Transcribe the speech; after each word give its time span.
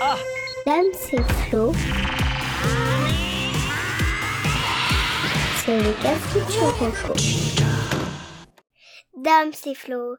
Dame, 0.00 0.86
c'est 0.92 1.22
Flo. 1.22 1.72
C'est 5.56 5.78
le 5.78 5.92
café. 6.02 6.40
Dame, 9.16 9.50
c'est 9.52 9.74
Flo. 9.74 10.16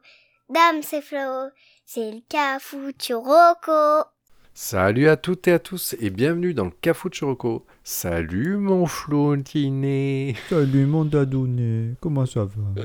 Dame, 0.48 0.82
c'est 0.82 1.02
Flo. 1.02 1.50
C'est 1.84 2.10
le 2.10 2.20
cafou 2.28 2.90
Choroko. 2.98 4.08
Salut 4.54 5.08
à 5.08 5.16
toutes 5.16 5.46
et 5.48 5.52
à 5.52 5.58
tous 5.58 5.94
et 6.00 6.08
bienvenue 6.08 6.54
dans 6.54 6.64
le 6.64 6.72
Chirocco. 7.12 7.66
Salut 7.84 8.56
mon 8.56 8.86
flotiné. 8.86 10.34
Salut 10.48 10.86
mon 10.86 11.04
dadouné, 11.04 11.94
comment 12.00 12.24
ça 12.24 12.44
va? 12.44 12.84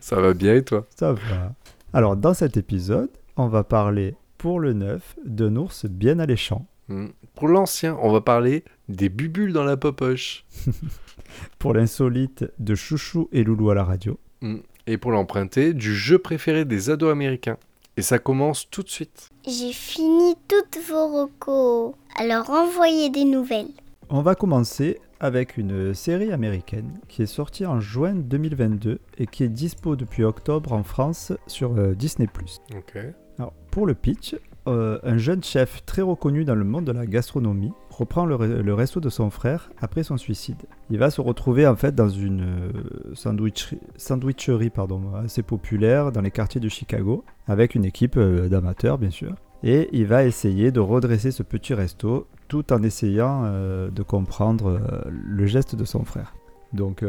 Ça 0.00 0.20
va 0.20 0.32
bien 0.34 0.54
et 0.54 0.64
toi? 0.64 0.86
Ça 0.94 1.12
va. 1.12 1.52
Alors 1.92 2.16
dans 2.16 2.34
cet 2.34 2.56
épisode, 2.56 3.10
on 3.36 3.48
va 3.48 3.64
parler 3.64 4.14
pour 4.38 4.60
le 4.60 4.72
neuf 4.72 5.16
d'un 5.24 5.56
ours 5.56 5.86
bien 5.86 6.18
alléchant. 6.18 6.66
Hmm. 6.88 7.08
Pour 7.34 7.48
l'ancien, 7.48 7.98
on 8.00 8.10
va 8.10 8.22
parler 8.22 8.64
des 8.88 9.10
bubules 9.10 9.52
dans 9.52 9.64
la 9.64 9.76
popoche. 9.76 10.46
Pour 11.58 11.74
l'insolite 11.74 12.46
de 12.58 12.74
Chouchou 12.74 13.28
et 13.32 13.44
Loulou 13.44 13.70
à 13.70 13.74
la 13.74 13.84
radio. 13.84 14.18
Hmm. 14.40 14.58
Et 14.86 14.96
pour 14.96 15.10
l'emprunter, 15.10 15.74
du 15.74 15.94
jeu 15.94 16.18
préféré 16.18 16.64
des 16.64 16.88
ados 16.88 17.12
américains. 17.12 17.58
Et 17.98 18.02
ça 18.02 18.18
commence 18.18 18.70
tout 18.70 18.82
de 18.82 18.88
suite. 18.88 19.28
J'ai 19.46 19.72
fini 19.72 20.34
toutes 20.48 20.78
vos 20.88 21.08
recos. 21.08 21.94
Alors 22.16 22.48
envoyez 22.48 23.10
des 23.10 23.24
nouvelles. 23.24 23.72
On 24.08 24.22
va 24.22 24.34
commencer 24.34 24.98
avec 25.20 25.58
une 25.58 25.92
série 25.92 26.32
américaine 26.32 26.98
qui 27.08 27.22
est 27.22 27.26
sortie 27.26 27.66
en 27.66 27.80
juin 27.80 28.14
2022 28.14 29.00
et 29.18 29.26
qui 29.26 29.44
est 29.44 29.48
dispo 29.48 29.96
depuis 29.96 30.24
octobre 30.24 30.72
en 30.72 30.84
France 30.84 31.32
sur 31.46 31.76
euh, 31.76 31.94
Disney+. 31.94 32.28
Ok. 32.74 32.98
Pour 33.78 33.86
le 33.86 33.94
pitch, 33.94 34.34
euh, 34.66 34.98
un 35.04 35.18
jeune 35.18 35.44
chef 35.44 35.84
très 35.86 36.02
reconnu 36.02 36.44
dans 36.44 36.56
le 36.56 36.64
monde 36.64 36.84
de 36.84 36.90
la 36.90 37.06
gastronomie 37.06 37.70
reprend 37.90 38.26
le, 38.26 38.34
re- 38.34 38.60
le 38.60 38.74
resto 38.74 38.98
de 38.98 39.08
son 39.08 39.30
frère 39.30 39.70
après 39.80 40.02
son 40.02 40.16
suicide. 40.16 40.64
Il 40.90 40.98
va 40.98 41.10
se 41.10 41.20
retrouver 41.20 41.64
en 41.64 41.76
fait 41.76 41.94
dans 41.94 42.08
une 42.08 42.40
euh, 42.40 43.14
sandwicherie, 43.14 43.78
sandwicherie, 43.96 44.70
pardon, 44.70 45.14
assez 45.14 45.44
populaire 45.44 46.10
dans 46.10 46.22
les 46.22 46.32
quartiers 46.32 46.60
de 46.60 46.68
Chicago 46.68 47.24
avec 47.46 47.76
une 47.76 47.84
équipe 47.84 48.16
euh, 48.16 48.48
d'amateurs 48.48 48.98
bien 48.98 49.10
sûr. 49.10 49.36
Et 49.62 49.88
il 49.92 50.06
va 50.06 50.24
essayer 50.24 50.72
de 50.72 50.80
redresser 50.80 51.30
ce 51.30 51.44
petit 51.44 51.72
resto 51.72 52.26
tout 52.48 52.72
en 52.72 52.82
essayant 52.82 53.44
de 53.44 54.02
comprendre 54.02 54.80
le 55.08 55.46
geste 55.46 55.76
de 55.76 55.84
son 55.84 56.04
frère. 56.04 56.34
Donc 56.72 57.04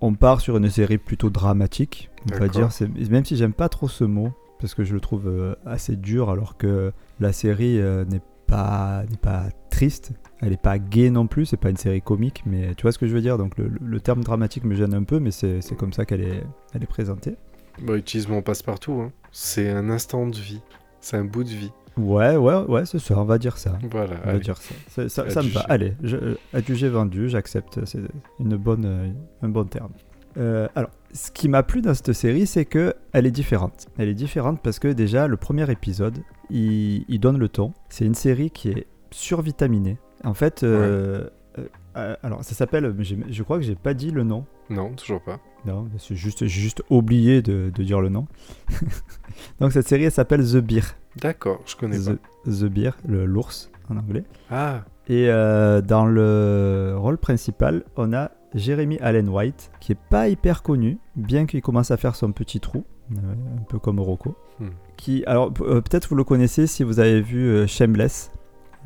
on 0.00 0.14
part 0.14 0.40
sur 0.40 0.56
une 0.56 0.70
série 0.70 0.96
plutôt 0.96 1.28
dramatique, 1.28 2.10
on 2.32 2.38
va 2.38 2.48
dire, 2.48 2.70
même 3.10 3.26
si 3.26 3.36
j'aime 3.36 3.52
pas 3.52 3.68
trop 3.68 3.88
ce 3.88 4.04
mot, 4.04 4.32
parce 4.60 4.74
que 4.74 4.84
je 4.84 4.94
le 4.94 5.00
trouve 5.00 5.28
euh, 5.28 5.54
assez 5.64 5.96
dur, 5.96 6.30
alors 6.30 6.56
que 6.56 6.92
la 7.20 7.32
série 7.32 7.80
euh, 7.80 8.04
n'est 8.04 8.20
pas, 8.46 9.02
n'est 9.10 9.16
pas 9.16 9.44
triste, 9.70 10.12
elle 10.40 10.50
n'est 10.50 10.56
pas 10.56 10.78
gaie 10.78 11.10
non 11.10 11.26
plus, 11.26 11.46
c'est 11.46 11.56
pas 11.56 11.70
une 11.70 11.76
série 11.76 12.00
comique, 12.02 12.42
mais 12.46 12.74
tu 12.74 12.82
vois 12.82 12.92
ce 12.92 12.98
que 12.98 13.06
je 13.06 13.12
veux 13.14 13.20
dire? 13.20 13.38
Donc 13.38 13.58
le, 13.58 13.70
le 13.80 14.00
terme 14.00 14.22
dramatique 14.22 14.64
me 14.64 14.74
gêne 14.74 14.94
un 14.94 15.02
peu, 15.02 15.18
mais 15.18 15.30
c'est 15.32 15.60
c'est 15.60 15.74
comme 15.76 15.92
ça 15.92 16.04
qu'elle 16.04 16.20
est, 16.22 16.42
elle 16.74 16.82
est 16.82 16.86
présentée. 16.86 17.36
Bah, 17.82 17.96
utilise 17.96 18.28
mon 18.28 18.40
passe-partout. 18.42 18.92
hein. 19.02 19.12
C'est 19.32 19.68
un 19.68 19.90
instant 19.90 20.26
de 20.26 20.36
vie. 20.36 20.62
C'est 21.00 21.16
un 21.18 21.24
bout 21.24 21.44
de 21.44 21.50
vie. 21.50 21.72
Ouais, 21.98 22.36
ouais, 22.36 22.56
ouais, 22.68 22.84
c'est 22.86 22.98
ça, 22.98 23.18
on 23.18 23.24
va 23.24 23.38
dire 23.38 23.56
ça. 23.58 23.78
Voilà. 23.90 24.16
On 24.24 24.32
va 24.32 24.38
dire 24.38 24.56
ça. 24.58 24.74
Ça, 24.88 25.08
ça- 25.08 25.30
ça 25.30 25.42
me 25.42 25.48
va. 25.48 25.60
Allez, 25.68 25.94
je, 26.02 26.16
euh, 26.16 26.34
adjugé 26.54 26.88
vendu, 26.88 27.28
j'accepte. 27.28 27.84
C'est 27.84 28.00
une 28.40 28.56
bonne, 28.56 29.14
un 29.42 29.48
bon 29.48 29.64
terme. 29.64 29.92
Euh, 30.38 30.68
alors, 30.74 30.90
ce 31.12 31.30
qui 31.30 31.48
m'a 31.48 31.62
plu 31.62 31.80
dans 31.82 31.94
cette 31.94 32.12
série, 32.12 32.46
c'est 32.46 32.64
que 32.66 32.94
elle 33.12 33.26
est 33.26 33.30
différente. 33.30 33.86
Elle 33.98 34.08
est 34.08 34.14
différente 34.14 34.60
parce 34.62 34.78
que 34.78 34.88
déjà, 34.88 35.26
le 35.26 35.36
premier 35.36 35.70
épisode, 35.70 36.18
il, 36.50 37.04
il 37.08 37.18
donne 37.20 37.38
le 37.38 37.48
ton. 37.48 37.72
C'est 37.88 38.04
une 38.04 38.14
série 38.14 38.50
qui 38.50 38.68
est 38.70 38.86
survitaminée. 39.10 39.96
En 40.24 40.34
fait, 40.34 40.62
euh, 40.62 41.28
euh, 41.58 41.64
euh, 41.96 42.16
alors 42.22 42.44
ça 42.44 42.54
s'appelle, 42.54 42.94
j'ai- 42.98 43.18
je 43.30 43.42
crois 43.42 43.56
que 43.58 43.64
j'ai 43.64 43.76
pas 43.76 43.94
dit 43.94 44.10
le 44.10 44.24
nom. 44.24 44.44
Non, 44.68 44.90
toujours 44.92 45.22
pas. 45.22 45.38
Non, 45.64 45.88
c'est 45.98 46.14
juste, 46.14 46.40
j'ai 46.46 46.60
juste 46.60 46.82
oublié 46.90 47.40
de, 47.42 47.70
de 47.74 47.82
dire 47.82 48.00
le 48.00 48.08
nom. 48.08 48.26
Donc 49.60 49.72
cette 49.72 49.88
série, 49.88 50.04
elle 50.04 50.12
s'appelle 50.12 50.44
The 50.44 50.56
Beer. 50.58 50.82
D'accord, 51.16 51.60
je 51.66 51.76
connais 51.76 51.98
The, 51.98 52.18
The 52.44 52.64
Beer, 52.64 52.90
le- 53.08 53.24
l'ours 53.26 53.70
en 53.88 53.96
anglais. 53.96 54.24
pas. 54.48 54.56
Ah, 54.78 54.84
Et 55.08 55.28
euh, 55.30 55.80
dans 55.80 56.04
le 56.06 56.94
rôle 56.96 57.18
principal, 57.18 57.84
on 57.96 58.12
a 58.12 58.30
Jeremy 58.54 58.98
Allen 59.00 59.28
White, 59.28 59.70
qui 59.80 59.92
est 59.92 59.98
pas 60.10 60.28
hyper 60.28 60.62
connu, 60.62 60.98
bien 61.16 61.46
qu'il 61.46 61.60
commence 61.62 61.90
à 61.90 61.96
faire 61.96 62.14
son 62.16 62.32
petit 62.32 62.60
trou, 62.60 62.84
euh, 63.12 63.16
un 63.58 63.62
peu 63.68 63.78
comme 63.78 64.00
Rocco. 64.00 64.36
Hmm. 64.60 64.68
Qui, 64.96 65.24
alors 65.26 65.52
euh, 65.60 65.80
peut-être 65.82 66.08
vous 66.08 66.14
le 66.14 66.24
connaissez 66.24 66.66
si 66.66 66.82
vous 66.82 66.98
avez 67.00 67.20
vu 67.20 67.40
euh, 67.46 67.66
Shameless, 67.66 68.30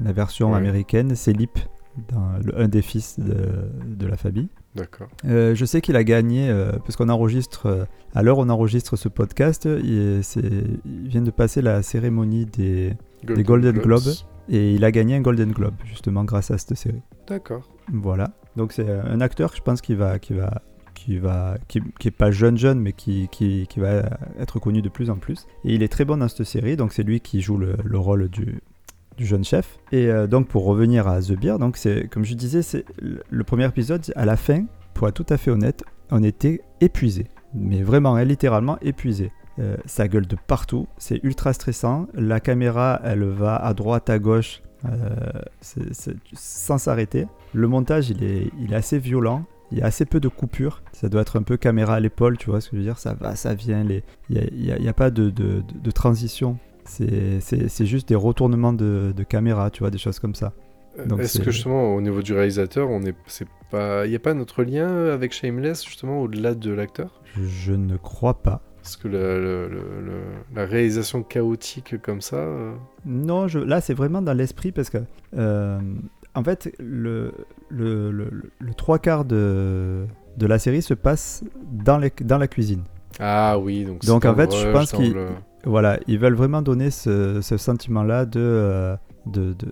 la 0.03 0.13
version 0.13 0.51
Ouais. 0.53 0.59
américaine, 0.59 1.15
c'est 1.15 1.33
Lip, 1.33 1.59
dans 2.09 2.33
le- 2.45 2.59
un 2.59 2.69
des 2.69 2.83
fils 2.83 3.19
de, 3.21 3.71
de 3.87 4.07
la 4.07 4.17
famille. 4.17 4.49
d'accord. 4.75 5.09
Je 5.25 5.65
sais 5.65 5.81
qu'il 5.81 5.97
a 5.97 6.05
gagné, 6.05 6.51
parce 6.85 6.97
qu'on 6.97 7.09
enregistre, 7.09 7.87
à 8.15 8.23
l'heure 8.23 8.39
où 8.39 8.43
on 8.43 8.49
enregistre 8.49 8.97
ce 8.97 9.09
podcast, 9.09 9.67
il, 9.83 10.23
vient 10.85 11.23
de 11.23 11.31
passer 11.31 11.61
la 11.63 11.83
cérémonie 11.83 12.47
des, 12.47 12.95
Des 13.25 13.43
Golden 13.43 13.77
Globes. 13.79 14.15
et 14.49 14.75
il 14.75 14.85
a 14.85 14.91
gagné 14.91 15.17
un 15.17 15.21
Golden 15.21 15.53
Globe, 15.53 15.75
justement 15.85 16.25
grâce 16.25 16.51
à 16.51 16.59
cette 16.59 16.75
série. 16.77 17.03
D'accord. 17.29 17.69
Voilà. 17.93 18.33
Donc 18.57 18.73
c'est 18.73 18.89
un 18.91 19.21
acteur, 19.21 19.55
je 19.55 19.63
pense, 19.63 19.81
qui 19.81 19.95
va, 19.95 20.19
qui 20.19 20.35
va, 20.35 20.63
qui 20.95 21.19
va, 21.19 21.57
qui, 21.69 21.81
est 22.05 22.11
pas 22.11 22.31
jeune 22.31 22.59
jeune, 22.59 22.81
mais 22.81 22.93
qui, 22.93 23.29
qui, 23.31 23.67
qui 23.69 23.81
va 23.81 24.03
être 24.39 24.59
connu 24.59 24.83
de 24.83 24.89
plus 24.89 25.11
en 25.11 25.17
plus. 25.17 25.47
Et 25.65 25.75
il 25.75 25.83
est 25.83 25.89
très 25.89 26.05
bon 26.05 26.19
dans 26.19 26.29
cette 26.29 26.45
série. 26.45 26.77
Donc 26.77 26.93
c'est 26.93 27.03
lui 27.03 27.21
qui 27.21 27.41
joue 27.41 27.57
le, 27.57 27.77
le 27.85 27.99
rôle 27.99 28.29
du, 28.29 28.61
du 29.17 29.27
jeune 29.27 29.45
chef. 29.45 29.79
Et 29.93 30.07
euh, 30.09 30.27
donc 30.27 30.49
pour 30.49 30.65
revenir 30.65 31.09
à 31.09 31.21
The 31.21 31.33
Beer, 31.33 31.59
donc 31.59 31.77
c'est 31.77 32.09
comme 32.09 32.25
je 32.25 32.35
disais, 32.35 32.63
c'est 32.63 32.85
le, 33.01 33.23
le 33.29 33.45
premier 33.45 33.67
épisode. 33.67 34.05
À 34.17 34.25
la 34.25 34.37
fin, 34.37 34.65
pour 34.95 35.09
être 35.09 35.15
tout 35.15 35.33
à 35.33 35.37
fait 35.37 35.51
honnête, 35.51 35.85
on 36.11 36.23
était 36.23 36.61
épuisé, 36.81 37.27
mais 37.55 37.83
vraiment, 37.83 38.17
hein, 38.17 38.25
littéralement 38.25 38.79
épuisé. 38.81 39.33
Euh, 39.59 39.77
ça 39.85 40.09
gueule 40.09 40.27
de 40.27 40.37
partout, 40.47 40.89
c'est 40.97 41.23
ultra 41.23 41.53
stressant. 41.53 42.07
La 42.15 42.41
caméra, 42.41 43.01
elle 43.05 43.25
va 43.25 43.57
à 43.57 43.75
droite, 43.75 44.09
à 44.09 44.19
gauche, 44.19 44.63
euh, 44.87 45.17
sans 46.33 46.79
s'arrêter. 46.79 47.27
Le 47.53 47.69
montage, 47.69 48.11
il 48.11 48.23
est, 48.25 48.51
il 48.61 48.73
est 48.73 48.77
assez 48.77 48.99
violent. 48.99 49.45
Il 49.73 49.79
y 49.79 49.83
a 49.83 49.87
assez 49.87 50.05
peu 50.05 50.19
de 50.19 50.29
coupures. 50.29 50.83
Ça 50.93 51.09
doit 51.09 51.23
être 51.23 51.39
un 51.39 51.43
peu 51.43 51.57
caméra 51.57 51.95
à 51.95 52.01
l'épaule, 52.01 52.37
tu 52.39 52.51
vois 52.51 52.61
ce 52.61 52.71
que 52.71 52.77
je 52.77 52.81
veux 52.81 52.87
dire 52.87 52.99
Ça 52.99 53.15
va, 53.15 53.37
ça 53.37 53.55
vient. 53.55 53.85
Les... 53.85 54.03
Il 54.29 54.51
n'y 54.81 54.89
a, 54.89 54.93
pas 54.93 55.11
de, 55.11 55.31
de- 55.31 55.63
de- 55.75 55.91
transition. 55.93 56.59
C'est 56.85 57.87
juste 57.87 58.09
des 58.09 58.17
retournements 58.17 58.73
de, 58.73 59.13
de 59.17 59.23
caméra, 59.23 59.71
tu 59.71 59.81
vois, 59.81 59.91
des 59.91 59.99
choses 59.99 60.19
comme 60.19 60.35
ça. 60.35 60.53
Euh, 60.99 61.19
Est-ce 61.19 61.39
que 61.39 61.53
justement, 61.53 61.95
au 61.95 62.01
niveau 62.01 62.21
du 62.21 62.33
réalisateur, 62.33 62.91
on 62.91 63.03
est, 63.05 63.15
c'est 63.27 63.47
pas, 63.71 64.07
il 64.07 64.13
y 64.13 64.17
a 64.17 64.19
pas 64.19 64.35
notre 64.35 64.65
lien 64.65 64.89
avec 65.07 65.33
Shameless 65.33 65.85
justement 65.85 66.21
au-delà 66.21 66.55
de 66.55 66.73
l'acteur? 66.73 67.23
Je, 67.37 67.45
je 67.45 67.73
ne 67.73 67.97
crois 67.97 68.43
pas. 68.43 68.61
Parce 68.83 68.97
que 68.97 69.09
la, 69.09 69.69
la 70.55 70.67
réalisation 70.67 71.23
chaotique 71.23 72.01
comme 72.03 72.21
ça. 72.21 72.37
euh, 72.37 72.73
Non, 73.05 73.47
je, 73.49 73.59
là, 73.59 73.81
c'est 73.81 73.95
vraiment 73.95 74.23
dans 74.23 74.33
l'esprit 74.33 74.73
parce 74.73 74.91
que, 74.91 74.99
euh, 75.37 75.79
en 76.35 76.43
fait, 76.45 76.73
le, 76.79 77.33
le, 77.69 78.11
le- 78.11 78.31
le 78.59 78.75
trois 78.75 78.99
quarts 78.99 79.25
de, 79.25 80.07
de 80.37 80.47
la 80.47 80.59
série 80.59 80.83
se 80.83 80.95
passe 80.95 81.45
dans, 81.71 81.99
les, 81.99 82.11
dans 82.23 82.39
la 82.39 82.49
cuisine. 82.49 82.83
Ah 83.19 83.59
oui, 83.59 83.85
donc. 83.85 84.05
Donc, 84.05 84.25
en 84.25 84.35
fait, 84.35 84.47
le 84.47 84.57
je 84.59 84.73
pense 84.73 84.93
dans 84.93 84.99
qu'il- 84.99 85.13
le- 85.15 85.29
Voilà, 85.65 85.99
ils 86.07 86.19
veulent 86.19 86.35
vraiment 86.35 86.63
donner 86.63 86.91
ce, 86.91 87.41
ce 87.43 87.57
sentiment-là 87.59 88.25
de, 88.25 88.41
euh, 88.41 88.97
de, 89.27 89.53
de, 89.53 89.69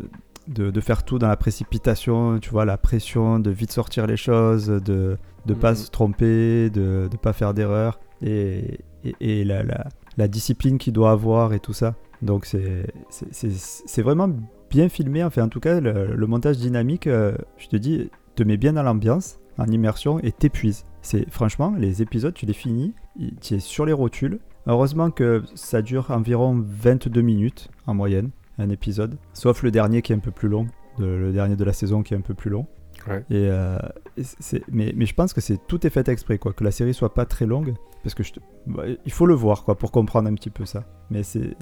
de, 0.48 0.70
de 0.70 0.80
faire 0.82 1.02
tout 1.02 1.18
dans 1.18 1.28
la 1.28 1.36
précipitation, 1.36 2.38
tu 2.40 2.50
vois, 2.50 2.66
la 2.66 2.76
pression, 2.76 3.38
de 3.38 3.50
vite 3.50 3.72
sortir 3.72 4.06
les 4.06 4.18
choses, 4.18 4.66
de 4.66 5.16
ne 5.46 5.54
pas 5.54 5.70
Mhm. 5.70 5.76
se 5.76 5.90
tromper, 5.90 6.68
de 6.70 7.08
ne 7.10 7.16
pas 7.16 7.32
faire 7.32 7.54
d'erreur, 7.54 7.98
et, 8.22 8.78
et, 9.04 9.14
et 9.40 9.44
la, 9.44 9.62
la, 9.62 9.86
la 10.16 10.28
discipline 10.28 10.78
qu'il 10.78 10.92
doit 10.92 11.10
avoir 11.10 11.52
et 11.52 11.60
tout 11.60 11.72
ça. 11.72 11.94
Donc 12.22 12.46
c'est 12.46 14.02
vraiment 14.02 14.30
bien 14.70 14.88
filmé, 14.88 15.24
enfin 15.24 15.44
en 15.44 15.48
tout 15.48 15.60
cas 15.60 15.80
le, 15.80 16.14
le 16.14 16.26
montage 16.26 16.58
dynamique, 16.58 17.06
euh, 17.06 17.36
je 17.56 17.68
te 17.68 17.76
dis, 17.76 18.10
te 18.34 18.42
met 18.42 18.56
bien 18.56 18.72
dans 18.74 18.82
l'ambiance, 18.82 19.38
en 19.58 19.66
immersion 19.66 20.18
et 20.20 20.32
t'épuise. 20.32 20.84
C'est 21.02 21.30
franchement 21.30 21.74
les 21.78 22.02
épisodes, 22.02 22.34
tu 22.34 22.46
les 22.46 22.52
finis, 22.52 22.92
tu 23.40 23.54
es 23.54 23.58
sur 23.60 23.86
les 23.86 23.92
rotules. 23.92 24.40
Heureusement 24.66 25.10
que 25.10 25.42
ça 25.54 25.80
dure 25.80 26.10
environ 26.10 26.62
22 26.66 27.22
minutes 27.22 27.70
en 27.86 27.94
moyenne, 27.94 28.30
un 28.58 28.68
épisode, 28.68 29.16
sauf 29.32 29.62
le 29.62 29.70
dernier 29.70 30.02
qui 30.02 30.12
est 30.12 30.16
un 30.16 30.20
peu 30.20 30.30
plus 30.32 30.48
long, 30.48 30.66
de- 30.98 31.06
le 31.06 31.32
dernier 31.32 31.56
de 31.56 31.64
la 31.64 31.72
saison 31.72 32.02
qui 32.02 32.12
est 32.12 32.16
un 32.16 32.20
peu 32.22 32.34
plus 32.34 32.50
long. 32.50 32.66
Ouais. 33.08 33.20
Et, 33.30 33.46
euh, 33.48 33.78
et 34.18 34.22
mais, 34.70 34.92
mais 34.94 35.06
je 35.06 35.14
pense 35.14 35.32
que 35.32 35.40
c'est 35.40 35.56
tout 35.68 35.86
est 35.86 35.90
fait 35.90 36.08
exprès, 36.08 36.36
quoi, 36.36 36.52
que 36.52 36.64
la 36.64 36.72
série 36.72 36.92
soit 36.92 37.14
pas 37.14 37.24
très 37.24 37.46
longue, 37.46 37.74
parce 38.08 38.14
que 38.14 38.22
je 38.22 38.32
te- 38.32 38.40
bah, 38.66 38.84
il 39.04 39.12
faut 39.12 39.26
le 39.26 39.34
voir, 39.34 39.64
quoi, 39.64 39.76
pour 39.76 39.92
comprendre 39.92 40.28
un 40.30 40.34
petit 40.34 40.48
peu 40.50 40.64
ça. 40.64 40.84
Mais 41.10 41.22
c'est, 41.22 41.54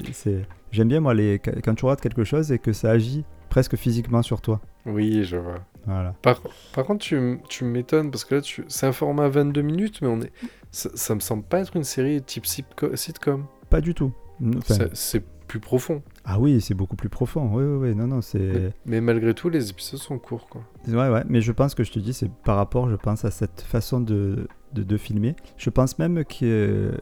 j'aime 0.71 0.89
bien 0.89 1.01
moi 1.01 1.13
les, 1.15 1.39
quand 1.41 1.75
tu 1.75 1.85
regardes 1.85 2.01
quelque 2.01 2.23
chose 2.25 2.53
et 2.53 2.59
que 2.61 2.73
ça 2.73 2.91
agit 2.91 3.25
presque 3.49 3.77
physiquement 3.77 4.23
sur 4.23 4.41
toi. 4.41 4.61
Oui, 4.85 5.25
je 5.25 5.37
vois. 5.37 5.59
Voilà. 5.87 6.15
Par, 6.23 6.41
par 6.73 6.85
contre, 6.85 7.05
tu, 7.05 7.39
tu 7.49 7.65
m'étonnes 7.65 8.11
parce 8.11 8.25
que 8.25 8.37
là, 8.37 8.41
tu... 8.41 8.65
c'est 8.69 8.87
un 8.87 8.93
format 8.93 9.29
22 9.29 9.63
minutes, 9.63 10.01
mais 10.03 10.09
on 10.09 10.21
est. 10.21 10.33
Ça, 10.71 10.89
ça 10.95 11.15
me 11.15 11.21
semble 11.21 11.43
pas 11.43 11.61
être 11.61 11.77
une 11.77 11.85
série 11.85 12.23
type 12.23 12.45
sitco- 12.45 12.95
sitcom. 12.95 13.47
Pas 13.71 13.81
du 13.81 13.93
tout. 13.95 14.13
Enfin, 14.59 14.87
C'est- 14.93 15.25
plus 15.47 15.61
profond. 15.61 16.03
Ah 16.25 16.41
oui, 16.41 16.61
c'est 16.61 16.75
beaucoup 16.75 16.97
plus 16.97 17.09
profond. 17.09 17.49
Oui, 17.55 17.63
oui, 17.63 17.89
oui. 17.91 17.95
Non, 17.95 18.09
non, 18.09 18.21
c'est. 18.21 18.73
Mais 18.85 19.01
malgré 19.01 19.33
tout, 19.33 19.49
les 19.49 19.71
épisodes 19.71 20.01
sont 20.01 20.19
courts, 20.19 20.49
quoi. 20.49 20.61
Ouais, 20.89 21.09
ouais. 21.09 21.23
Mais 21.29 21.41
je 21.41 21.53
pense 21.53 21.77
que 21.77 21.85
je 21.85 21.93
te 21.93 22.01
dis, 22.01 22.13
c'est 22.13 22.29
par 22.43 22.57
rapport, 22.57 22.91
je 22.91 22.97
pense, 22.97 23.25
à 23.25 23.31
cette 23.31 23.61
façon 23.61 24.01
de, 24.01 24.49
de, 24.73 24.83
de 24.83 24.97
filmer. 24.97 25.37
Je 25.57 25.71
pense 25.71 25.99
même 25.99 26.25
que. 26.25 26.93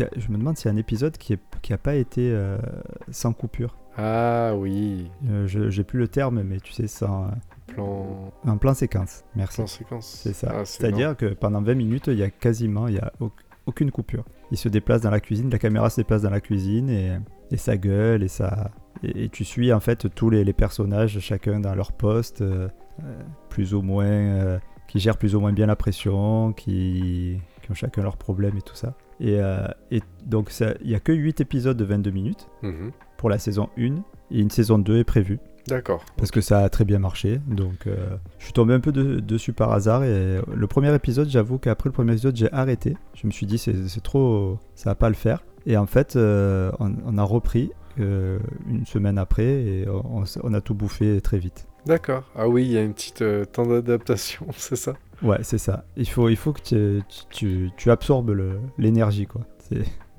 a- 0.00 0.08
Je 0.16 0.28
me 0.30 0.38
demande 0.38 0.56
s'il 0.56 0.66
y 0.66 0.70
a 0.70 0.74
un 0.74 0.78
épisode 0.78 1.16
qui 1.18 1.32
n'a 1.32 1.38
qui 1.62 1.72
a 1.72 1.78
pas 1.78 1.94
été 1.96 2.30
euh, 2.32 2.58
sans 3.10 3.32
coupure. 3.32 3.76
Ah 3.96 4.52
oui, 4.56 5.10
Euh, 5.28 5.46
je 5.48 5.70
J'ai 5.70 5.82
plus 5.82 5.98
le 5.98 6.06
terme, 6.08 6.42
mais 6.42 6.60
tu 6.60 6.72
sais, 6.72 6.86
sans. 6.86 7.30
plan, 7.66 8.30
Un 8.44 8.56
plan 8.56 8.74
séquence. 8.74 9.24
Merci. 9.34 9.56
plan 9.56 9.66
séquence. 9.66 10.20
C'est 10.22 10.32
ça. 10.34 10.48
Ah, 10.52 10.64
c'est 10.64 10.80
C'est-à-dire 10.82 11.16
que 11.16 11.26
pendant 11.34 11.60
20 11.62 11.74
minutes, 11.74 12.06
il 12.06 12.18
y 12.18 12.22
a 12.22 12.30
quasiment 12.30 12.86
il 12.88 12.94
y 12.94 12.98
a 12.98 13.12
au- 13.20 13.32
aucune 13.66 13.90
coupure. 13.90 14.24
Il 14.52 14.56
se 14.56 14.68
déplace 14.68 15.00
dans 15.02 15.10
la 15.10 15.20
cuisine, 15.20 15.50
la 15.50 15.58
caméra 15.58 15.90
se 15.90 15.96
déplace 16.00 16.22
dans 16.22 16.30
la 16.30 16.40
cuisine 16.40 16.88
et, 16.88 17.18
et 17.50 17.56
ça 17.56 17.76
gueule 17.76 18.22
et 18.22 18.28
ça 18.28 18.70
et, 19.02 19.24
et 19.24 19.28
tu 19.28 19.44
suis 19.44 19.72
en 19.72 19.80
fait 19.80 20.12
tous 20.14 20.30
les, 20.30 20.44
les 20.44 20.52
personnages, 20.54 21.18
chacun 21.20 21.60
dans 21.60 21.74
leur 21.74 21.92
poste, 21.92 22.40
euh, 22.40 22.68
euh, 23.04 23.20
plus 23.50 23.74
ou 23.74 23.82
moins, 23.82 24.04
euh, 24.06 24.58
qui 24.88 24.98
gèrent 24.98 25.16
plus 25.18 25.34
ou 25.36 25.40
moins 25.40 25.52
bien 25.52 25.66
la 25.66 25.76
pression, 25.76 26.52
qui, 26.52 27.38
qui 27.62 27.70
ont 27.70 27.74
chacun 27.74 28.02
leurs 28.02 28.16
problèmes 28.16 28.56
et 28.56 28.62
tout 28.62 28.74
ça. 28.74 28.94
Et, 29.20 29.36
euh, 29.40 29.66
et 29.90 30.00
donc 30.26 30.50
il 30.82 30.90
y 30.90 30.94
a 30.94 31.00
que 31.00 31.12
8 31.12 31.40
épisodes 31.40 31.76
de 31.76 31.84
22 31.84 32.10
minutes 32.10 32.48
Mhm. 32.62 32.90
pour 33.16 33.28
la 33.30 33.38
saison 33.38 33.68
1 33.78 33.96
et 34.30 34.40
une 34.40 34.50
saison 34.50 34.78
2 34.78 34.98
est 34.98 35.04
prévue 35.04 35.38
D'accord. 35.66 36.04
parce 36.16 36.30
que 36.30 36.40
ça 36.40 36.60
a 36.60 36.68
très 36.68 36.84
bien 36.84 36.98
marché. 36.98 37.40
Donc, 37.48 37.86
euh, 37.86 38.16
je 38.38 38.44
suis 38.44 38.52
tombé 38.52 38.74
un 38.74 38.80
peu 38.80 38.92
de- 38.92 39.20
dessus 39.20 39.52
par 39.52 39.72
hasard. 39.72 40.04
Et 40.04 40.38
le 40.54 40.66
premier 40.66 40.94
épisode, 40.94 41.28
j'avoue 41.28 41.58
qu'après 41.58 41.88
le 41.88 41.92
premier 41.92 42.12
épisode, 42.12 42.36
j'ai 42.36 42.50
arrêté. 42.52 42.96
Je 43.14 43.26
me 43.26 43.32
suis 43.32 43.44
dit, 43.46 43.58
c'est 43.58 44.02
trop, 44.02 44.58
ça 44.74 44.90
va 44.90 44.94
pas 44.94 45.08
le 45.10 45.14
faire. 45.14 45.44
Et 45.66 45.76
en 45.76 45.86
fait, 45.86 46.16
euh, 46.16 46.70
on, 46.80 46.94
on 47.04 47.18
a 47.18 47.22
repris 47.22 47.70
euh, 48.00 48.38
une 48.68 48.86
semaine 48.86 49.18
après 49.18 49.44
et 49.44 49.86
on 49.88 50.54
a 50.54 50.60
tout 50.62 50.74
bouffé 50.74 51.20
très 51.20 51.38
vite. 51.38 51.66
D'accord. 51.88 52.22
Ah 52.36 52.46
oui, 52.48 52.64
il 52.66 52.70
y 52.72 52.76
a 52.78 52.82
une 52.82 52.92
petite 52.92 53.22
euh, 53.22 53.44
temps 53.44 53.66
d'adaptation, 53.66 54.46
c'est 54.56 54.76
ça? 54.76 54.92
Ouais, 55.22 55.38
c'est 55.42 55.58
ça. 55.58 55.84
Il 55.96 56.08
faut, 56.08 56.28
il 56.28 56.36
faut 56.36 56.52
que 56.52 56.60
tu, 56.60 57.02
tu, 57.30 57.70
tu 57.76 57.90
absorbes 57.90 58.36
l'énergie, 58.76 59.26
quoi. 59.26 59.40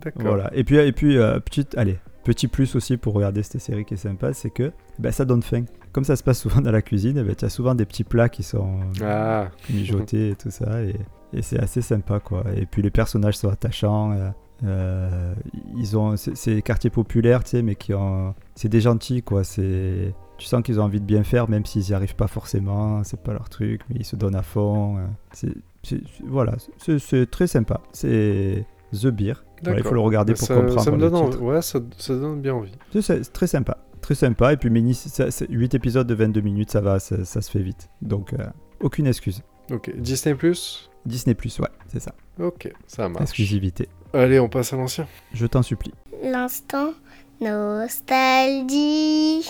D'accord. 0.01 0.21
Voilà. 0.23 0.49
Et 0.53 0.63
puis, 0.63 0.77
et 0.77 0.91
puis 0.91 1.15
euh, 1.17 1.39
petite, 1.39 1.77
allez, 1.77 1.97
petit 2.23 2.47
plus 2.47 2.75
aussi 2.75 2.97
pour 2.97 3.13
regarder 3.13 3.43
cette 3.43 3.61
série 3.61 3.85
qui 3.85 3.93
est 3.93 3.97
sympa, 3.97 4.33
c'est 4.33 4.49
que 4.49 4.71
ben, 4.97 5.11
ça 5.11 5.25
donne 5.25 5.43
faim. 5.43 5.63
Comme 5.93 6.03
ça 6.03 6.15
se 6.15 6.23
passe 6.23 6.39
souvent 6.39 6.59
dans 6.61 6.71
la 6.71 6.81
cuisine, 6.81 7.21
ben, 7.23 7.35
tu 7.35 7.45
as 7.45 7.49
souvent 7.49 7.75
des 7.75 7.85
petits 7.85 8.03
plats 8.03 8.29
qui 8.29 8.43
sont 8.43 8.79
Ah, 9.01 9.49
mijotés 9.69 10.31
et 10.31 10.35
tout 10.35 10.51
ça, 10.51 10.81
et, 10.83 10.95
et 11.33 11.41
c'est 11.41 11.59
assez 11.59 11.81
sympa 11.81 12.19
quoi. 12.19 12.43
Et 12.55 12.65
puis 12.65 12.81
les 12.81 12.91
personnages 12.91 13.37
sont 13.37 13.49
attachants. 13.49 14.11
euh, 14.13 14.29
euh, 14.65 15.33
ils 15.77 15.97
ont, 15.97 16.17
c'est 16.17 16.35
c'est 16.35 16.61
quartiers 16.61 16.89
populaires, 16.89 17.43
tu 17.43 17.51
sais, 17.51 17.61
mais 17.61 17.75
qui 17.75 17.93
ont, 17.93 18.35
c'est 18.55 18.67
des 18.69 18.81
gentils 18.81 19.23
quoi. 19.23 19.43
C'est, 19.45 20.13
tu 20.39 20.45
sens 20.45 20.63
qu'ils 20.63 20.79
ont 20.79 20.83
envie 20.83 20.99
de 20.99 21.05
bien 21.05 21.23
faire, 21.23 21.49
même 21.49 21.65
s'ils 21.65 21.83
n'y 21.83 21.93
arrivent 21.93 22.15
pas 22.15 22.27
forcément. 22.27 23.03
C'est 23.03 23.21
pas 23.21 23.33
leur 23.33 23.49
truc, 23.49 23.81
mais 23.89 23.97
ils 23.99 24.05
se 24.05 24.15
donnent 24.15 24.35
à 24.35 24.43
fond. 24.43 24.97
euh, 24.97 25.05
C'est, 25.33 25.53
c'est- 25.83 26.01
voilà, 26.25 26.55
c'est 26.77 26.99
c'est 26.99 27.29
très 27.29 27.47
sympa. 27.47 27.81
C'est 27.91 28.65
The 28.93 29.07
Beer. 29.07 29.43
Voilà, 29.63 29.79
il 29.79 29.83
faut 29.83 29.93
le 29.93 29.99
regarder 29.99 30.33
pour 30.33 30.47
ça, 30.47 30.55
comprendre 30.55 30.81
ça 30.81 30.91
me 30.91 30.97
le 30.97 31.09
donne 31.09 31.25
titre. 31.25 31.37
envie. 31.41 31.45
Ouais, 31.51 31.61
ça, 31.61 31.79
ça 31.97 32.15
donne 32.15 32.41
bien 32.41 32.53
envie. 32.55 32.71
C'est- 32.91 33.01
C'est 33.01 33.33
très 33.33 33.47
sympa. 33.47 33.77
Très 34.01 34.15
sympa. 34.15 34.53
Et 34.53 34.57
puis, 34.57 34.69
mini, 34.69 34.93
ça- 34.93 35.29
c'est 35.29 35.47
8 35.49 35.73
épisodes 35.75 36.07
de 36.07 36.13
22 36.15 36.41
minutes, 36.41 36.71
ça 36.71 36.79
va, 36.81 36.99
ça, 36.99 37.25
ça 37.25 37.41
se 37.41 37.51
fait 37.51 37.59
vite. 37.59 37.89
Donc, 38.01 38.33
euh, 38.33 38.37
aucune 38.79 39.05
excuse. 39.07 39.43
Ok. 39.71 39.93
Disney 39.97 40.35
Plus? 40.35 40.89
Disney, 41.05 41.35
ouais, 41.59 41.67
c'est 41.87 41.99
ça. 41.99 42.13
Ok, 42.39 42.71
ça 42.87 43.09
marche. 43.09 43.21
Exclusivité. 43.23 43.89
Allez, 44.13 44.39
on 44.39 44.49
passe 44.49 44.73
à 44.73 44.77
l'ancien. 44.77 45.05
Je 45.33 45.45
t'en 45.45 45.61
supplie. 45.61 45.93
L'instant 46.23 46.93
nostalgie. 47.41 49.41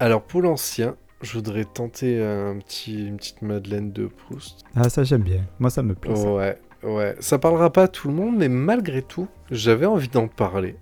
Alors, 0.00 0.22
pour 0.22 0.42
l'ancien, 0.42 0.96
je 1.22 1.32
voudrais 1.34 1.64
tenter 1.64 2.22
un 2.22 2.58
petit, 2.58 3.06
une 3.06 3.16
petite 3.18 3.42
Madeleine 3.42 3.92
de 3.92 4.06
Proust. 4.06 4.64
Ah, 4.74 4.88
ça, 4.88 5.04
j'aime 5.04 5.22
bien. 5.22 5.42
Moi, 5.58 5.70
ça 5.70 5.82
me 5.82 5.94
plaît. 5.94 6.16
ça. 6.16 6.32
Ouais, 6.32 6.58
ouais. 6.82 7.14
Ça 7.20 7.38
parlera 7.38 7.70
pas 7.70 7.84
à 7.84 7.88
tout 7.88 8.08
le 8.08 8.14
monde, 8.14 8.36
mais 8.36 8.48
malgré 8.48 9.02
tout, 9.02 9.28
j'avais 9.50 9.86
envie 9.86 10.08
d'en 10.08 10.26
parler. 10.28 10.76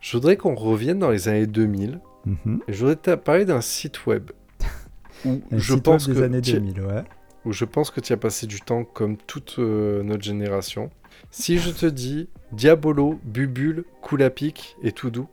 Je 0.00 0.16
voudrais 0.16 0.36
qu'on 0.38 0.54
revienne 0.54 0.98
dans 0.98 1.10
les 1.10 1.28
années 1.28 1.46
2000. 1.46 2.00
Mhm. 2.24 2.60
Et 2.68 2.72
je 2.72 2.78
voudrais 2.78 2.96
te 2.96 3.14
parler 3.14 3.44
d'un 3.44 3.60
site 3.60 4.06
web 4.06 4.30
où 5.26 5.40
Un 5.52 5.58
je 5.58 5.74
site 5.74 5.82
pense 5.84 6.06
web 6.06 6.14
des 6.16 6.20
que 6.20 6.26
années 6.26 6.40
tu- 6.40 6.52
2000, 6.52 6.80
ouais. 6.82 7.04
où 7.44 7.52
je 7.52 7.64
pense 7.66 7.90
que 7.90 8.00
tu 8.00 8.12
as 8.12 8.16
passé 8.18 8.46
du 8.46 8.60
temps 8.60 8.84
comme 8.84 9.16
toute 9.18 9.56
euh, 9.58 10.02
notre 10.02 10.22
génération. 10.22 10.90
Si 11.30 11.58
je 11.58 11.70
te 11.70 11.86
dis 11.86 12.28
Diabolo, 12.52 13.20
Bubule, 13.24 13.84
Coulapic 14.02 14.76
et 14.82 14.92
tout 14.92 15.10
doux, 15.10 15.28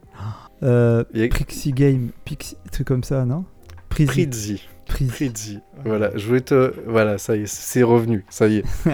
Euh, 0.64 1.04
Et- 1.14 1.28
Prixie 1.30 1.72
Game, 1.72 2.10
Pixie, 2.26 2.58
truc 2.72 2.88
comme 2.88 3.04
ça, 3.04 3.26
non? 3.26 3.46
Prixie. 3.90 4.66
Prizzi. 5.06 5.60
Voilà, 5.86 6.12
je 6.16 6.26
voulais 6.28 6.42
te. 6.42 6.74
Voilà, 6.88 7.18
ça 7.18 7.36
y 7.36 7.42
est, 7.44 7.48
c'est 7.48 7.84
revenu, 7.84 8.26
ça 8.30 8.48
y 8.48 8.58
est. 8.58 8.64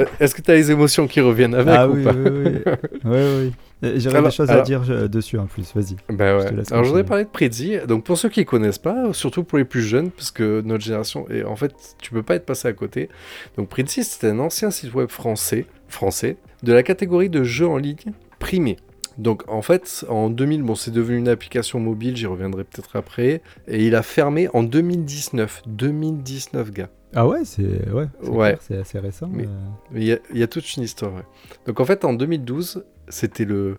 Euh, 0.00 0.04
Est-ce 0.20 0.34
que 0.34 0.40
tu 0.40 0.50
as 0.50 0.54
les 0.54 0.70
émotions 0.70 1.06
qui 1.06 1.20
reviennent 1.20 1.54
avec 1.54 1.74
ah 1.76 1.88
ou 1.88 1.94
oui, 1.96 2.04
pas 2.04 2.12
oui, 2.12 2.30
oui. 2.30 2.62
oui, 3.04 3.10
oui. 3.42 3.52
Euh, 3.84 3.94
J'aurais 3.98 4.22
des 4.22 4.30
choses 4.30 4.48
alors- 4.48 4.62
à 4.62 4.64
dire 4.64 4.82
euh, 4.88 5.08
dessus 5.08 5.38
en 5.38 5.46
plus, 5.46 5.72
vas-y. 5.74 5.96
Ben 6.08 6.38
ouais. 6.38 6.46
Alors 6.70 6.84
je 6.84 6.88
voudrais 6.88 7.04
parler 7.04 7.24
de 7.24 7.28
Prezi. 7.28 7.78
Donc 7.86 8.04
pour 8.04 8.16
ceux 8.16 8.28
qui 8.28 8.44
connaissent 8.44 8.78
pas, 8.78 9.12
surtout 9.12 9.44
pour 9.44 9.58
les 9.58 9.64
plus 9.64 9.82
jeunes, 9.82 10.10
parce 10.10 10.30
que 10.30 10.62
notre 10.64 10.84
génération, 10.84 11.26
et 11.30 11.44
en 11.44 11.56
fait, 11.56 11.74
tu 12.00 12.10
peux 12.12 12.22
pas 12.22 12.36
être 12.36 12.46
passé 12.46 12.68
à 12.68 12.72
côté. 12.72 13.08
Donc 13.56 13.68
Prezi, 13.68 14.04
c'était 14.04 14.28
un 14.28 14.38
ancien 14.38 14.70
site 14.70 14.94
web 14.94 15.08
français, 15.10 15.66
français, 15.88 16.36
de 16.62 16.72
la 16.72 16.82
catégorie 16.82 17.28
de 17.28 17.42
jeux 17.42 17.66
en 17.68 17.76
ligne 17.76 17.96
primés. 18.38 18.76
Donc 19.18 19.42
en 19.48 19.62
fait, 19.62 20.04
en 20.08 20.30
2000, 20.30 20.62
bon, 20.62 20.74
c'est 20.74 20.90
devenu 20.90 21.18
une 21.18 21.28
application 21.28 21.80
mobile, 21.80 22.16
j'y 22.16 22.26
reviendrai 22.26 22.64
peut-être 22.64 22.96
après, 22.96 23.42
et 23.68 23.86
il 23.86 23.94
a 23.94 24.02
fermé 24.02 24.48
en 24.54 24.62
2019. 24.62 25.62
2019, 25.66 26.70
gars. 26.70 26.88
Ah 27.14 27.26
ouais, 27.28 27.44
c'est 27.44 27.90
ouais, 27.90 28.06
Ouais. 28.26 28.56
clair, 28.66 28.80
assez 28.80 28.98
récent. 28.98 29.28
Mais- 29.30 29.44
euh. 29.46 29.48
Il 29.94 30.04
y, 30.04 30.12
a, 30.12 30.18
il 30.32 30.38
y 30.38 30.42
a 30.42 30.46
toute 30.46 30.76
une 30.76 30.82
histoire. 30.82 31.12
ouais. 31.14 31.22
Donc 31.66 31.78
en 31.80 31.84
fait, 31.84 32.04
en 32.04 32.14
2012, 32.14 32.84
c'était 33.08 33.44
le 33.44 33.76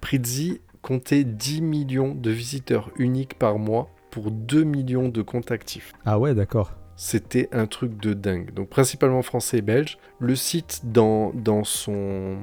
Prezi 0.00 0.60
comptait 0.82 1.24
10 1.24 1.60
millions 1.60 2.14
de 2.14 2.30
visiteurs 2.30 2.90
uniques 2.96 3.34
par 3.38 3.58
mois 3.58 3.90
pour 4.10 4.30
2 4.30 4.64
millions 4.64 5.08
de 5.10 5.20
comptes 5.22 5.50
actifs. 5.50 5.92
Ah 6.06 6.18
ouais, 6.18 6.34
d'accord. 6.34 6.72
C'était 7.02 7.48
un 7.52 7.64
truc 7.66 7.98
de 7.98 8.12
dingue. 8.12 8.52
Donc 8.52 8.68
principalement 8.68 9.22
français 9.22 9.56
et 9.56 9.62
belge. 9.62 9.96
Le 10.18 10.36
site 10.36 10.82
dans, 10.84 11.32
son, 11.64 12.36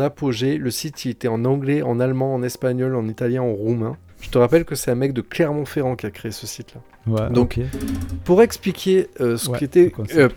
apogée, 0.00 0.58
le 0.58 0.72
site 0.72 1.06
était 1.06 1.28
en 1.28 1.44
anglais, 1.44 1.80
en 1.80 2.00
allemand, 2.00 2.34
en 2.34 2.42
espagnol, 2.42 2.96
en 2.96 3.06
italien, 3.06 3.42
en 3.42 3.52
roumain. 3.52 3.96
Je 4.24 4.30
te 4.30 4.38
rappelle 4.38 4.64
que 4.64 4.74
c'est 4.74 4.90
un 4.90 4.94
mec 4.94 5.12
de 5.12 5.20
Clermont-Ferrand 5.20 5.96
qui 5.96 6.06
a 6.06 6.10
créé 6.10 6.32
ce 6.32 6.46
site-là. 6.46 6.80
Ouais, 7.06 7.30
Donc. 7.30 7.60
Pour 8.24 8.40
expliquer 8.42 9.08
euh, 9.20 9.36
ce 9.36 9.50
Ouais, 9.50 9.58
qu'était 9.58 9.92
euh, 10.16 10.28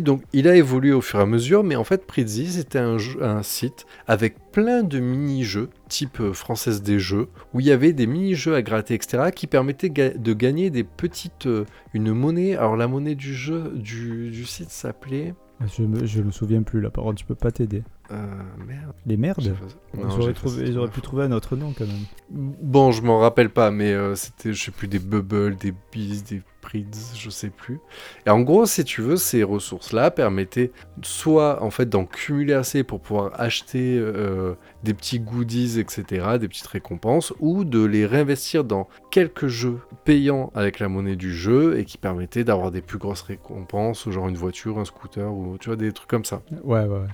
donc 0.00 0.22
il 0.32 0.46
a 0.46 0.54
évolué 0.54 0.92
au 0.92 1.00
fur 1.00 1.18
et 1.18 1.22
à 1.22 1.26
mesure, 1.26 1.64
mais 1.64 1.74
en 1.74 1.82
fait 1.82 2.06
Prezi 2.06 2.52
c'était 2.52 2.78
un, 2.78 2.96
un 3.20 3.42
site 3.42 3.84
avec 4.06 4.36
plein 4.52 4.84
de 4.84 5.00
mini-jeux, 5.00 5.70
type 5.88 6.20
euh, 6.20 6.32
Française 6.32 6.82
des 6.82 7.00
Jeux, 7.00 7.26
où 7.52 7.58
il 7.58 7.66
y 7.66 7.72
avait 7.72 7.92
des 7.92 8.06
mini-jeux 8.06 8.54
à 8.54 8.62
gratter, 8.62 8.94
etc., 8.94 9.24
qui 9.34 9.48
permettaient 9.48 9.90
ga- 9.90 10.10
de 10.16 10.32
gagner 10.32 10.70
des 10.70 10.84
petites, 10.84 11.46
euh, 11.46 11.64
une 11.94 12.12
monnaie. 12.12 12.54
Alors 12.56 12.76
la 12.76 12.86
monnaie 12.86 13.16
du 13.16 13.34
jeu, 13.34 13.72
du, 13.74 14.30
du 14.30 14.44
site 14.44 14.70
s'appelait, 14.70 15.34
Je 15.76 15.82
me, 15.82 16.06
je 16.06 16.22
me 16.22 16.30
souviens 16.30 16.62
plus, 16.62 16.80
la 16.80 16.90
parole, 16.90 17.18
je 17.18 17.24
peux 17.24 17.34
pas 17.34 17.50
t'aider. 17.50 17.82
Euh, 18.12 18.66
merde. 18.66 18.92
Les 19.06 19.16
merdes 19.16 19.56
ils, 19.94 20.20
auraient 20.20 20.32
trouvé- 20.32 20.68
ils 20.68 20.90
pu 20.90 21.00
trouver 21.00 21.24
un 21.24 21.32
autre 21.32 21.56
nom 21.56 21.72
quand 21.76 21.86
même. 21.86 22.04
Bon, 22.30 22.92
je 22.92 23.02
m'en 23.02 23.18
rappelle 23.18 23.50
pas, 23.50 23.70
mais 23.70 23.92
euh, 23.92 24.14
c'était, 24.14 24.52
je 24.52 24.64
sais 24.64 24.70
plus, 24.70 24.88
des 24.88 24.98
bubbles, 24.98 25.56
des 25.56 25.72
bees, 25.92 26.22
des 26.28 26.42
prids, 26.62 26.86
je 27.14 27.28
sais 27.28 27.50
plus. 27.50 27.80
Et 28.24 28.30
en 28.30 28.40
gros, 28.40 28.64
si 28.64 28.84
tu 28.84 29.02
veux, 29.02 29.16
ces 29.16 29.42
ressources-là 29.42 30.10
permettaient 30.10 30.70
soit 31.02 31.62
en 31.62 31.70
fait 31.70 31.88
d'en 31.88 32.06
cumuler 32.06 32.54
assez 32.54 32.84
pour 32.84 33.00
pouvoir 33.00 33.32
acheter 33.38 33.98
euh, 33.98 34.54
des 34.84 34.94
petits 34.94 35.18
goodies, 35.20 35.78
etc., 35.80 36.38
des 36.40 36.48
petites 36.48 36.68
récompenses, 36.68 37.34
ou 37.40 37.64
de 37.64 37.84
les 37.84 38.06
réinvestir 38.06 38.64
dans 38.64 38.88
quelques 39.10 39.48
jeux 39.48 39.80
payants 40.04 40.50
avec 40.54 40.78
la 40.78 40.88
monnaie 40.88 41.16
du 41.16 41.34
jeu 41.34 41.78
et 41.78 41.84
qui 41.84 41.98
permettaient 41.98 42.44
d'avoir 42.44 42.70
des 42.70 42.80
plus 42.80 42.98
grosses 42.98 43.22
récompenses, 43.22 44.08
genre 44.08 44.28
une 44.28 44.36
voiture, 44.36 44.78
un 44.78 44.84
scooter, 44.84 45.32
ou 45.32 45.58
tu 45.58 45.68
vois, 45.68 45.76
des 45.76 45.92
trucs 45.92 46.08
comme 46.08 46.24
ça. 46.24 46.42
Ouais, 46.64 46.84
ouais, 46.84 46.86
ouais. 46.86 47.08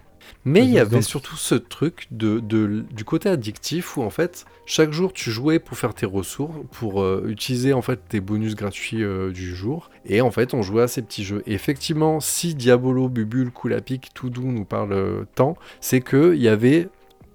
Mais 0.45 0.61
il 0.65 0.71
y 0.71 0.79
avait 0.79 1.03
surtout 1.03 1.37
ce 1.37 1.55
truc 1.55 2.07
de, 2.11 2.41
de- 2.41 2.85
du 2.91 3.05
côté 3.05 3.29
addictif 3.29 3.97
où 3.97 4.03
en 4.03 4.11
fait 4.11 4.45
chaque 4.67 4.93
jour 4.93 5.13
tu 5.13 5.31
jouais 5.31 5.59
pour 5.59 5.77
faire 5.77 5.95
tes 5.95 6.07
ressources, 6.07 6.57
pour 6.73 7.03
euh, 7.03 7.25
utiliser 7.29 7.73
en 7.73 7.83
fait 7.83 8.01
tes 8.09 8.21
bonus 8.21 8.55
gratuits 8.55 9.03
euh, 9.03 9.31
du 9.31 9.55
jour 9.55 9.91
et 10.05 10.21
en 10.21 10.31
fait 10.31 10.55
on 10.55 10.63
jouait 10.63 10.83
à 10.83 10.89
ces 10.89 11.03
petits 11.03 11.25
jeux. 11.25 11.43
Et 11.47 11.55
effectivement 11.55 12.21
si 12.21 12.55
Diabolo, 12.55 13.09
Bubule, 13.09 13.51
Coulapic, 13.51 14.09
tout 14.15 14.31
doux 14.31 14.51
nous 14.51 14.65
parle 14.65 14.93
euh, 14.93 15.25
tant, 15.35 15.57
c'est 15.81 16.01
que 16.01 16.35
il 16.35 16.43
y 16.43 16.49
avait 16.49 16.89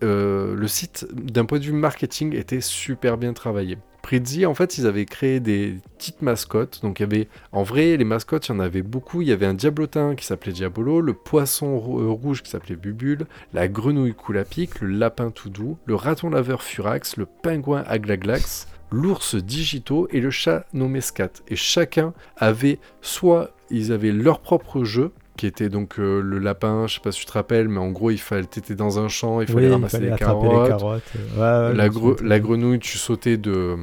le 0.05 0.67
site 0.67 1.07
d'un 1.13 1.45
point 1.45 1.59
de 1.59 1.63
vue 1.63 1.71
marketing 1.71 2.35
était 2.35 2.59
super 2.59 3.17
bien 3.17 3.31
travaillé. 3.31 3.77
Prezi, 4.03 4.45
en 4.45 4.53
fait, 4.53 4.77
ils 4.77 4.85
avaient 4.85 5.05
créé 5.05 5.39
des 5.39 5.77
petites 5.97 6.21
mascottes. 6.21 6.81
Donc, 6.83 6.99
il 6.99 7.03
y 7.03 7.05
avait, 7.05 7.29
en 7.53 7.63
vrai, 7.63 7.95
les 7.95 8.03
mascottes, 8.03 8.49
il 8.49 8.51
y 8.51 8.55
en 8.55 8.59
avait 8.59 8.81
beaucoup. 8.81 9.21
Il 9.21 9.29
y 9.29 9.31
avait 9.31 9.45
un 9.45 9.53
diablotin 9.53 10.15
qui 10.15 10.25
s'appelait 10.25 10.51
Diabolo, 10.51 10.99
le 10.99 11.13
poisson 11.13 11.75
euh, 11.75 12.09
rouge 12.09 12.43
qui 12.43 12.51
s'appelait 12.51 12.75
Bubule, 12.75 13.25
la 13.53 13.69
grenouille 13.69 14.13
Coulapic, 14.13 14.81
le 14.81 14.89
lapin 14.89 15.31
tout 15.31 15.49
doux, 15.49 15.77
le 15.85 15.95
raton 15.95 16.29
laveur 16.29 16.63
Furax, 16.63 17.15
le 17.15 17.25
pingouin 17.25 17.85
Aglaglax, 17.87 18.67
l'ours 18.91 19.35
digito 19.35 20.09
et 20.11 20.19
le 20.19 20.31
chat 20.31 20.65
nommé 20.73 20.99
Scat. 20.99 21.41
Et 21.47 21.55
chacun 21.55 22.13
avait 22.35 22.79
soit 23.01 23.55
ils 23.69 23.93
avaient 23.93 24.11
leur 24.11 24.41
propre 24.41 24.83
jeu, 24.83 25.13
qui 25.37 25.47
était 25.47 25.69
donc 25.69 25.99
euh, 25.99 26.21
le 26.21 26.39
lapin, 26.39 26.87
je 26.87 26.95
sais 26.95 26.99
pas 27.01 27.11
si 27.11 27.21
tu 27.21 27.25
te 27.25 27.31
rappelles, 27.33 27.67
mais 27.67 27.79
en 27.79 27.89
gros, 27.89 28.11
il 28.11 28.19
fallait, 28.19 28.45
t'étais 28.45 28.75
dans 28.75 28.99
un 28.99 29.07
champ, 29.07 29.41
il 29.41 29.47
fallait 29.47 29.67
Oui, 29.67 29.73
ramasser 29.73 29.97
fallait 29.97 30.11
carottes. 30.13 30.63
les 30.63 30.67
carottes. 30.69 31.11
Ouais, 31.15 31.41
ouais, 31.41 31.73
La, 31.73 31.89
gre- 31.89 32.39
grenouille, 32.39 32.79
tu 32.79 32.97
sautais 32.97 33.37
de, 33.37 33.75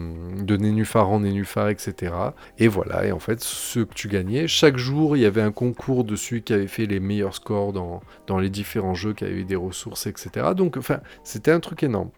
de 0.42 0.57
nénuphar 0.57 1.09
en 1.11 1.21
nénuphar, 1.21 1.69
etc. 1.69 2.35
Et 2.59 2.69
voilà, 2.69 3.04
et 3.07 3.12
en 3.12 3.19
fait, 3.19 3.40
ce 3.40 3.80
que 3.80 3.95
tu 3.95 4.09
gagnais, 4.09 4.47
chaque 4.49 4.76
jour, 4.76 5.16
il 5.16 5.21
y 5.21 5.26
avait 5.26 5.42
un 5.42 5.52
concours 5.52 6.04
de 6.04 6.16
celui 6.16 6.42
qui 6.42 6.52
avait 6.52 6.66
fait 6.69 6.87
les 6.87 7.00
meilleurs 7.00 7.35
scores 7.35 7.73
dans, 7.73 8.00
dans 8.26 8.38
les 8.38 8.50
différents 8.50 8.95
jeux, 8.95 9.12
qui 9.14 9.25
avait 9.25 9.40
eu 9.40 9.45
des 9.45 9.57
ressources, 9.57 10.07
etc. 10.07 10.54
Donc, 10.57 10.76
enfin, 10.76 11.00
c'était 11.25 11.50
un 11.52 11.61
truc 11.61 11.83
énorme. 11.83 12.11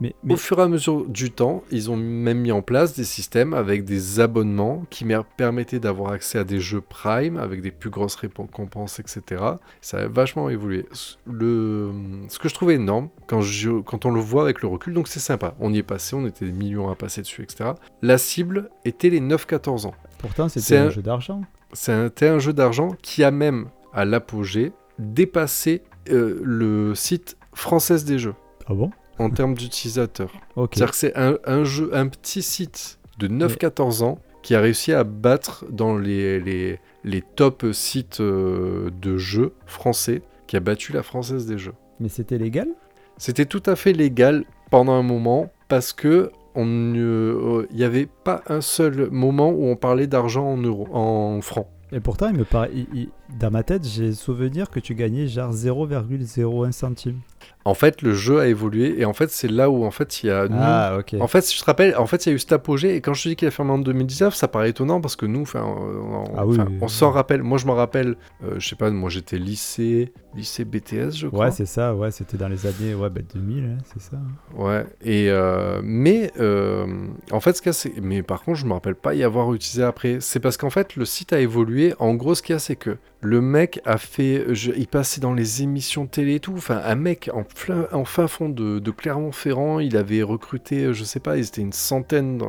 Mais, 0.00 0.14
mais 0.22 0.34
Au 0.34 0.36
fur 0.36 0.58
et 0.58 0.62
à 0.62 0.68
mesure 0.68 1.06
du 1.08 1.30
temps, 1.30 1.62
ils 1.70 1.90
ont 1.90 1.96
même 1.96 2.38
mis 2.40 2.52
en 2.52 2.60
place 2.60 2.94
des 2.94 3.04
systèmes 3.04 3.54
avec 3.54 3.84
des 3.84 4.20
abonnements 4.20 4.84
qui 4.90 5.06
permettaient 5.38 5.78
d'avoir 5.78 6.12
accès 6.12 6.38
à 6.38 6.44
des 6.44 6.60
jeux 6.60 6.82
Prime 6.82 7.38
avec 7.38 7.62
des 7.62 7.70
plus 7.70 7.88
grosses 7.88 8.14
récompenses, 8.16 8.98
etc. 9.00 9.42
Ça 9.80 9.98
a 9.98 10.06
vachement 10.08 10.50
évolué. 10.50 10.84
Le... 11.24 11.90
Ce 12.28 12.38
que 12.38 12.48
je 12.48 12.54
trouvais 12.54 12.74
énorme, 12.74 13.08
quand, 13.26 13.40
je- 13.40 13.80
quand 13.80 14.04
on 14.04 14.10
le 14.10 14.20
voit 14.20 14.42
avec 14.42 14.60
le 14.62 14.68
recul, 14.68 14.92
donc 14.92 15.08
c'est 15.08 15.20
sympa. 15.20 15.54
On 15.60 15.72
y 15.72 15.78
est 15.78 15.82
passé, 15.82 16.14
on 16.14 16.26
était 16.26 16.44
des 16.44 16.52
millions 16.52 16.90
à 16.90 16.94
passer 16.94 17.22
dessus, 17.22 17.42
etc. 17.42 17.70
La 18.02 18.18
cible 18.18 18.70
était 18.84 19.08
les 19.10 19.20
9-14 19.20 19.86
ans. 19.86 19.94
pourtant, 20.18 20.48
c'était 20.48 20.76
un 20.76 20.86
un- 20.86 20.90
jeu 20.90 21.02
d'argent. 21.02 21.40
C'était 21.72 22.28
un 22.28 22.38
jeu 22.38 22.52
d'argent 22.52 22.88
qui 23.02 23.24
a 23.24 23.30
même, 23.30 23.66
à 23.92 24.04
l'apogée, 24.04 24.72
dépassé 24.98 25.82
euh, 26.10 26.40
le 26.42 26.94
site 26.94 27.36
française 27.54 28.04
des 28.04 28.18
jeux 28.18 28.34
Ah 28.68 28.74
bon? 28.74 28.90
En 29.18 29.30
termes 29.30 29.54
d'utilisateurs. 29.54 30.32
C'est-à-dire 30.76 30.90
que 30.90 30.96
c'est 30.96 31.16
un, 31.16 31.38
un 31.44 31.64
jeu, 31.64 31.90
un 31.94 32.06
petit 32.08 32.42
site 32.42 32.98
de 33.18 33.28
9-14 33.28 34.02
ans 34.04 34.18
qui 34.42 34.54
a 34.54 34.60
réussi 34.60 34.92
à 34.92 35.02
battre 35.04 35.64
dans 35.70 35.96
les, 35.96 36.38
les, 36.38 36.78
les 37.04 37.22
top 37.22 37.66
sites 37.72 38.20
euh, 38.20 38.90
de 39.00 39.16
jeux 39.16 39.52
français, 39.66 40.22
qui 40.46 40.56
a 40.56 40.60
battu 40.60 40.92
la 40.92 41.02
française 41.02 41.46
des 41.46 41.58
jeux. 41.58 41.74
Mais 41.98 42.08
c'était 42.08 42.38
légal? 42.38 42.68
C'était 43.16 43.46
tout 43.46 43.62
à 43.66 43.74
fait 43.74 43.92
légal 43.92 44.44
pendant 44.70 44.92
un 44.92 45.02
moment 45.02 45.50
parce 45.68 45.92
que 45.92 46.30
euh, 46.58 47.66
il 47.70 47.76
n'y 47.76 47.84
avait 47.84 48.06
pas 48.06 48.42
un 48.48 48.60
seul 48.60 49.10
moment 49.10 49.50
où 49.50 49.66
on 49.66 49.76
parlait 49.76 50.06
d'argent 50.06 50.46
en 50.46 50.56
euros, 50.56 50.88
en 50.92 51.40
francs. 51.40 51.66
Et 51.92 52.00
pourtant, 52.00 52.28
il 52.28 52.36
me 52.36 52.44
paraît, 52.44 52.70
il- 52.74 52.86
il- 52.94 53.08
dans 53.38 53.50
ma 53.50 53.62
tête, 53.62 53.86
j'ai 53.86 54.12
souvenir 54.12 54.70
que 54.70 54.80
tu 54.80 54.94
gagnais 54.94 55.26
genre 55.28 55.52
0,01 55.52 56.72
centime. 56.72 57.20
En 57.66 57.74
fait, 57.74 58.00
le 58.02 58.14
jeu 58.14 58.38
a 58.40 58.46
évolué 58.46 59.00
et 59.00 59.04
en 59.04 59.12
fait, 59.12 59.28
c'est 59.30 59.48
là 59.50 59.68
où 59.70 59.84
en 59.84 59.90
fait 59.90 60.22
il 60.22 60.26
y 60.28 60.30
a 60.30 60.46
nous, 60.48 60.56
Ah. 60.58 60.98
En 61.20 61.26
fait, 61.26 61.40
si 61.42 61.54
je 61.56 61.60
te 61.60 61.66
rappelle, 61.66 61.96
en 61.96 62.06
fait, 62.06 62.24
il 62.24 62.28
y 62.30 62.32
a 62.32 62.36
eu 62.36 62.38
cet 62.38 62.52
apogée, 62.52 62.94
et 62.94 63.00
quand 63.00 63.12
je 63.12 63.24
te 63.24 63.28
dis 63.30 63.36
qu'il 63.36 63.48
a 63.48 63.50
fermé 63.50 63.72
en 63.72 63.78
2019, 63.78 64.34
ça 64.34 64.48
paraît 64.48 64.70
étonnant 64.70 65.00
parce 65.00 65.16
que 65.16 65.26
nous, 65.26 65.42
enfin, 65.42 65.62
on, 65.66 66.24
Ah 66.36 66.46
oui, 66.46 66.56
enfin, 66.58 66.68
oui, 66.70 66.78
on 66.80 66.84
oui. 66.84 66.90
s'en 66.90 67.10
rappelle. 67.10 67.42
Moi, 67.42 67.58
je 67.58 67.66
m'en 67.66 67.74
rappelle, 67.74 68.16
euh, 68.44 68.54
je 68.58 68.68
sais 68.68 68.76
pas, 68.76 68.90
moi 68.90 69.10
j'étais 69.10 69.38
lycée, 69.38 70.12
lycée 70.34 70.64
BTS, 70.64 71.10
je 71.16 71.26
crois. 71.26 71.46
Ouais, 71.46 71.50
c'est 71.50 71.66
ça, 71.66 71.94
ouais, 71.94 72.10
c'était 72.12 72.36
dans 72.36 72.48
les 72.48 72.66
années 72.66 72.94
ouais, 72.94 73.10
bah, 73.10 73.20
2000, 73.34 73.64
hein, 73.64 73.82
c'est 73.92 74.00
ça. 74.02 74.16
Ouais, 74.54 74.86
et 75.02 75.26
euh, 75.30 75.80
mais 75.82 76.30
euh, 76.38 76.86
en 77.32 77.40
fait, 77.40 77.54
ce 77.56 77.62
qu'il 77.62 77.68
y 77.68 77.70
a, 77.70 77.72
c'est. 77.72 77.92
Mais 78.00 78.22
par 78.22 78.42
contre, 78.42 78.58
je 78.58 78.66
me 78.66 78.72
rappelle 78.74 78.94
pas 78.94 79.14
y 79.14 79.24
avoir 79.24 79.52
utilisé 79.52 79.82
après. 79.82 80.18
C'est 80.20 80.40
parce 80.40 80.56
qu'en 80.56 80.70
fait, 80.70 80.96
le 80.96 81.04
site 81.04 81.32
a 81.32 81.40
évolué. 81.40 81.94
En 81.98 82.14
gros, 82.14 82.34
ce 82.34 82.42
qu'il 82.42 82.52
y 82.52 82.56
a, 82.56 82.60
c'est 82.60 82.76
que 82.76 82.96
le 83.26 83.40
mec 83.40 83.80
a 83.84 83.98
fait. 83.98 84.46
il 84.76 84.86
passait 84.86 85.20
dans 85.20 85.34
les 85.34 85.62
émissions 85.62 86.06
télé 86.06 86.36
et 86.36 86.40
tout. 86.40 86.54
Enfin, 86.56 86.80
un 86.84 86.94
mec 86.94 87.28
en, 87.32 88.04
fin 88.04 88.28
fond 88.28 88.48
de, 88.48 88.90
Clermont-Ferrand, 88.90 89.80
il 89.80 89.96
avait 89.96 90.22
recruté, 90.22 90.94
je 90.94 91.04
sais 91.04 91.20
pas, 91.20 91.36
ils 91.36 91.46
étaient 91.46 91.60
une 91.60 91.72
centaine 91.72 92.40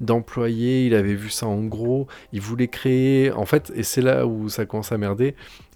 d'employés. 0.00 0.86
Il 0.86 0.94
avait 0.94 1.14
vu 1.14 1.30
ça 1.30 1.46
en 1.46 1.62
gros. 1.64 2.06
Il 2.32 2.40
voulait 2.40 2.68
créer. 2.68 3.32
En 3.32 3.46
fait, 3.46 3.72
et 3.74 3.82
c'est 3.82 4.02
là 4.02 4.26
où 4.26 4.48
ça 4.48 4.66
commence 4.66 4.92
à 4.92 4.98
merder. 4.98 5.34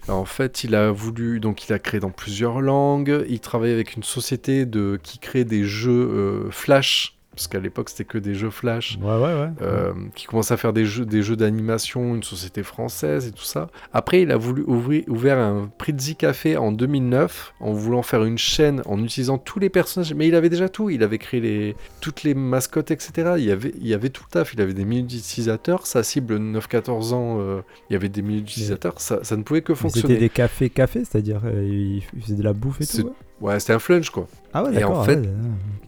En 0.08 0.26
fait, 0.26 0.64
il 0.64 0.74
a 0.74 0.90
voulu, 0.90 1.40
donc 1.40 1.66
il 1.66 1.72
a 1.72 1.78
créé 1.78 1.98
dans 1.98 2.10
plusieurs 2.10 2.60
langues. 2.60 3.24
Il 3.28 3.40
travaille 3.40 3.72
avec 3.72 3.96
une 3.96 4.02
société 4.02 4.66
qui 5.02 5.18
crée 5.18 5.44
des 5.44 5.64
jeux 5.64 5.92
euh, 5.92 6.50
Flash, 6.50 7.13
parce 7.34 7.48
qu'à 7.48 7.60
l'époque 7.60 7.88
c'était 7.90 8.04
que 8.04 8.18
des 8.18 8.34
jeux 8.34 8.50
Flash. 8.50 8.98
Ouais, 9.02 9.14
ouais, 9.16 9.34
ouais. 9.34 9.50
euh, 9.62 9.92
qui 10.14 10.26
commence 10.26 10.50
à 10.50 10.56
faire 10.56 10.72
des 10.72 10.84
jeux, 10.86 11.04
des 11.04 11.22
jeux 11.22 11.36
d'animation, 11.36 12.14
une 12.14 12.22
société 12.22 12.62
française 12.62 13.26
et 13.26 13.32
tout 13.32 13.42
ça. 13.44 13.68
Après, 13.92 14.22
il 14.22 14.30
a 14.30 14.36
voulu 14.36 14.62
ouvrir, 14.66 15.04
ouvert 15.08 15.38
un 15.38 15.70
Prizzi 15.78 16.16
Café 16.16 16.56
en 16.56 16.72
2009 16.72 17.54
en 17.60 17.72
voulant 17.72 18.02
faire 18.02 18.24
une 18.24 18.38
chaîne 18.38 18.82
en 18.86 19.02
utilisant 19.02 19.38
tous 19.38 19.58
les 19.58 19.68
personnages. 19.70 20.14
Mais 20.14 20.28
il 20.28 20.34
avait 20.34 20.48
déjà 20.50 20.68
tout. 20.68 20.90
Il 20.90 21.02
avait 21.02 21.18
créé 21.18 21.40
les, 21.40 21.76
toutes 22.00 22.22
les 22.22 22.34
mascottes, 22.34 22.90
etc. 22.90 23.34
Il 23.38 23.44
y 23.44 23.50
avait, 23.50 23.72
il 23.80 23.86
y 23.86 23.94
avait 23.94 24.10
tout 24.10 24.24
le 24.28 24.30
taf. 24.32 24.54
Il 24.54 24.60
avait 24.60 24.74
des 24.74 24.84
milliers 24.84 25.02
d'utilisateurs. 25.02 25.86
Sa 25.86 26.02
cible 26.02 26.36
9-14 26.38 27.12
ans, 27.12 27.38
euh, 27.40 27.60
il 27.90 27.94
y 27.94 27.96
avait 27.96 28.08
des 28.08 28.22
milliers 28.22 28.40
d'utilisateurs. 28.40 29.00
Ça, 29.00 29.22
ça 29.24 29.36
ne 29.36 29.42
pouvait 29.42 29.62
que 29.62 29.72
Mais 29.72 29.76
C'était 29.76 29.90
fonctionner. 30.00 30.16
des 30.18 30.28
cafés 30.28 30.70
cafés, 30.70 31.04
c'est-à-dire 31.04 31.40
euh, 31.44 32.00
il 32.14 32.20
faisait 32.22 32.36
de 32.36 32.42
la 32.42 32.52
bouffe 32.52 32.80
et 32.80 32.86
tout. 32.86 33.14
Ouais. 33.40 33.58
C'était 33.60 33.72
un 33.72 33.78
flunch 33.78 34.10
quoi. 34.10 34.26
Ah 34.52 34.62
ouais, 34.64 34.70
Et 34.70 34.74
d'accord. 34.74 34.98
en 34.98 35.04
fait- 35.04 35.16
ouais, 35.18 35.28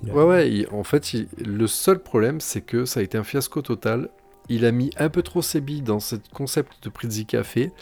il 0.02 0.10
a- 0.10 0.14
Ouais, 0.14 0.24
ouais, 0.24 0.50
il- 0.50 0.68
en 0.72 0.84
fait, 0.84 1.14
il- 1.14 1.28
le 1.44 1.66
seul 1.66 1.98
problème, 1.98 2.40
c'est 2.40 2.60
que 2.60 2.84
ça 2.84 3.00
a 3.00 3.02
été 3.02 3.16
un 3.18 3.24
fiasco 3.24 3.62
total. 3.62 4.08
Il 4.48 4.64
a 4.64 4.70
mis 4.72 4.90
un 4.98 5.08
peu 5.08 5.22
trop 5.22 5.42
ses 5.42 5.60
billes 5.60 5.82
dans 5.82 5.98
ce 6.00 6.16
concept 6.32 6.72
de 6.84 6.88
Prizzi 6.88 7.26
Café. 7.26 7.72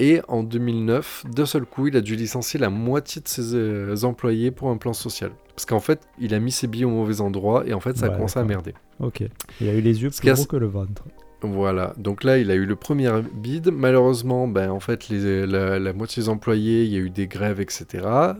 Et 0.00 0.20
en 0.26 0.42
2009, 0.42 1.24
d'un 1.30 1.46
seul 1.46 1.64
coup, 1.64 1.86
il 1.86 1.96
a 1.96 2.00
dû 2.00 2.16
licencier 2.16 2.58
la 2.58 2.70
moitié 2.70 3.22
de 3.22 3.28
ses 3.28 3.54
euh, 3.54 3.94
employés 4.02 4.50
pour 4.50 4.70
un 4.70 4.76
plan 4.76 4.92
social. 4.94 5.30
Parce 5.54 5.64
qu'en 5.66 5.78
fait, 5.80 6.00
il 6.18 6.34
a 6.34 6.40
mis 6.40 6.50
ses 6.50 6.66
billes 6.66 6.86
au 6.86 6.90
mauvais 6.90 7.20
endroit 7.20 7.64
et 7.66 7.72
en 7.74 7.78
fait, 7.78 7.96
ça 7.96 8.06
a 8.06 8.08
commencé 8.16 8.38
à 8.40 8.44
merder. 8.44 8.74
Ok. 8.98 9.22
Il 9.60 9.68
a 9.68 9.74
eu 9.74 9.80
les 9.80 10.02
yeux 10.02 10.08
plus 10.10 10.16
gros 10.44 10.46
que 10.46 10.56
le 10.56 10.66
ventre. 10.66 11.04
Voilà, 11.42 11.92
donc 11.96 12.22
là 12.24 12.38
il 12.38 12.50
a 12.50 12.54
eu 12.54 12.66
le 12.66 12.76
premier 12.76 13.10
bid. 13.34 13.70
Malheureusement, 13.72 14.46
ben, 14.46 14.70
en 14.70 14.80
fait, 14.80 15.08
les- 15.08 15.46
la, 15.46 15.78
la 15.78 15.92
moitié 15.92 16.22
des 16.22 16.28
employés, 16.28 16.84
il 16.84 16.92
y 16.92 16.96
a 16.96 17.00
eu 17.00 17.10
des 17.10 17.26
grèves, 17.26 17.60
etc. 17.60 17.86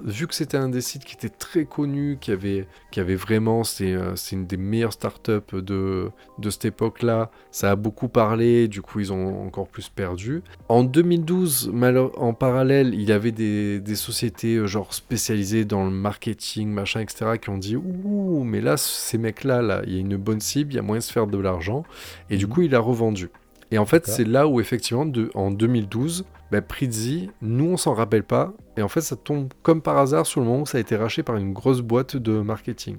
Vu 0.04 0.26
que 0.26 0.34
c'était 0.34 0.56
un 0.56 0.68
des 0.68 0.80
sites 0.80 1.04
qui 1.04 1.14
était 1.14 1.28
très 1.28 1.64
connu, 1.64 2.18
qui 2.20 2.30
avait, 2.30 2.66
qui 2.92 3.00
avait 3.00 3.16
vraiment, 3.16 3.64
c'est 3.64 3.92
euh, 3.92 4.14
c'est 4.16 4.36
une 4.36 4.46
des 4.46 4.56
meilleures 4.56 4.92
startups 4.92 5.52
de, 5.52 6.10
de 6.38 6.50
cette 6.50 6.66
époque-là, 6.66 7.30
ça 7.50 7.72
a 7.72 7.76
beaucoup 7.76 8.08
parlé, 8.08 8.68
du 8.68 8.82
coup 8.82 9.00
ils 9.00 9.12
ont 9.12 9.44
encore 9.46 9.66
plus 9.68 9.88
perdu. 9.88 10.42
En 10.68 10.84
2012, 10.84 11.70
malheur- 11.72 12.12
en 12.22 12.34
parallèle, 12.34 12.94
il 12.94 13.02
y 13.02 13.12
avait 13.12 13.32
des, 13.32 13.80
des 13.80 13.94
sociétés 13.96 14.56
euh, 14.56 14.66
genre 14.66 14.94
spécialisées 14.94 15.64
dans 15.64 15.84
le 15.84 15.90
marketing, 15.90 16.68
machin, 16.70 17.00
etc., 17.00 17.38
qui 17.40 17.50
ont 17.50 17.58
dit 17.58 17.76
Ouh, 17.76 18.44
mais 18.44 18.60
là, 18.60 18.76
ces 18.76 19.18
mecs-là, 19.18 19.60
là, 19.62 19.82
il 19.86 19.92
y 19.94 19.96
a 19.96 20.00
une 20.00 20.16
bonne 20.16 20.40
cible, 20.40 20.72
il 20.72 20.76
y 20.76 20.78
a 20.78 20.82
moyen 20.82 21.00
de 21.00 21.04
se 21.04 21.12
faire 21.12 21.26
de 21.26 21.38
l'argent. 21.38 21.84
Et 22.30 22.36
du 22.36 22.46
Mhm. 22.46 22.52
coup, 22.52 22.62
il 22.62 22.74
a 22.74 22.78
revendu. 22.92 23.30
Et 23.70 23.78
en 23.78 23.86
fait, 23.86 24.06
c'est 24.06 24.24
là 24.24 24.46
où, 24.46 24.60
effectivement, 24.60 25.06
de, 25.06 25.30
en 25.34 25.50
2012, 25.50 26.26
bah, 26.50 26.60
Prizzi, 26.60 27.30
nous, 27.40 27.70
on 27.70 27.76
s'en 27.78 27.94
rappelle 27.94 28.22
pas. 28.22 28.52
Et 28.76 28.82
en 28.82 28.88
fait, 28.88 29.00
ça 29.00 29.16
tombe 29.16 29.48
comme 29.62 29.80
par 29.80 29.96
hasard 29.96 30.26
sur 30.26 30.40
le 30.40 30.46
moment 30.46 30.62
où 30.62 30.66
ça 30.66 30.76
a 30.76 30.80
été 30.82 30.94
racheté 30.94 31.22
par 31.22 31.36
une 31.36 31.54
grosse 31.54 31.80
boîte 31.80 32.16
de 32.16 32.32
marketing. 32.40 32.98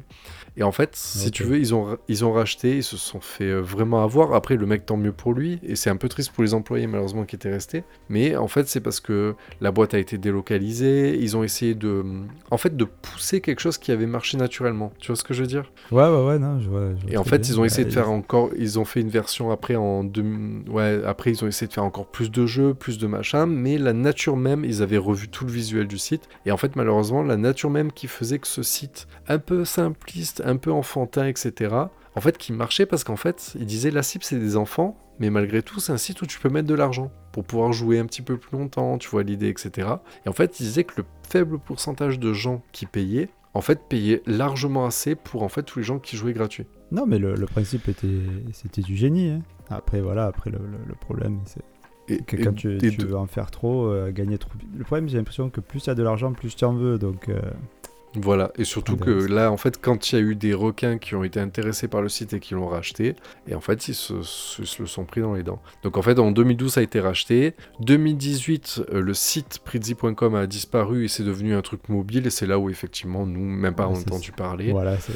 Et 0.56 0.64
en 0.64 0.72
fait, 0.72 0.96
si 0.96 1.32
tu 1.32 1.44
veux, 1.44 1.58
ils 1.58 1.74
ont, 1.74 1.98
ils 2.08 2.24
ont 2.24 2.32
racheté, 2.32 2.78
ils 2.78 2.84
se 2.84 2.96
sont 2.96 3.20
fait 3.20 3.46
euh, 3.46 3.62
vraiment 3.62 4.04
avoir. 4.04 4.34
Après, 4.34 4.56
le 4.56 4.66
mec, 4.68 4.86
tant 4.86 4.98
mieux 4.98 5.12
pour 5.12 5.34
lui. 5.34 5.60
Et 5.64 5.76
c'est 5.76 5.90
un 5.90 5.96
peu 5.96 6.08
triste 6.08 6.32
pour 6.32 6.44
les 6.44 6.54
employés, 6.54 6.86
malheureusement, 6.86 7.26
qui 7.26 7.36
étaient 7.36 7.52
restés. 7.52 7.84
Mais 8.10 8.36
en 8.36 8.48
fait, 8.48 8.68
c'est 8.68 8.80
parce 8.80 9.00
que 9.00 9.34
la 9.62 9.72
boîte 9.72 9.96
a 9.96 10.00
été 10.00 10.20
délocalisée. 10.20 11.18
Ils 11.20 11.36
ont 11.36 11.44
essayé 11.44 11.74
de, 11.74 12.04
en 12.52 12.58
fait, 12.58 12.78
de 12.78 12.86
pousser 12.86 13.42
quelque 13.42 13.62
chose 13.62 13.80
qui 13.80 13.92
avait 13.92 14.06
marché 14.06 14.38
naturellement. 14.38 14.94
Tu 15.00 15.08
vois 15.08 15.16
ce 15.16 15.24
que 15.24 15.34
je 15.34 15.42
veux 15.42 15.48
dire? 15.48 15.72
Ouais, 15.92 16.04
ouais, 16.04 16.26
ouais, 16.26 16.40
non, 16.40 16.60
je 16.60 16.70
vois. 16.70 16.90
je 16.96 17.02
vois 17.02 17.12
et 17.12 17.18
en 17.18 17.24
fait, 17.24 17.40
bien. 17.40 17.50
ils 17.50 17.60
ont 17.60 17.66
essayé 17.66 17.86
de 17.86 17.94
faire 17.94 18.12
encore. 18.12 18.50
Ils 18.56 18.78
ont 18.78 18.86
fait 18.86 19.02
une 19.02 19.10
version 19.10 19.50
après 19.50 19.76
en 19.76 20.04
deux. 20.04 20.24
Ouais, 20.70 21.02
après, 21.06 21.32
ils 21.32 21.44
ont 21.44 21.48
essayé 21.48 21.68
de 21.68 21.74
faire 21.74 21.84
encore 21.84 22.06
plus 22.06 22.30
de 22.30 22.46
jeux, 22.46 22.76
plus 22.76 23.00
de 23.00 23.08
machins. 23.08 23.48
Mais 23.48 23.80
la 23.80 23.94
nature 23.94 24.38
même, 24.38 24.66
ils 24.66 24.84
avaient 24.84 24.98
revu 24.98 25.30
tout 25.30 25.46
le 25.46 25.52
visuel 25.52 25.88
du 25.88 25.98
site. 25.98 26.30
Et 26.46 26.52
en 26.52 26.58
fait, 26.58 26.76
malheureusement, 26.76 27.24
la 27.24 27.38
nature 27.38 27.72
même 27.72 27.92
qui 27.92 28.06
faisait 28.06 28.38
que 28.38 28.48
ce 28.48 28.62
site, 28.62 29.08
un 29.28 29.40
peu 29.40 29.66
simpliste, 29.66 30.43
un 30.44 30.58
peu 30.58 30.72
enfantin, 30.72 31.26
etc., 31.28 31.74
en 32.16 32.22
fait, 32.22 32.38
qui 32.38 32.54
marchait 32.54 32.86
parce 32.86 33.04
qu'en 33.04 33.16
fait, 33.16 33.54
ils 33.60 33.66
disaient 33.66 33.90
la 33.92 34.04
cible, 34.04 34.24
c'est 34.24 34.38
des 34.40 34.56
enfants. 34.56 34.98
Mais 35.20 35.30
malgré 35.30 35.62
tout, 35.62 35.80
c'est 35.80 35.92
un 35.94 35.98
site 35.98 36.22
où 36.24 36.26
tu 36.26 36.40
peux 36.40 36.50
mettre 36.50 36.68
de 36.68 36.74
l'argent 36.74 37.12
pour 37.32 37.44
pouvoir 37.44 37.72
jouer 37.72 38.00
un 38.00 38.06
petit 38.08 38.22
peu 38.24 38.38
plus 38.38 38.58
longtemps, 38.58 38.98
tu 38.98 39.10
vois 39.10 39.22
l'idée, 39.24 39.48
etc. 39.48 39.88
Et 40.26 40.30
en 40.30 40.34
fait, 40.34 40.60
ils 40.60 40.64
disaient 40.64 40.84
que 40.84 40.94
le 40.98 41.06
faible 41.28 41.60
pourcentage 41.60 42.20
de 42.20 42.34
gens 42.34 42.64
qui 42.72 42.86
payaient, 42.88 43.30
en 43.54 43.62
fait, 43.62 43.80
payaient 43.88 44.24
largement 44.26 44.86
assez 44.88 45.14
pour 45.16 45.44
en 45.44 45.50
fait 45.50 45.62
tous 45.64 45.78
les 45.80 45.86
gens 45.86 46.00
qui 46.00 46.18
jouaient 46.18 46.34
gratuit. 46.34 46.66
Non, 46.92 47.06
mais 47.08 47.20
le, 47.20 47.36
le 47.36 47.46
principe 47.46 47.88
était, 47.88 48.08
c'était 48.54 48.82
du 48.82 48.96
génie. 48.96 49.30
hein. 49.30 49.42
Après, 49.70 50.02
voilà, 50.02 50.26
après 50.26 50.50
le, 50.50 50.58
le- 50.58 50.86
le 50.88 50.96
problème, 50.96 51.40
c'est 51.46 51.62
Et, 52.10 52.18
que 52.24 52.36
et- 52.36 52.42
quand 52.44 52.54
tu, 52.54 52.76
et 52.76 52.80
tu 52.80 52.98
de- 52.98 53.06
veux 53.06 53.16
en 53.18 53.28
faire 53.28 53.52
trop, 53.52 53.86
euh, 53.88 54.12
gagner 54.12 54.40
trop. 54.40 54.52
Le 54.76 54.84
problème, 54.84 55.08
j'ai 55.10 55.18
l'impression 55.18 55.50
que 55.52 55.62
plus 55.62 55.82
tu 55.84 55.90
as 55.92 55.96
de 55.96 56.02
l'argent, 56.04 56.32
plus 56.34 56.56
tu 56.56 56.66
en 56.66 56.74
veux. 56.74 56.98
Donc, 56.98 57.30
euh, 57.30 57.40
Voilà, 58.16 58.52
et 58.58 58.64
surtout 58.64 58.96
que 58.96 59.10
Intéressant. 59.10 59.34
là, 59.34 59.52
en 59.52 59.58
fait, 59.58 59.82
quand 59.82 60.12
il 60.12 60.16
y 60.16 60.18
a 60.20 60.22
eu 60.22 60.36
des 60.36 60.54
requins 60.54 60.98
qui 61.00 61.16
ont 61.16 61.24
été 61.24 61.40
intéressés 61.40 61.88
par 61.88 62.02
le 62.02 62.10
site 62.10 62.34
et 62.34 62.40
qui 62.40 62.54
l'ont 62.54 62.68
racheté, 62.68 63.16
et 63.48 63.56
en 63.56 63.60
fait, 63.62 63.88
ils 63.88 63.96
se, 63.96 64.22
se- 64.22 64.64
se 64.66 64.82
le 64.84 64.88
sont 64.88 65.04
pris 65.06 65.22
dans 65.22 65.34
les 65.34 65.44
dents. 65.44 65.62
Donc 65.84 65.98
en 65.98 66.02
fait, 66.02 66.20
en 66.20 66.32
2012, 66.32 66.74
ça 66.74 66.80
a 66.82 66.84
été 66.84 67.00
racheté. 67.00 67.56
2018, 67.80 68.84
euh, 68.94 69.02
le 69.02 69.14
site 69.14 69.60
prizzi.com 69.64 70.36
a 70.36 70.46
disparu 70.48 71.06
et 71.06 71.08
c'est 71.08 71.24
devenu 71.24 71.54
un 71.56 71.62
truc 71.62 71.90
mobile, 71.90 72.28
et 72.28 72.30
c'est 72.30 72.46
là 72.48 72.60
où 72.60 72.70
effectivement, 72.70 73.26
nous, 73.26 73.40
même 73.42 73.74
pas 73.74 73.88
Ouais, 73.88 73.94
on 73.94 73.96
a 73.96 74.00
c'est- 74.00 74.12
entendu 74.12 74.32
parler. 74.32 74.72
voilà, 74.72 74.98
c'est- 75.00 75.14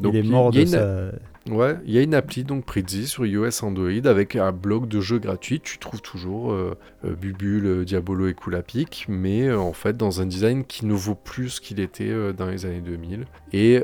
Donc, 0.00 0.14
il 0.14 0.20
est 0.26 0.28
mort 0.30 0.50
il 0.52 0.60
de 0.60 0.66
sa. 0.66 1.10
Ouais, 1.50 1.76
il 1.84 1.92
y 1.92 1.98
a 1.98 2.02
une 2.02 2.14
appli, 2.14 2.42
donc 2.42 2.64
Prizzi, 2.64 3.06
sur 3.06 3.26
iOS 3.26 3.64
Android, 3.64 4.06
avec 4.06 4.34
un 4.34 4.50
blog 4.50 4.88
de 4.88 5.00
jeux 5.00 5.18
gratuits. 5.18 5.60
Tu 5.60 5.76
trouves 5.76 6.00
toujours 6.00 6.52
euh, 6.52 6.74
euh, 7.04 7.14
Bubule, 7.14 7.66
euh, 7.66 7.84
Diabolo 7.84 8.28
et 8.28 8.34
Kulapic, 8.34 9.04
mais 9.08 9.48
euh, 9.48 9.58
en 9.58 9.74
fait 9.74 9.94
dans 9.94 10.22
un 10.22 10.26
design 10.26 10.64
qui 10.64 10.86
ne 10.86 10.94
vaut 10.94 11.14
plus 11.14 11.50
ce 11.50 11.60
qu'il 11.60 11.80
était 11.80 12.32
dans 12.32 12.46
les 12.46 12.64
années 12.64 12.80
2000. 12.80 13.26
Et 13.52 13.82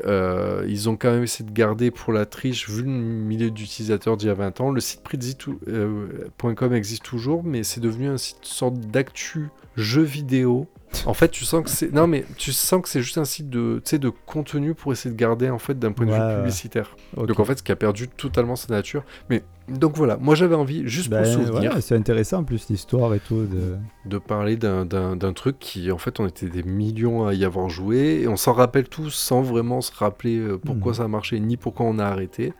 ils 0.67 0.89
ont 0.89 0.95
quand 0.97 1.11
même 1.11 1.23
essayé 1.23 1.47
de 1.47 1.53
garder 1.53 1.91
pour 1.91 2.13
la 2.13 2.25
triche, 2.25 2.67
vu 2.67 2.81
le 2.81 2.89
milieu 2.89 3.51
d'utilisateurs 3.51 4.17
d'il 4.17 4.27
y 4.27 4.31
a 4.31 4.35
20 4.35 4.61
ans. 4.61 4.71
Le 4.71 4.81
site 4.81 5.03
Prizzi.com 5.03 6.73
existe 6.73 7.03
toujours, 7.03 7.43
mais 7.43 7.63
c'est 7.63 7.79
devenu 7.79 8.07
un 8.07 8.17
site 8.17 8.43
sorte 8.43 8.79
d'actu 8.79 9.49
jeux 9.75 10.01
vidéo. 10.01 10.67
En 11.05 11.13
fait, 11.13 11.29
tu 11.29 11.45
sens 11.45 11.63
que 11.63 11.69
c'est 11.69 11.91
non 11.93 12.05
mais 12.05 12.25
tu 12.37 12.51
sens 12.51 12.81
que 12.81 12.89
c'est 12.89 13.01
juste 13.01 13.17
un 13.17 13.25
site 13.25 13.49
de 13.49 13.81
de 13.91 14.09
contenu 14.25 14.73
pour 14.75 14.91
essayer 14.91 15.13
de 15.13 15.19
garder 15.19 15.49
en 15.49 15.57
fait 15.57 15.77
d'un 15.79 15.91
point 15.93 16.05
de 16.05 16.11
Ouais, 16.11 16.19
vue 16.19 16.35
publicitaire. 16.37 16.95
Donc 17.15 17.39
en 17.39 17.45
fait, 17.45 17.57
ce 17.57 17.63
qui 17.63 17.71
a 17.71 17.75
perdu 17.75 18.07
totalement 18.07 18.55
sa 18.55 18.73
nature. 18.73 19.03
Mais 19.29 19.43
donc 19.69 19.95
voilà, 19.95 20.17
moi 20.17 20.35
j'avais 20.35 20.55
envie 20.55 20.87
juste 20.87 21.09
Ben, 21.09 21.23
pour 21.23 21.31
souvenir 21.31 21.73
ouais, 21.75 21.81
c'est 21.81 21.95
intéressant 21.95 22.39
en 22.39 22.43
plus 22.43 22.67
l'histoire 22.69 23.13
et 23.13 23.19
tout. 23.19 23.45
De... 23.45 23.77
de 24.05 24.17
parler 24.17 24.57
d'un- 24.57 24.85
truc 25.33 25.57
qui 25.59 25.91
en 25.91 25.97
fait 25.97 26.19
on 26.19 26.27
était 26.27 26.47
des 26.49 26.63
millions 26.63 27.25
à 27.25 27.33
y 27.33 27.45
avoir 27.45 27.69
joué 27.69 28.21
et 28.21 28.27
on 28.27 28.35
s'en 28.35 28.53
rappelle 28.53 28.87
tous 28.89 29.11
sans 29.11 29.41
vraiment 29.41 29.81
se 29.81 29.91
rappeler 29.95 30.37
euh, 30.39 30.57
pourquoi 30.57 30.91
Mhm. 30.91 30.97
ça 30.97 31.03
a 31.05 31.07
marché 31.07 31.39
ni 31.39 31.57
pourquoi 31.57 31.85
on 31.85 31.99
a 31.99 32.05
arrêté. 32.05 32.53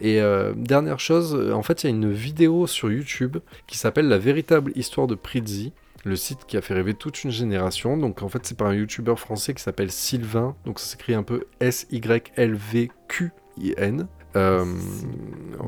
Et 0.00 0.20
euh, 0.20 0.52
dernière 0.56 1.00
chose, 1.00 1.34
en 1.52 1.62
fait 1.62 1.82
il 1.82 1.86
y 1.86 1.92
a 1.92 1.96
une 1.96 2.10
vidéo 2.12 2.66
sur 2.66 2.90
YouTube 2.92 3.38
qui 3.66 3.78
s'appelle 3.78 4.08
La 4.08 4.18
véritable 4.18 4.72
histoire 4.76 5.06
de 5.06 5.14
Prizzi. 5.14 5.72
Le 6.04 6.16
site 6.16 6.46
qui 6.46 6.56
a 6.56 6.62
fait 6.62 6.74
rêver 6.74 6.94
toute 6.94 7.24
une 7.24 7.30
génération. 7.30 7.96
Donc 7.96 8.22
en 8.22 8.28
fait 8.28 8.44
c'est 8.46 8.56
par 8.56 8.68
un 8.68 8.74
youtubeur 8.74 9.18
français 9.18 9.52
qui 9.54 9.62
s'appelle 9.62 9.90
Sylvain. 9.90 10.56
Donc 10.64 10.78
ça 10.80 10.86
s'écrit 10.86 11.14
un 11.14 11.22
peu 11.22 11.44
S-Y-L-V-Q-I-N. 12.80 14.06
Euh, 14.36 14.64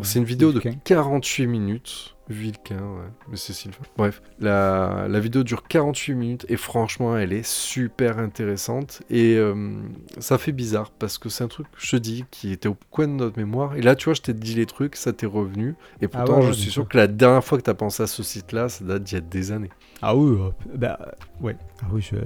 c'est 0.03 0.21
une 0.21 0.25
vidéo 0.25 0.53
de 0.53 0.61
Vilquin. 0.61 0.79
48 0.85 1.47
minutes. 1.49 2.15
Vilquin, 2.29 2.77
ouais. 2.77 3.09
Mais 3.29 3.37
c'est 3.37 3.53
Sylvain. 3.53 3.83
Bref, 3.97 4.23
la, 4.39 5.07
la 5.09 5.19
vidéo 5.21 5.43
dure 5.43 5.65
48 5.67 6.15
minutes 6.15 6.47
et 6.49 6.57
franchement, 6.57 7.17
elle 7.17 7.33
est 7.33 7.45
super 7.45 8.19
intéressante. 8.21 9.03
Et 9.11 9.35
euh, 9.37 9.73
ça 10.19 10.39
fait 10.39 10.53
bizarre 10.53 10.93
parce 10.93 11.19
que 11.19 11.29
c'est 11.29 11.43
un 11.43 11.49
truc, 11.49 11.67
je 11.77 11.91
te 11.91 11.97
dis, 11.97 12.25
qui 12.31 12.53
était 12.53 12.69
au 12.69 12.77
coin 12.93 13.09
de 13.09 13.13
notre 13.15 13.37
mémoire. 13.37 13.75
Et 13.77 13.83
là, 13.83 13.97
tu 13.97 14.05
vois, 14.05 14.15
je 14.15 14.23
t'ai 14.23 14.33
dit 14.33 14.55
les 14.55 14.67
trucs, 14.67 14.95
ça 14.95 15.13
t'est 15.13 15.27
revenu. 15.27 15.75
Et 16.01 16.07
pourtant, 16.07 16.35
Ah 16.37 16.41
ouais, 16.41 16.47
je 16.47 16.53
suis 16.53 16.63
sûr 16.71 16.83
sûr. 16.85 16.89
que 16.89 16.97
la 16.97 17.09
dernière 17.09 17.45
fois 17.45 17.59
que 17.59 17.65
t'as 17.65 17.75
pensé 17.75 18.05
à 18.05 18.07
ce 18.07 18.23
site-là, 18.23 18.69
ça 18.69 18.85
date 18.85 19.03
d'il 19.03 19.15
y 19.15 19.19
a 19.19 19.21
des 19.21 19.51
années. 19.51 19.71
Ah 20.03 20.17
oui, 20.17 20.37
euh, 20.39 20.51
bah, 20.77 20.99
euh, 21.01 21.45
ouais. 21.45 21.57
Ah 21.83 21.87
oui, 21.93 22.03
je, 22.03 22.17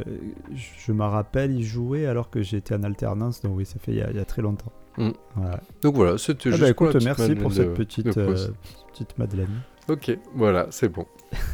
je 0.54 0.92
me 0.92 1.04
rappelle 1.04 1.52
y 1.52 1.62
jouer 1.62 2.06
alors 2.06 2.30
que 2.30 2.42
j'étais 2.42 2.74
en 2.74 2.82
alternance, 2.82 3.42
donc 3.42 3.52
oui, 3.56 3.66
ça 3.66 3.78
fait 3.78 3.92
il 3.92 3.98
y 3.98 4.02
a, 4.02 4.10
il 4.10 4.16
y 4.16 4.20
a 4.20 4.24
très 4.24 4.40
longtemps. 4.42 4.72
Mm. 4.96 5.10
Voilà. 5.34 5.60
Donc 5.82 5.94
voilà, 5.94 6.16
c'était 6.18 6.48
Ah 6.48 6.56
juste 6.56 6.62
bah 6.62 6.74
pour 6.74 6.86
la 6.86 6.90
écoute, 6.90 7.02
petite 7.04 7.18
merci 7.18 7.34
pour 7.34 7.52
cette 7.52 7.68
de- 7.68 7.74
petite, 7.74 8.16
euh, 8.16 8.48
petite 8.92 9.18
Madeleine. 9.18 9.60
Ok, 9.88 10.18
voilà, 10.34 10.66
c'est 10.70 10.88
bon. 10.88 11.06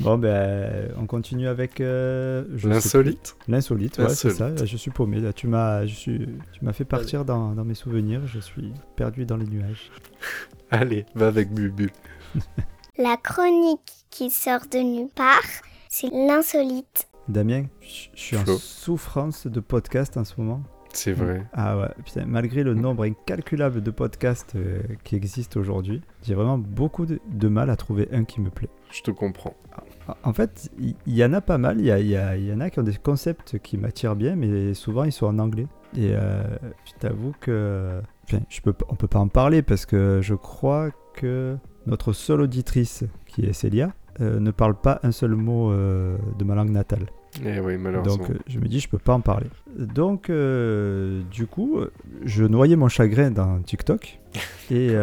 Bon, 0.00 0.16
ben, 0.16 0.88
on 0.98 1.06
continue 1.06 1.46
avec 1.46 1.80
euh, 1.80 2.44
L'insolite. 2.64 3.36
L'insolite, 3.46 3.98
ouais, 3.98 4.08
c'est 4.08 4.30
ça. 4.30 4.50
Je 4.64 4.76
suis 4.76 4.90
paumé. 4.90 5.20
Là, 5.20 5.32
tu 5.34 5.46
m'as, 5.46 5.84
je 5.84 5.94
suis, 5.94 6.28
tu 6.52 6.64
m'as 6.64 6.72
fait 6.72 6.86
partir 6.86 7.24
dans, 7.26 7.52
dans 7.52 7.64
mes 7.64 7.74
souvenirs. 7.74 8.22
Je 8.26 8.40
suis 8.40 8.72
perdu 8.96 9.26
dans 9.26 9.36
les 9.36 9.46
nuages. 9.46 9.90
Allez, 10.70 11.04
va 11.14 11.28
avec 11.28 11.52
Bubu. 11.52 11.90
La 12.98 13.16
chronique 13.18 14.01
qui 14.12 14.30
sort 14.30 14.60
de 14.70 14.78
nulle 14.78 15.08
part, 15.08 15.40
c'est 15.88 16.10
l'insolite. 16.10 17.08
Damien, 17.28 17.64
je 17.80 18.08
suis 18.14 18.36
en 18.36 18.44
souffrance 18.44 19.46
de 19.46 19.58
podcast 19.58 20.18
en 20.18 20.24
ce 20.24 20.34
moment. 20.38 20.62
C'est 20.92 21.12
vrai. 21.12 21.46
Ah 21.54 21.78
ouais, 21.78 21.88
putain, 22.04 22.26
malgré 22.26 22.62
le 22.62 22.74
nombre 22.74 23.04
incalculable 23.04 23.82
de 23.82 23.90
podcasts 23.90 24.54
euh, 24.54 24.82
qui 25.02 25.16
existent 25.16 25.58
aujourd'hui, 25.58 26.02
j'ai 26.22 26.34
vraiment 26.34 26.58
beaucoup 26.58 27.06
de, 27.06 27.20
de 27.26 27.48
mal 27.48 27.70
à 27.70 27.76
trouver 27.76 28.08
un 28.12 28.24
qui 28.24 28.42
me 28.42 28.50
plaît. 28.50 28.68
Je 28.90 29.00
te 29.00 29.10
comprends. 29.10 29.54
En- 30.24 30.34
fait, 30.34 30.70
il 30.78 30.94
y, 31.06 31.24
en 31.24 31.32
a 31.32 31.40
pas 31.40 31.56
mal, 31.56 31.80
il 31.80 31.86
y, 31.86 32.52
en 32.52 32.60
a 32.60 32.68
qui 32.68 32.80
ont 32.80 32.82
des 32.82 32.96
concepts 32.96 33.58
qui 33.60 33.78
m'attirent 33.78 34.16
bien, 34.16 34.36
mais 34.36 34.74
souvent 34.74 35.04
ils 35.04 35.12
sont 35.12 35.26
en 35.26 35.38
anglais. 35.38 35.68
Et 35.96 36.10
euh, 36.12 36.42
je 36.84 36.92
t'avoue 36.98 37.32
que... 37.40 38.02
Enfin, 38.24 38.40
je 38.50 38.60
peux, 38.60 38.74
on 38.90 38.94
peut 38.94 39.08
pas 39.08 39.20
en 39.20 39.28
parler 39.28 39.62
parce 39.62 39.86
que 39.86 40.20
je 40.20 40.34
crois 40.34 40.90
que 41.14 41.56
notre 41.86 42.12
seule 42.12 42.42
auditrice, 42.42 43.04
qui 43.26 43.46
est 43.46 43.54
Célia, 43.54 43.94
euh, 44.20 44.40
ne 44.40 44.50
parle 44.50 44.74
pas 44.74 45.00
un 45.02 45.12
seul 45.12 45.34
mot 45.34 45.70
euh, 45.70 46.18
de 46.38 46.44
ma 46.44 46.54
langue 46.54 46.70
natale. 46.70 47.06
Eh 47.42 47.60
oui, 47.60 47.78
malheureusement. 47.78 48.16
Donc 48.16 48.30
euh, 48.30 48.38
je 48.46 48.58
me 48.58 48.68
dis, 48.68 48.78
je 48.78 48.88
peux 48.88 48.98
pas 48.98 49.14
en 49.14 49.20
parler. 49.20 49.46
Donc 49.74 50.30
du 50.30 51.46
coup, 51.46 51.80
je 52.24 52.44
noyais 52.44 52.76
mon 52.76 52.88
chagrin 52.88 53.30
dans 53.30 53.60
TikTok. 53.62 54.18
et 54.70 54.94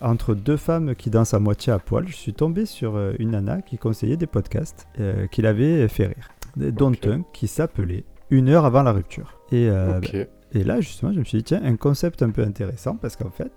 entre 0.00 0.34
deux 0.34 0.56
femmes 0.56 0.94
qui 0.94 1.10
dansent 1.10 1.34
à 1.34 1.38
moitié 1.38 1.72
à 1.72 1.78
poil, 1.78 2.06
je 2.08 2.16
suis 2.16 2.34
tombé 2.34 2.66
sur 2.66 2.98
une 3.18 3.30
nana 3.30 3.62
qui 3.62 3.78
conseillait 3.78 4.16
des 4.16 4.26
podcasts 4.26 4.86
qui 5.30 5.42
l'avaient 5.42 5.88
fait 5.88 6.06
rire. 6.06 6.28
Dont 6.56 6.92
un 7.06 7.22
qui 7.32 7.48
s'appelait 7.48 8.04
Une 8.30 8.50
heure 8.50 8.66
avant 8.66 8.82
la 8.82 8.92
rupture. 8.92 9.38
Et, 9.50 9.68
là, 10.64 10.80
justement, 10.80 11.12
je 11.14 11.20
me 11.20 11.24
suis 11.24 11.38
dit, 11.38 11.44
tiens, 11.44 11.62
un 11.64 11.76
concept 11.76 12.22
un 12.22 12.28
peu 12.28 12.42
intéressant 12.42 12.96
parce 12.96 13.16
qu'en 13.16 13.30
fait, 13.30 13.52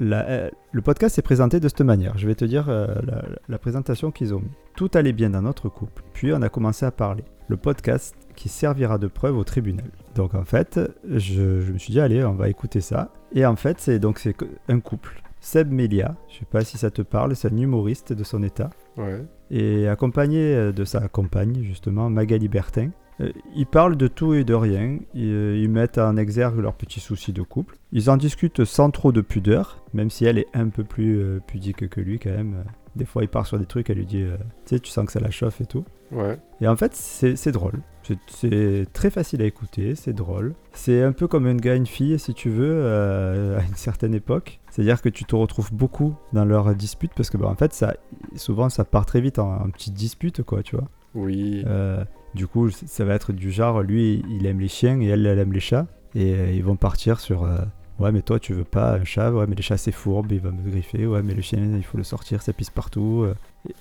la- 0.00 0.28
euh, 0.28 0.50
le 0.72 0.82
podcast 0.82 1.18
est 1.18 1.22
présenté 1.22 1.60
de 1.60 1.68
cette 1.68 1.80
manière. 1.80 2.16
Je 2.18 2.26
vais 2.26 2.34
te 2.34 2.44
dire 2.44 2.66
euh, 2.68 2.94
la, 3.06 3.24
la 3.48 3.58
présentation 3.58 4.10
qu'ils 4.10 4.34
ont 4.34 4.40
mis. 4.40 4.50
Tout 4.76 4.90
allait 4.94 5.12
bien 5.12 5.30
dans 5.30 5.42
notre 5.42 5.68
couple, 5.68 6.02
puis 6.12 6.32
on 6.32 6.42
a 6.42 6.48
commencé 6.48 6.86
à 6.86 6.90
parler. 6.90 7.24
Le 7.48 7.56
podcast 7.56 8.14
qui 8.36 8.48
servira 8.48 8.98
de 8.98 9.06
preuve 9.08 9.36
au 9.36 9.44
tribunal. 9.44 9.86
Donc 10.14 10.34
en 10.34 10.44
fait, 10.44 10.78
je, 11.08 11.60
je 11.60 11.72
me 11.72 11.78
suis 11.78 11.92
dit, 11.92 12.00
allez, 12.00 12.24
on 12.24 12.34
va 12.34 12.48
écouter 12.48 12.80
ça. 12.80 13.10
Et 13.34 13.44
en 13.46 13.56
fait, 13.56 13.80
c'est 13.80 13.98
donc 13.98 14.18
c'est 14.18 14.36
un 14.68 14.80
couple. 14.80 15.20
Seb 15.40 15.70
Melia, 15.70 16.16
je 16.28 16.38
sais 16.40 16.44
pas 16.44 16.62
si 16.64 16.76
ça 16.78 16.90
te 16.90 17.00
parle, 17.02 17.36
c'est 17.36 17.52
un 17.52 17.56
humoriste 17.56 18.12
de 18.12 18.24
son 18.24 18.42
état 18.42 18.70
Ouais. 18.96 19.22
et 19.52 19.86
accompagné 19.88 20.54
euh, 20.54 20.72
de 20.72 20.84
sa 20.84 21.06
compagne, 21.08 21.62
justement, 21.62 22.10
Magali 22.10 22.48
Bertin. 22.48 22.90
Euh, 23.20 23.30
Ils 23.56 23.66
parlent 23.66 23.96
de 23.96 24.06
tout 24.08 24.34
et 24.34 24.44
de 24.44 24.54
rien, 24.54 24.98
ils, 25.14 25.32
euh, 25.32 25.56
ils 25.58 25.68
mettent 25.68 25.98
en 25.98 26.16
exergue 26.16 26.58
leurs 26.60 26.74
petits 26.74 27.00
soucis 27.00 27.32
de 27.32 27.42
couple. 27.42 27.76
Ils 27.92 28.10
en 28.10 28.16
discutent 28.16 28.64
sans 28.64 28.90
trop 28.90 29.12
de 29.12 29.20
pudeur, 29.20 29.82
même 29.94 30.10
si 30.10 30.24
elle 30.24 30.38
est 30.38 30.46
un 30.54 30.68
peu 30.68 30.84
plus 30.84 31.18
euh, 31.18 31.40
pudique 31.46 31.88
que 31.88 32.00
lui 32.00 32.18
quand 32.18 32.30
même. 32.30 32.64
Des 32.96 33.04
fois, 33.04 33.22
il 33.22 33.28
part 33.28 33.46
sur 33.46 33.58
des 33.58 33.66
trucs, 33.66 33.90
elle 33.90 33.98
lui 33.98 34.06
dit, 34.06 34.24
tu 34.66 34.74
sais, 34.74 34.80
tu 34.80 34.90
sens 34.90 35.06
que 35.06 35.12
ça 35.12 35.20
la 35.20 35.30
chauffe 35.30 35.60
et 35.60 35.66
tout. 35.66 35.84
Ouais. 36.10 36.36
Et 36.60 36.66
en 36.66 36.74
fait, 36.74 36.94
c'est 36.94 37.52
drôle. 37.52 37.80
C'est- 38.28 38.86
très 38.92 39.10
facile 39.10 39.42
à 39.42 39.44
écouter, 39.44 39.94
c'est 39.94 40.14
drôle. 40.14 40.54
C'est 40.72 41.02
un 41.02 41.12
peu 41.12 41.28
comme 41.28 41.46
un 41.46 41.54
gars 41.54 41.74
une 41.76 41.86
fille, 41.86 42.18
si 42.18 42.34
tu 42.34 42.48
veux, 42.48 42.72
euh, 42.72 43.58
à 43.60 43.62
une 43.62 43.74
certaine 43.76 44.14
époque. 44.14 44.58
C'est-à-dire 44.70 45.00
que 45.02 45.08
tu 45.10 45.24
te 45.24 45.36
retrouves 45.36 45.72
beaucoup 45.72 46.14
dans 46.32 46.44
leurs 46.44 46.74
disputes, 46.74 47.12
parce 47.14 47.30
que 47.30 47.36
bah, 47.36 47.46
en 47.48 47.54
fait, 47.54 47.72
ça, 47.72 47.94
souvent, 48.34 48.68
ça 48.68 48.84
part 48.84 49.06
très 49.06 49.20
vite 49.20 49.38
en, 49.38 49.52
en 49.62 49.70
petite 49.70 49.94
dispute, 49.94 50.42
quoi, 50.42 50.62
tu 50.62 50.74
vois. 50.76 50.88
Oui. 51.14 51.62
Euh, 51.66 52.02
du 52.34 52.46
coup, 52.46 52.70
ça 52.70 53.04
va 53.04 53.14
être 53.14 53.32
du 53.32 53.50
genre, 53.50 53.82
lui, 53.82 54.22
il 54.30 54.46
aime 54.46 54.60
les 54.60 54.68
chiens 54.68 55.00
et 55.00 55.06
elle, 55.06 55.26
elle 55.26 55.38
aime 55.38 55.52
les 55.52 55.60
chats. 55.60 55.86
Et 56.14 56.32
euh, 56.34 56.50
ils 56.52 56.64
vont 56.64 56.76
partir 56.76 57.20
sur... 57.20 57.44
euh, 57.44 57.58
Ouais, 57.98 58.12
mais 58.12 58.22
toi, 58.22 58.38
tu 58.38 58.52
veux 58.54 58.62
pas 58.64 58.94
un 58.94 59.04
chat. 59.04 59.32
Ouais, 59.32 59.44
mais 59.48 59.56
les 59.56 59.62
chats, 59.62 59.76
c'est 59.76 59.90
fourbe, 59.90 60.30
il 60.30 60.38
va 60.40 60.52
me 60.52 60.70
griffer. 60.70 61.04
Ouais, 61.06 61.20
mais 61.22 61.34
le 61.34 61.42
chien, 61.42 61.58
il 61.76 61.82
faut 61.84 61.98
le 61.98 62.04
sortir, 62.04 62.42
ça 62.42 62.52
pisse 62.52 62.70
partout. 62.70 63.24
euh. 63.24 63.34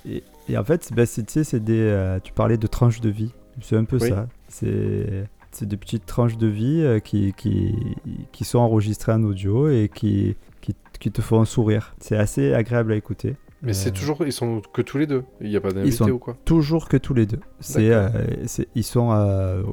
Et, 0.07 0.17
et- 0.17 0.23
et 0.49 0.57
en 0.57 0.63
fait, 0.63 0.91
bah, 0.95 1.05
c'est- 1.05 1.23
tu 1.23 1.33
sais, 1.33 1.43
c'est 1.43 1.63
des... 1.63 1.79
euh, 1.79 2.19
tu 2.23 2.33
parlais 2.33 2.57
de 2.57 2.65
tranches 2.67 2.99
de 2.99 3.09
vie. 3.09 3.31
C'est 3.61 3.77
un 3.77 3.83
peu 3.83 3.97
Oui. 4.01 4.09
ça. 4.09 4.27
C'est... 4.47 5.27
Des 5.61 5.77
petites 5.77 6.05
tranches 6.05 6.37
de 6.37 6.45
vie 6.47 6.81
euh, 6.83 6.99
qui, 6.99 7.33
qui, 7.35 7.73
qui 8.31 8.43
sont 8.43 8.59
enregistrées 8.59 9.13
en 9.13 9.23
audio 9.23 9.69
et 9.69 9.89
qui, 9.91 10.35
qui, 10.61 10.75
qui 10.99 11.09
te 11.11 11.21
font 11.21 11.43
sourire. 11.45 11.95
C'est 11.99 12.17
assez 12.17 12.53
agréable 12.53 12.91
à 12.91 12.95
écouter. 12.95 13.35
Mais 13.61 13.73
c'est 13.73 13.89
Euh, 13.89 13.93
toujours. 13.93 14.17
Ils 14.25 14.31
sont 14.31 14.61
que 14.73 14.81
tous 14.81 14.97
les 14.97 15.07
deux. 15.07 15.23
Il 15.41 15.49
n'y 15.49 15.55
a 15.55 15.61
pas 15.61 15.71
d'invité 15.71 15.95
sont- 15.95 16.09
ou 16.09 16.19
quoi 16.19 16.37
Toujours 16.45 16.87
que 16.87 16.97
tous 16.97 17.13
les 17.13 17.25
deux. 17.25 17.39
C'est, 17.59 17.91
euh, 17.91 18.09
c'est- 18.45 18.67
ils 18.75 18.83
sont. 18.83 19.09
euh, 19.11 19.63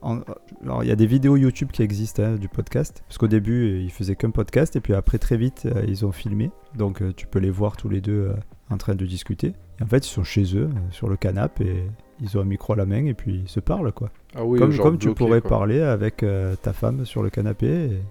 en- 0.00 0.20
alors, 0.64 0.82
il 0.84 0.88
y 0.88 0.92
a 0.92 0.96
des 0.96 1.06
vidéos 1.06 1.36
YouTube 1.36 1.70
qui 1.72 1.82
existent 1.82 2.22
hein, 2.22 2.36
du 2.36 2.48
podcast. 2.48 3.02
Parce 3.08 3.18
qu'au 3.18 3.28
début, 3.28 3.64
euh, 3.74 3.80
ils 3.80 3.90
faisaient 3.90 4.16
qu'un 4.16 4.30
podcast. 4.30 4.76
Et 4.76 4.80
puis 4.80 4.94
après, 4.94 5.18
très 5.18 5.36
vite, 5.36 5.66
ils 5.88 6.04
ont 6.06 6.12
filmé. 6.12 6.50
Donc, 6.76 7.02
tu 7.16 7.26
peux 7.26 7.38
les 7.40 7.50
voir 7.50 7.76
tous 7.76 7.88
les 7.88 8.00
deux 8.00 8.32
en 8.70 8.76
train 8.78 8.94
de 8.94 9.04
discuter. 9.06 9.54
Et 9.80 9.82
en 9.82 9.86
fait, 9.86 10.06
ils 10.06 10.10
sont 10.10 10.24
chez 10.24 10.56
eux, 10.56 10.70
sur 10.90 11.08
le 11.08 11.16
canapé. 11.16 11.64
Et 11.66 11.90
ils 12.20 12.38
ont 12.38 12.40
un 12.40 12.44
micro 12.44 12.72
à 12.74 12.76
la 12.76 12.86
main. 12.86 13.06
Et 13.06 13.14
puis, 13.14 13.42
ils 13.44 13.48
se 13.48 13.58
parlent, 13.60 13.92
quoi. 13.92 14.10
Ah 14.36 14.44
oui, 14.44 14.58
comme 14.58 14.76
comme 14.78 14.98
tu 14.98 15.12
pourrais 15.14 15.40
quoi. 15.40 15.50
parler 15.50 15.80
avec 15.80 16.24
ta 16.62 16.72
femme 16.72 17.04
sur 17.04 17.22
le 17.22 17.30
canapé. 17.30 17.66
Et 17.66 18.02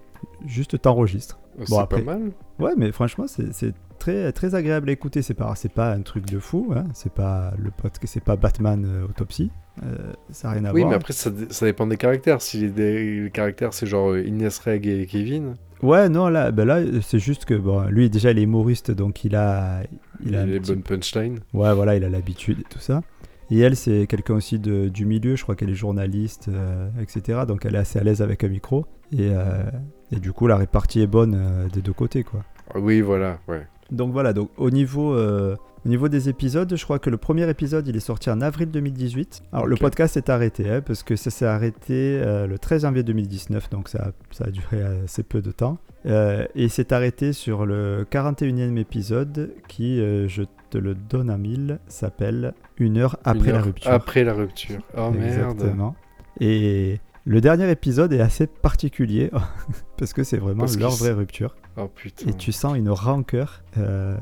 juste 0.46 0.80
t'enregistres. 0.82 1.40
C'est 1.60 1.70
Bon, 1.70 1.80
après- 1.80 2.02
pas 2.02 2.18
mal. 2.18 2.32
Ouais, 2.60 2.74
mais 2.78 2.92
franchement, 2.92 3.26
c'est 3.28 3.54
c'est 3.54 3.74
très, 4.02 4.32
très 4.32 4.56
agréable 4.56 4.90
à 4.90 4.94
écouter. 4.94 5.22
C'est 5.22 5.34
pas, 5.34 5.54
c'est 5.56 5.72
pas 5.72 5.92
un 5.94 6.02
truc 6.02 6.26
de 6.26 6.40
fou. 6.40 6.74
Hein. 6.76 6.86
C'est 6.94 7.14
pas 7.14 7.54
le 7.58 7.72
c'est 8.06 8.24
pas 8.24 8.36
Batman 8.36 8.84
euh, 8.86 9.06
Autopsie. 9.06 9.52
Euh, 9.84 9.96
ça 10.32 10.50
n'a 10.50 10.54
rien 10.56 10.66
à 10.66 10.74
Oui, 10.74 10.82
voir. 10.82 10.90
mais 10.92 10.96
après, 10.98 11.14
ça, 11.14 11.32
ça 11.50 11.66
dépend 11.66 11.88
des 11.88 11.98
caractères. 11.98 12.42
Si 12.42 12.58
les, 12.60 12.70
des- 12.70 13.22
les 13.24 13.32
caractères, 13.32 13.74
c'est 13.74 13.86
genre 13.86 14.12
euh, 14.12 14.22
Inès 14.26 14.58
Reg 14.60 14.86
et 14.88 15.06
Kevin, 15.06 15.56
Ouais, 15.82 16.10
non, 16.10 16.28
là, 16.30 16.52
ben 16.52 16.66
là, 16.66 16.80
c'est 17.02 17.18
juste 17.18 17.46
que 17.46 17.56
bon, 17.56 17.82
lui 17.88 18.08
déjà, 18.12 18.30
il 18.30 18.38
est 18.38 18.44
humoriste, 18.44 18.92
donc 18.92 19.24
il 19.26 19.36
a, 19.36 19.82
il 20.24 20.36
a 20.36 20.46
les 20.46 20.60
petit- 20.60 20.74
bonnes 20.74 20.84
punchlines. 20.84 21.40
Ouais, 21.56 21.74
voilà, 21.74 21.96
il 21.96 22.04
a 22.04 22.10
l'habitude 22.10 22.60
et 22.60 22.66
tout 22.70 22.78
ça. 22.78 23.02
Et 23.50 23.60
elle, 23.62 23.76
c'est 23.76 24.06
quelqu'un 24.08 24.36
aussi 24.36 24.60
de- 24.60 24.90
du 24.90 25.06
milieu, 25.08 25.36
je 25.36 25.42
crois 25.42 25.56
qu'elle 25.56 25.72
est 25.72 25.74
journaliste, 25.76 26.50
euh, 26.50 26.88
etc. 27.02 27.40
Donc 27.48 27.66
elle 27.66 27.74
est 27.76 27.80
assez 27.80 27.98
à 27.98 28.04
l'aise 28.04 28.22
avec 28.22 28.44
un 28.44 28.48
micro. 28.50 28.86
Et, 29.12 29.30
euh, 29.32 29.64
et 30.12 30.20
du 30.20 30.32
coup, 30.34 30.46
la 30.46 30.56
répartie 30.56 31.02
est 31.02 31.08
bonne 31.08 31.34
euh, 31.36 31.68
des 31.70 31.82
deux 31.82 31.94
côtés, 31.94 32.24
quoi. 32.24 32.44
Oui, 32.76 33.02
voilà, 33.02 33.40
ouais. 33.48 33.66
Donc 33.92 34.12
voilà, 34.14 34.34
donc 34.34 34.50
au 34.58 34.70
niveau, 34.70 35.14
euh, 35.14 35.56
au 35.86 35.90
niveau 35.90 36.08
des 36.08 36.30
épisodes, 36.30 36.74
je 36.76 36.84
crois 36.84 36.98
que 37.00 37.10
le 37.10 37.18
premier 37.18 37.50
épisode 37.50 37.88
il 37.88 37.96
est 37.98 38.00
sorti 38.02 38.30
en 38.30 38.40
avril 38.42 38.70
2018. 38.72 39.44
Alors 39.52 39.68
le 39.68 39.76
podcast 39.76 40.16
est 40.18 40.30
arrêté 40.30 40.70
hein, 40.70 40.82
parce 40.82 41.04
que 41.04 41.16
ça 41.16 41.30
s'est 41.30 41.46
arrêté 41.46 42.20
euh, 42.24 42.48
le 42.48 42.58
13 42.58 42.84
janvier 42.84 43.04
2019, 43.04 43.70
donc 43.70 43.90
ça, 43.90 44.00
a- 44.00 44.12
ça 44.32 44.46
a 44.46 44.50
duré 44.50 44.82
assez 45.04 45.24
peu 45.24 45.42
de 45.42 45.52
temps. 45.52 45.78
Euh, 46.06 46.46
et 46.56 46.70
c'est 46.70 46.94
arrêté 46.94 47.34
sur 47.34 47.66
le 47.66 48.06
41e 48.10 48.78
épisode 48.78 49.52
qui, 49.68 49.98
je 49.98 50.44
te 50.70 50.78
le 50.78 50.96
donne 50.96 51.30
à 51.30 51.38
1000, 51.38 51.80
s'appelle 51.88 52.54
Une 52.78 52.98
heure 52.98 53.18
après 53.26 53.50
Une 53.50 53.56
la 53.56 53.62
rupture. 53.62 53.92
Après 53.92 54.24
la 54.24 54.34
rupture. 54.34 54.80
Oh 54.98 55.12
merde. 55.12 55.52
Exactement. 55.60 55.96
Et 56.40 57.00
le 57.26 57.42
dernier 57.42 57.70
épisode 57.70 58.14
est 58.14 58.22
assez 58.22 58.48
particulier 58.48 59.30
parce 59.98 60.14
que 60.14 60.24
c'est 60.24 60.38
vraiment 60.38 60.62
Parce 60.62 60.80
leur 60.80 60.92
vraie 60.92 61.12
rupture. 61.12 61.56
Oh 61.78 61.88
putain. 61.88 62.30
Et 62.30 62.34
tu 62.34 62.52
sens 62.52 62.76
une 62.78 62.90
rancœur 62.90 63.62
euh, 63.78 64.18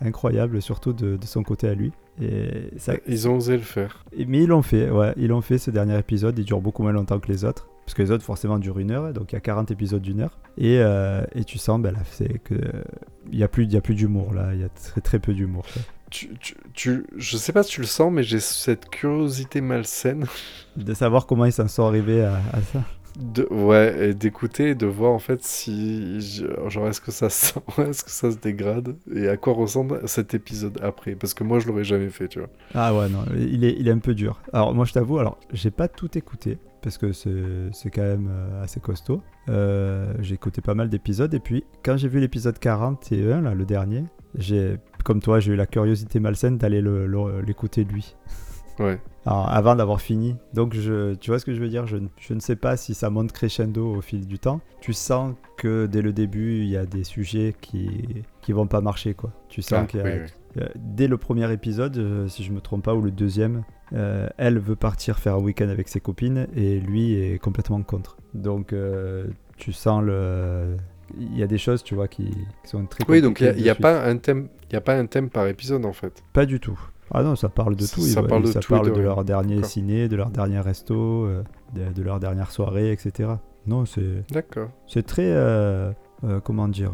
incroyable, 0.00 0.62
surtout 0.62 0.92
de, 0.92 1.16
de 1.16 1.24
son 1.26 1.42
côté 1.42 1.68
à 1.68 1.74
lui. 1.74 1.92
Et 2.20 2.70
ça, 2.76 2.94
Ils 3.06 3.28
ont 3.28 3.36
osé 3.36 3.56
le 3.56 3.62
faire. 3.62 4.04
mais 4.16 4.42
ils 4.42 4.46
l'ont 4.48 4.62
fait, 4.62 4.90
ouais, 4.90 5.12
ils 5.16 5.28
l'ont 5.28 5.40
fait 5.40 5.58
ce 5.58 5.70
dernier 5.70 5.98
épisode. 5.98 6.38
Il 6.38 6.44
dure 6.44 6.60
beaucoup 6.60 6.82
moins 6.82 6.92
longtemps 6.92 7.18
que 7.18 7.28
les 7.28 7.44
autres. 7.44 7.68
Parce 7.84 7.94
que 7.94 8.02
les 8.02 8.10
autres, 8.12 8.22
forcément, 8.24 8.58
durent 8.58 8.78
une 8.78 8.90
heure. 8.92 9.12
Donc 9.12 9.32
il 9.32 9.34
y 9.34 9.38
a 9.38 9.40
40 9.40 9.70
épisodes 9.72 10.02
d'une 10.02 10.20
heure. 10.20 10.38
Et, 10.58 10.78
euh, 10.78 11.24
et 11.34 11.42
tu 11.44 11.58
sens, 11.58 11.80
ben, 11.80 11.92
là, 11.92 12.00
c'est 12.10 12.38
que. 12.38 12.54
Il 13.30 13.38
n'y 13.38 13.44
a 13.44 13.48
plus, 13.48 13.64
il 13.64 13.72
y 13.72 13.76
a 13.76 13.80
plus 13.80 13.94
d'humour 13.94 14.34
là, 14.34 14.50
il 14.54 14.60
y 14.60 14.64
a 14.64 14.68
très 14.68 15.00
très 15.00 15.18
peu 15.18 15.32
d'humour. 15.32 15.64
Tu, 16.10 16.28
tu, 16.40 16.54
tu- 16.74 17.06
je 17.16 17.36
sais 17.38 17.52
pas 17.52 17.62
si 17.62 17.70
tu 17.70 17.80
le 17.80 17.86
sens, 17.86 18.12
mais 18.12 18.22
j'ai 18.22 18.40
cette 18.40 18.90
curiosité 18.90 19.60
malsaine 19.62 20.26
De 20.76 20.92
savoir 20.92 21.26
comment 21.26 21.46
ils 21.46 21.52
s'en 21.52 21.68
sont 21.68 21.84
arrivés 21.86 22.22
à, 22.22 22.34
à 22.52 22.60
ça. 22.60 22.82
De, 23.18 23.46
ouais, 23.50 24.14
d'écouter 24.14 24.70
et 24.70 24.74
de 24.74 24.86
voir 24.86 25.12
en 25.12 25.18
fait 25.18 25.42
si, 25.42 26.20
genre, 26.68 26.88
est-ce 26.88 27.00
que 27.00 27.10
ça 27.10 27.26
est-ce 27.78 28.04
que 28.04 28.10
ça 28.10 28.30
se 28.30 28.36
dégrade 28.38 28.96
et 29.14 29.28
à 29.28 29.36
quoi 29.36 29.52
ressemble 29.52 30.00
cet 30.06 30.34
épisode 30.34 30.78
après? 30.82 31.14
Parce 31.14 31.34
que 31.34 31.44
moi, 31.44 31.58
je 31.58 31.66
l'aurais 31.68 31.84
jamais 31.84 32.08
fait, 32.08 32.28
tu 32.28 32.38
vois. 32.38 32.48
Ah 32.74 32.94
ouais, 32.94 33.08
non, 33.08 33.24
il 33.36 33.64
est, 33.64 33.76
il 33.78 33.86
est 33.88 33.92
un 33.92 33.98
peu 33.98 34.14
dur. 34.14 34.40
Alors 34.52 34.74
moi 34.74 34.84
je 34.84 34.92
t'avoue, 34.92 35.18
alors 35.18 35.38
j'ai 35.52 35.70
pas 35.70 35.88
tout 35.88 36.16
écouté, 36.16 36.58
parce 36.80 36.96
que 36.98 37.12
c'est 37.12 37.90
quand 37.90 38.02
même 38.02 38.28
euh, 38.30 38.62
assez 38.64 38.80
costaud. 38.80 39.20
Euh, 39.48 40.14
j'ai 40.20 40.34
écouté 40.34 40.60
pas 40.62 40.74
mal 40.74 40.88
d'épisodes, 40.88 41.32
et 41.34 41.40
puis 41.40 41.64
quand 41.84 41.96
j'ai 41.96 42.08
vu 42.08 42.18
l'épisode 42.20 42.58
41, 42.58 43.42
là, 43.42 43.54
le 43.54 43.64
dernier, 43.66 44.04
comme 45.04 45.20
toi, 45.20 45.38
j'ai 45.40 45.52
eu 45.52 45.56
la 45.56 45.66
curiosité 45.66 46.18
malsaine 46.20 46.56
d'aller 46.56 46.80
le- 46.80 47.06
le- 47.06 47.42
l'écouter 47.42 47.84
lui. 47.84 48.16
Ouais. 48.78 48.98
Alors, 49.26 49.48
avant 49.50 49.76
d'avoir 49.76 50.00
fini. 50.00 50.34
Donc 50.54 50.74
je, 50.74 51.14
tu 51.14 51.30
vois 51.30 51.38
ce 51.38 51.44
que 51.44 51.54
je 51.54 51.60
veux 51.60 51.68
dire? 51.68 51.86
Je, 51.86 51.96
ne- 51.98 52.08
je 52.18 52.34
ne 52.34 52.40
sais 52.40 52.56
pas 52.56 52.76
si 52.76 52.94
ça 52.94 53.10
monte 53.10 53.32
crescendo 53.32 53.94
au 53.94 54.00
fil 54.00 54.26
du 54.26 54.38
temps. 54.38 54.60
Tu 54.80 54.92
sens 54.92 55.34
que 55.56 55.86
dès 55.86 56.02
le 56.02 56.12
début, 56.12 56.58
il 56.60 56.66
y 56.68 56.76
a 56.76 56.86
des 56.86 57.04
sujets 57.04 57.54
qui, 57.60 57.88
qui 58.40 58.52
vont 58.52 58.66
pas 58.66 58.80
marcher, 58.80 59.14
quoi. 59.14 59.30
Tu 59.48 59.62
sens 59.62 59.80
Ah, 59.82 59.86
qu'il 59.86 60.00
y 60.00 60.02
a, 60.02 60.06
oui, 60.06 60.12
oui. 60.24 60.62
euh, 60.62 60.68
dès 60.76 61.06
le 61.06 61.16
premier 61.18 61.50
épisode, 61.52 61.96
euh, 61.98 62.28
si 62.28 62.42
je 62.42 62.52
me 62.52 62.60
trompe 62.60 62.84
pas, 62.84 62.94
ou 62.94 63.00
le 63.02 63.10
deuxième, 63.12 63.62
euh, 63.92 64.28
elle 64.38 64.58
veut 64.58 64.76
partir 64.76 65.18
faire 65.18 65.34
un 65.36 65.40
week-end 65.40 65.68
avec 65.68 65.88
ses 65.88 66.00
copines 66.00 66.48
et 66.56 66.80
lui 66.80 67.14
est 67.14 67.38
complètement 67.38 67.80
contre. 67.82 68.16
Donc 68.34 68.72
euh, 68.72 69.26
tu 69.56 69.72
sens 69.72 70.02
le. 70.02 70.76
Il 71.20 71.36
y 71.38 71.42
a 71.42 71.46
des 71.46 71.58
choses, 71.58 71.82
tu 71.84 71.94
vois, 71.94 72.08
qui, 72.08 72.24
qui 72.30 72.68
sont 72.70 72.86
très 72.86 73.04
Oui, 73.06 73.20
donc 73.20 73.38
il 73.40 73.44
n'y 73.44 73.68
a, 73.68 73.72
dessus. 73.74 73.82
pas 73.82 74.02
un 74.04 74.16
thème, 74.16 74.48
il 74.70 74.72
y 74.72 74.76
a 74.76 74.80
pas 74.80 74.94
un 74.96 75.04
thème 75.04 75.28
par 75.28 75.46
épisode 75.46 75.84
en 75.84 75.92
fait. 75.92 76.24
Pas 76.32 76.46
du 76.46 76.58
tout. 76.58 76.80
Ah 77.14 77.22
non, 77.22 77.36
ça 77.36 77.48
parle 77.48 77.76
de 77.76 77.86
tout. 77.86 78.00
ça 78.00 78.22
parle 78.22 78.42
de 78.42 78.52
ça 78.52 78.60
tout 78.60 78.72
parle 78.72 78.86
de 78.86 78.94
de, 78.94 79.00
leur 79.00 79.24
dernier 79.24 79.56
D'accord. 79.56 79.70
ciné, 79.70 80.08
de 80.08 80.16
leur 80.16 80.30
dernier 80.30 80.60
resto, 80.60 80.94
euh, 81.26 81.42
de, 81.74 81.92
de 81.92 82.02
leur 82.02 82.18
dernière 82.20 82.50
soirée, 82.50 82.90
etc. 82.92 83.30
Non, 83.66 83.84
c'est 83.84 84.24
D'accord. 84.32 84.70
c'est 84.86 85.04
très. 85.06 85.26
euh, 85.26 85.92
euh, 86.24 86.40
comment 86.40 86.68
dire 86.68 86.92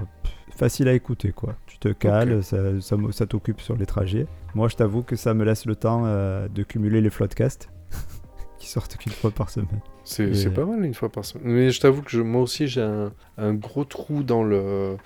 Facile 0.57 0.89
à 0.89 0.93
écouter, 0.93 1.31
quoi. 1.33 1.55
Tu 1.67 1.79
te 1.79 1.89
cales, 1.89 2.43
ça, 2.43 2.81
ça, 2.81 2.97
me- 2.97 3.13
ça 3.13 3.27
t'occupe 3.27 3.61
sur 3.61 3.77
les 3.77 3.87
trajets. 3.87 4.27
Moi, 4.55 4.67
je 4.69 4.75
t'avoue 4.75 5.03
que 5.03 5.15
ça 5.15 5.33
me 5.35 5.45
laisse 5.45 5.67
le 5.67 5.77
temps 5.77 6.03
de 6.05 6.63
cumuler 6.65 7.01
les 7.01 7.11
floodcasts 7.11 7.71
qui 8.59 8.69
sortent 8.69 8.97
qu'une 8.97 9.13
fois 9.13 9.31
par 9.31 9.51
semaine. 9.51 9.81
C'est 10.03 10.25
Et- 10.31 10.35
c'est 10.35 10.51
pas 10.51 10.65
mal 10.65 10.85
une 10.85 10.95
fois 10.95 11.11
par 11.11 11.25
semaine. 11.25 11.47
Mais 11.53 11.71
je 11.71 11.81
t'avoue 11.81 12.03
que 12.03 12.11
je- 12.11 12.23
moi 12.23 12.43
aussi 12.43 12.67
j'ai 12.67 12.81
un, 12.83 13.13
un 13.37 13.55
gros 13.55 13.85
trou 13.85 14.23
dans 14.25 14.43
le 14.43 14.97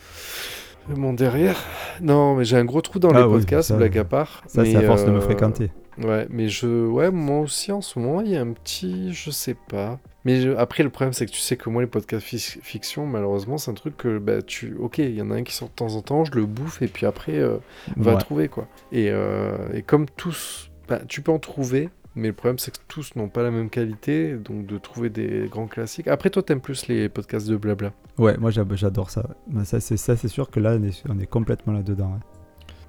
mon 0.89 1.13
derrière. 1.13 1.57
Non, 2.01 2.35
mais 2.35 2.45
j'ai 2.45 2.57
un 2.57 2.65
gros 2.65 2.81
trou 2.81 2.99
dans 2.99 3.11
Ah 3.11 3.19
les 3.21 3.25
oui, 3.25 3.33
podcasts, 3.41 3.69
ça- 3.69 3.77
blague 3.77 3.99
à 3.99 4.05
part. 4.05 4.43
Ça, 4.47 4.65
c'est 4.65 4.77
à 4.77 4.83
force 4.83 5.05
de 5.05 5.11
me 5.11 5.17
euh, 5.19 5.21
fréquenter. 5.21 5.71
Ouais, 5.99 6.27
mais 6.31 6.49
je, 6.49 6.87
ouais, 6.87 7.11
moi 7.11 7.41
aussi 7.41 7.71
en 7.71 7.83
ce 7.83 7.99
moment 7.99 8.23
il 8.23 8.31
y 8.31 8.37
a 8.37 8.41
un 8.41 8.53
petit, 8.53 9.13
je 9.13 9.31
sais 9.31 9.55
pas. 9.69 9.99
Mais 10.25 10.41
je- 10.41 10.51
après 10.57 10.83
le 10.83 10.89
problème 10.91 11.13
c'est 11.13 11.27
que 11.27 11.31
tu 11.33 11.41
sais 11.41 11.57
que 11.57 11.69
moi 11.69 11.83
les 11.83 11.89
podcasts 11.89 12.25
fi- 12.25 12.39
fiction 12.63 13.05
malheureusement 13.07 13.59
c'est 13.59 13.71
un 13.71 13.75
truc 13.75 13.97
que 13.99 14.19
bah 14.19 14.41
tu, 14.41 14.75
ok, 14.81 14.99
il 14.99 15.15
y 15.15 15.21
en 15.21 15.31
a 15.31 15.35
un 15.35 15.43
qui 15.43 15.53
sort 15.53 15.69
de 15.69 15.75
temps 15.75 15.95
en 15.95 16.01
temps, 16.01 16.25
je 16.25 16.33
le 16.33 16.47
bouffe 16.47 16.81
et 16.81 16.87
puis 16.89 17.05
après 17.05 17.37
euh, 17.39 17.59
va 17.99 18.13
Ouais. 18.15 18.19
trouver 18.19 18.49
quoi. 18.49 18.69
Et, 18.91 19.11
euh, 19.11 19.57
et 19.75 19.83
comme 19.83 20.07
tous, 20.17 20.71
bah, 20.89 21.01
tu 21.09 21.21
peux 21.21 21.33
en 21.33 21.39
trouver, 21.39 21.91
mais 22.15 22.29
le 22.29 22.35
problème 22.35 22.59
c'est 22.59 22.71
que 22.73 22.83
tous 22.89 23.15
n'ont 23.17 23.29
pas 23.29 23.43
la 23.43 23.51
même 23.51 23.71
qualité, 23.71 24.35
donc 24.37 24.67
de 24.67 24.79
trouver 24.79 25.11
des 25.11 25.49
grands 25.51 25.67
classiques. 25.67 26.09
Après 26.09 26.31
toi 26.31 26.43
t'aimes 26.43 26.61
plus 26.61 26.87
les 26.89 27.09
podcasts 27.09 27.49
de 27.49 27.57
blabla. 27.57 27.93
Ouais, 28.19 28.37
moi 28.37 28.51
j'adore 28.51 29.11
ça. 29.11 29.31
Mais 29.51 29.65
ça, 29.65 29.81
c'est 29.81 29.97
ça, 29.97 30.17
c'est 30.17 30.29
sûr 30.29 30.51
que 30.51 30.61
là, 30.61 30.77
on 30.79 30.83
est, 30.85 31.03
on 31.09 31.19
est 31.19 31.27
complètement 31.27 31.73
là-dedans. 31.73 32.13
hein. 32.17 32.21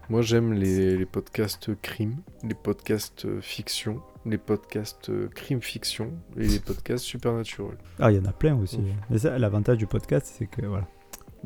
Moi 0.09 0.21
j'aime 0.21 0.51
les, 0.53 0.97
les 0.97 1.05
podcasts 1.05 1.71
crime, 1.81 2.17
les 2.43 2.55
podcasts 2.55 3.23
euh, 3.25 3.39
fiction, 3.41 4.01
les 4.25 4.38
podcasts 4.38 5.09
euh, 5.09 5.29
crime 5.33 5.62
fiction 5.62 6.12
et 6.38 6.45
les 6.45 6.59
podcasts 6.59 7.05
supernatural. 7.05 7.77
Ah, 7.99 8.12
il 8.12 8.17
y 8.17 8.19
en 8.19 8.25
a 8.25 8.33
plein 8.33 8.55
aussi. 8.57 8.77
Ouf. 8.79 8.83
Mais 9.09 9.17
ça, 9.19 9.39
l'avantage 9.39 9.77
du 9.77 9.88
podcast, 9.88 10.29
c'est 10.38 10.47
que 10.47 10.65
voilà. 10.65 10.88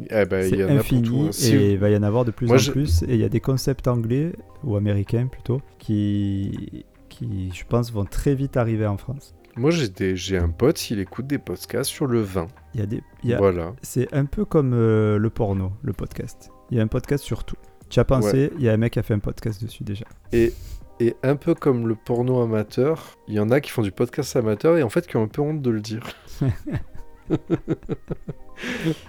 Eh 0.09 0.25
ben, 0.25 0.43
il 0.43 0.49
c'est 0.49 0.57
y 0.57 0.63
en 0.63 0.65
a 0.65 0.69
pour 0.69 0.79
infini 0.79 1.01
tout, 1.03 1.27
hein. 1.27 1.29
et 1.51 1.71
il 1.73 1.77
va 1.79 1.89
y 1.91 1.97
en 1.97 2.03
avoir 2.03 2.25
de 2.25 2.31
plus 2.31 2.47
Moi, 2.47 2.55
en 2.55 2.59
je- 2.59 2.71
plus. 2.71 3.03
Et 3.03 3.13
il 3.13 3.19
y 3.19 3.23
a 3.23 3.29
des 3.29 3.39
concepts 3.39 3.87
anglais, 3.87 4.31
ou 4.63 4.75
américains 4.75 5.27
plutôt, 5.27 5.61
qui, 5.79 6.85
qui, 7.17 7.51
je 7.53 7.65
pense, 7.65 7.91
vont 7.91 8.06
très 8.06 8.36
vite 8.36 8.58
arriver 8.58 8.86
en 8.88 8.97
France. 8.97 9.34
Moi 9.56 9.71
j'ai 9.71 9.89
des- 9.89 10.15
j'ai 10.15 10.38
un 10.38 10.49
pote, 10.49 10.89
il 10.91 10.99
écoute 10.99 11.25
des 11.25 11.39
podcasts 11.39 11.89
sur 11.89 12.06
le 12.06 12.21
vin. 12.21 12.47
Il 12.75 12.80
y 12.80 12.84
a 12.84 12.86
des, 12.86 13.01
il 13.23 13.30
y 13.32 13.34
a- 13.34 13.38
Voilà. 13.39 13.73
C'est 13.82 14.13
un 14.13 14.25
peu 14.25 14.45
comme 14.45 14.73
euh, 14.73 15.17
le 15.17 15.30
porno, 15.32 15.71
le 15.82 15.93
podcast. 15.93 16.51
Il 16.69 16.77
y 16.77 16.80
a 16.80 16.84
un 16.84 16.88
podcast 16.88 17.23
sur 17.23 17.43
tout. 17.43 17.56
Tu 17.89 17.99
as 17.99 18.06
pensé, 18.06 18.51
il 18.58 18.63
y 18.63 18.69
a 18.69 18.73
un 18.73 18.77
mec 18.77 18.93
qui 18.93 18.99
a 18.99 19.03
fait 19.03 19.13
un 19.15 19.19
podcast 19.19 19.63
dessus 19.63 19.84
déjà. 19.84 20.06
Et, 20.32 20.53
et 20.99 21.15
un 21.23 21.36
peu 21.38 21.56
comme 21.56 21.88
le 21.88 21.95
porno 21.95 22.39
amateur, 22.41 23.15
il 23.27 23.34
y 23.34 23.39
en 23.39 23.49
a 23.49 23.60
qui 23.62 23.71
font 23.71 23.82
du 23.82 23.91
podcast 23.91 24.36
amateur 24.36 24.77
et 24.77 24.84
en 24.84 24.89
fait 24.89 25.08
qui 25.08 25.15
ont 25.17 25.23
un 25.23 25.27
peu 25.27 25.41
honte 25.41 25.62
de 25.62 25.69
le 25.71 25.82
dire. 25.82 26.03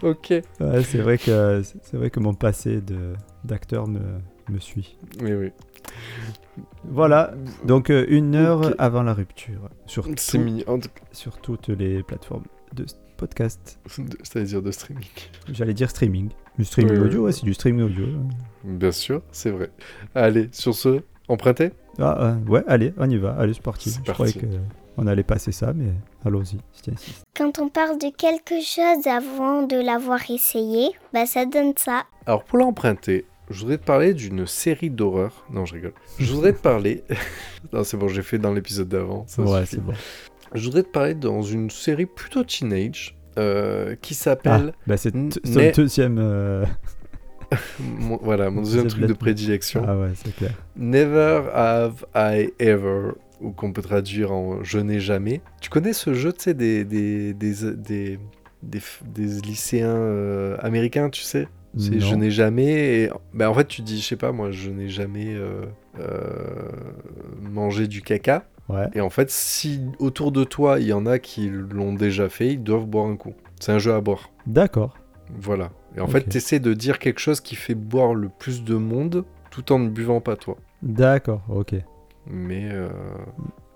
ok. 0.02 0.30
Ouais, 0.60 0.82
c'est 0.82 0.98
vrai 0.98 1.18
que 1.18 1.62
c'est 1.62 1.96
vrai 1.96 2.10
que 2.10 2.20
mon 2.20 2.34
passé 2.34 2.80
de 2.80 3.14
d'acteur 3.44 3.86
me, 3.88 4.00
me 4.50 4.58
suit. 4.58 4.96
Mais 5.22 5.34
oui. 5.34 5.50
Voilà, 6.84 7.34
donc 7.64 7.90
euh, 7.90 8.04
une 8.08 8.34
heure 8.34 8.74
avant 8.78 9.02
la 9.02 9.12
rupture 9.14 9.68
sur, 9.86 10.04
tout- 10.04 10.38
mignon. 10.38 10.64
En 10.66 10.78
tout- 10.78 10.88
sur 11.12 11.38
toutes 11.38 11.68
les 11.68 12.02
plateformes 12.02 12.44
de 12.74 12.86
podcast. 13.16 13.78
C'est-à-dire 14.22 14.62
de 14.62 14.70
streaming. 14.70 15.04
J'allais 15.52 15.74
dire 15.74 15.90
streaming. 15.90 16.30
Du 16.58 16.64
streaming 16.64 16.98
audio, 16.98 17.24
ouais, 17.24 17.32
c'est 17.32 17.44
du 17.44 17.54
streaming 17.54 17.82
audio. 17.84 18.06
Bien 18.64 18.92
sûr, 18.92 19.22
c'est 19.30 19.50
vrai. 19.50 19.70
Allez, 20.14 20.48
sur 20.52 20.74
ce, 20.74 21.02
emprunté? 21.28 21.70
Ah, 21.98 22.16
euh, 22.30 22.36
ouais, 22.48 22.62
allez, 22.66 22.92
on 22.96 23.08
y 23.10 23.16
va. 23.16 23.34
Allez, 23.38 23.54
c'est 23.54 23.62
parti. 23.62 23.90
Je 24.04 24.12
croyais 24.12 24.32
parti. 24.32 24.46
que 24.48 24.52
on 24.96 25.06
allait 25.06 25.22
passer 25.22 25.52
ça, 25.52 25.72
mais 25.72 25.92
allons-y. 26.24 26.58
Quand 27.36 27.58
on 27.60 27.68
parle 27.68 27.98
de 27.98 28.10
quelque 28.16 28.60
chose 28.60 29.06
avant 29.06 29.62
de 29.62 29.76
l'avoir 29.76 30.28
essayé, 30.30 30.90
bah 31.12 31.26
ça 31.26 31.44
donne 31.46 31.72
ça. 31.76 32.04
Alors 32.26 32.42
pour 32.44 32.58
l'emprunter, 32.58 33.24
je 33.50 33.60
voudrais 33.60 33.78
te 33.78 33.84
parler 33.84 34.14
d'une 34.14 34.46
série 34.46 34.90
d'horreur. 34.90 35.46
Non, 35.52 35.64
je 35.66 35.74
rigole. 35.74 35.92
Je 36.18 36.32
voudrais 36.32 36.52
te 36.52 36.60
parler. 36.60 37.04
non, 37.72 37.84
c'est 37.84 37.96
bon, 37.96 38.08
j'ai 38.08 38.22
fait 38.22 38.38
dans 38.38 38.52
l'épisode 38.52 38.88
d'avant. 38.88 39.26
Ouais, 39.38 39.64
c'est 39.66 39.80
bon. 39.82 39.92
Je 40.54 40.64
voudrais 40.64 40.82
te 40.82 40.88
parler 40.90 41.14
dans 41.14 41.42
une 41.42 41.70
série 41.70 42.06
plutôt 42.06 42.42
teenage 42.44 43.16
euh, 43.38 43.94
qui 44.00 44.14
Ah, 44.14 44.22
s'appelle. 44.22 44.72
bah 44.86 44.96
c'est 44.96 45.14
mais- 45.14 45.72
deuxième. 45.72 46.18
euh, 46.18 46.64
mon- 47.80 48.18
voilà, 48.22 48.50
mon 48.50 48.62
deuxième 48.62 48.86
truc 48.88 49.06
de 49.06 49.12
prédilection. 49.12 49.84
Ah 49.86 49.96
ouais, 49.98 50.10
c'est 50.14 50.34
clair. 50.34 50.52
Never 50.76 51.42
have 51.54 52.04
I 52.14 52.50
ever, 52.58 53.12
ou 53.40 53.50
qu'on 53.52 53.72
peut 53.72 53.82
traduire 53.82 54.32
en 54.32 54.62
Je 54.64 54.78
n'ai 54.78 55.00
jamais. 55.00 55.40
Tu 55.60 55.70
connais 55.70 55.92
ce 55.92 56.12
jeu, 56.14 56.32
tu 56.32 56.42
sais, 56.44 56.54
des, 56.54 56.84
des, 56.84 57.32
des, 57.34 57.52
des, 57.74 58.18
des, 58.62 58.80
des 59.04 59.40
lycéens 59.42 59.94
euh, 59.96 60.56
américains, 60.60 61.08
tu 61.10 61.22
sais? 61.22 61.48
C'est. 61.76 62.00
Je 62.00 62.14
n'ai 62.14 62.30
jamais. 62.30 63.10
Ben, 63.34 63.48
en 63.48 63.54
fait, 63.54 63.66
tu 63.66 63.82
dis, 63.82 64.00
je 64.00 64.06
sais 64.06 64.16
pas, 64.16 64.32
moi, 64.32 64.50
je 64.50 64.70
n'ai 64.70 64.88
jamais 64.88 65.34
euh, 65.34 65.66
euh, 65.98 66.70
mangé 67.42 67.86
du 67.86 68.02
caca. 68.02 68.44
Ouais. 68.68 68.86
Et 68.94 69.00
en 69.00 69.10
fait, 69.10 69.30
si 69.30 69.80
autour 69.98 70.32
de 70.32 70.44
toi, 70.44 70.78
il 70.78 70.86
y 70.86 70.92
en 70.92 71.06
a 71.06 71.18
qui 71.18 71.48
l'ont 71.48 71.94
déjà 71.94 72.28
fait, 72.28 72.52
ils 72.54 72.62
doivent 72.62 72.86
boire 72.86 73.06
un 73.06 73.16
coup. 73.16 73.34
C'est 73.60 73.72
un 73.72 73.78
jeu 73.78 73.94
à 73.94 74.00
boire. 74.00 74.30
D'accord. 74.46 74.96
Voilà. 75.34 75.70
Et 75.96 76.00
en 76.00 76.06
fait, 76.06 76.28
tu 76.28 76.36
essaies 76.36 76.60
de 76.60 76.74
dire 76.74 76.98
quelque 76.98 77.18
chose 77.18 77.40
qui 77.40 77.56
fait 77.56 77.74
boire 77.74 78.14
le 78.14 78.28
plus 78.28 78.64
de 78.64 78.74
monde 78.74 79.24
tout 79.50 79.72
en 79.72 79.78
ne 79.78 79.88
buvant 79.88 80.20
pas 80.20 80.36
toi. 80.36 80.56
D'accord. 80.82 81.42
Ok. 81.48 81.74
Mais 82.26 82.68
euh, 82.70 82.88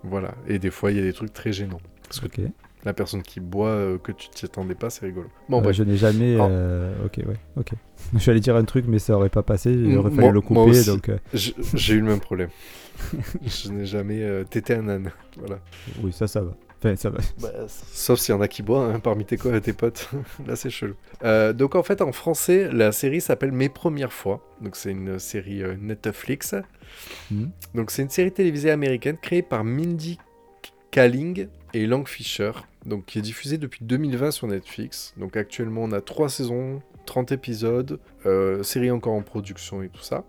voilà. 0.03 0.35
Et 0.47 0.59
des 0.59 0.71
fois, 0.71 0.91
il 0.91 0.97
y 0.97 0.99
a 0.99 1.03
des 1.03 1.13
trucs 1.13 1.33
très 1.33 1.51
gênants. 1.51 1.81
Parce 2.03 2.19
que. 2.19 2.41
La 2.85 2.93
personne 2.93 3.21
qui 3.21 3.39
boit 3.39 3.67
euh, 3.69 3.97
que 3.97 4.11
tu 4.11 4.29
t'y 4.29 4.45
attendais 4.45 4.75
pas, 4.75 4.89
c'est 4.89 5.05
rigolo. 5.05 5.27
Bon, 5.49 5.59
Euh, 5.59 5.61
bref. 5.61 5.75
je 5.75 5.83
n'ai 5.83 5.95
jamais. 5.97 6.35
Oh. 6.39 6.47
euh, 6.49 6.93
Ok, 7.05 7.17
ouais, 7.25 7.37
ok. 7.57 7.69
J'allais 8.17 8.39
dire 8.41 8.55
un 8.55 8.65
truc, 8.65 8.85
mais 8.87 8.99
ça 8.99 9.15
aurait 9.15 9.29
pas 9.29 9.43
passé. 9.43 9.71
Il 9.71 9.97
aurait 9.97 10.11
fallu 10.11 10.31
le 10.31 10.41
couper. 10.41 10.83
Donc, 10.85 11.09
euh, 11.09 11.17
Je- 11.33 11.51
J'ai 11.73 11.93
eu 11.95 11.99
le 12.01 12.07
même 12.07 12.19
problème. 12.19 12.49
je 13.45 13.69
n'ai 13.71 13.85
jamais 13.85 14.21
euh, 14.21 14.43
tété 14.43 14.75
un 14.75 14.87
âne. 14.87 15.11
Voilà. 15.37 15.59
oui, 16.03 16.11
ça, 16.13 16.27
ça 16.27 16.41
va. 16.41 16.51
Enfin, 16.79 16.95
ça 16.97 17.09
va. 17.09 17.19
Bah, 17.41 17.49
sauf 17.67 18.19
s'il 18.19 18.35
y 18.35 18.37
en 18.37 18.41
a 18.41 18.47
qui 18.49 18.61
boivent 18.61 18.93
hein, 18.93 18.99
parmi 18.99 19.23
tes, 19.23 19.37
co- 19.37 19.57
tes 19.59 19.71
potes. 19.73 20.09
Là, 20.47 20.55
c'est 20.57 20.69
chelou. 20.69 20.95
Euh, 21.23 21.53
donc, 21.53 21.75
en 21.75 21.83
fait, 21.83 22.01
en 22.01 22.11
français, 22.11 22.69
la 22.73 22.91
série 22.91 23.21
s'appelle 23.21 23.53
Mes 23.53 23.69
Premières 23.69 24.11
Fois. 24.11 24.45
Donc, 24.61 24.75
c'est 24.75 24.91
une 24.91 25.17
série 25.17 25.63
euh, 25.63 25.75
Netflix. 25.79 26.53
Mhm. 27.31 27.51
Donc, 27.73 27.89
c'est 27.89 28.01
une 28.01 28.09
série 28.09 28.31
télévisée 28.33 28.69
américaine 28.69 29.17
créée 29.17 29.41
par 29.41 29.63
Mindy 29.63 30.19
Kaling 30.93 31.47
et 31.73 31.87
Lang 31.87 32.07
Fisher. 32.07 32.51
Donc, 32.85 33.05
qui 33.07 33.17
est 33.17 33.23
diffusée 33.23 33.57
depuis 33.57 33.83
2020 33.83 34.29
sur 34.29 34.47
Netflix. 34.47 35.15
Donc, 35.17 35.35
actuellement, 35.35 35.81
on 35.83 35.91
a 35.91 36.01
3 36.01 36.29
saisons, 36.29 36.81
30 37.07 37.31
épisodes, 37.31 37.99
euh, 38.27 38.61
série 38.61 38.91
encore 38.91 39.13
en 39.13 39.23
production 39.23 39.81
et 39.81 39.89
tout 39.89 40.03
ça. 40.03 40.23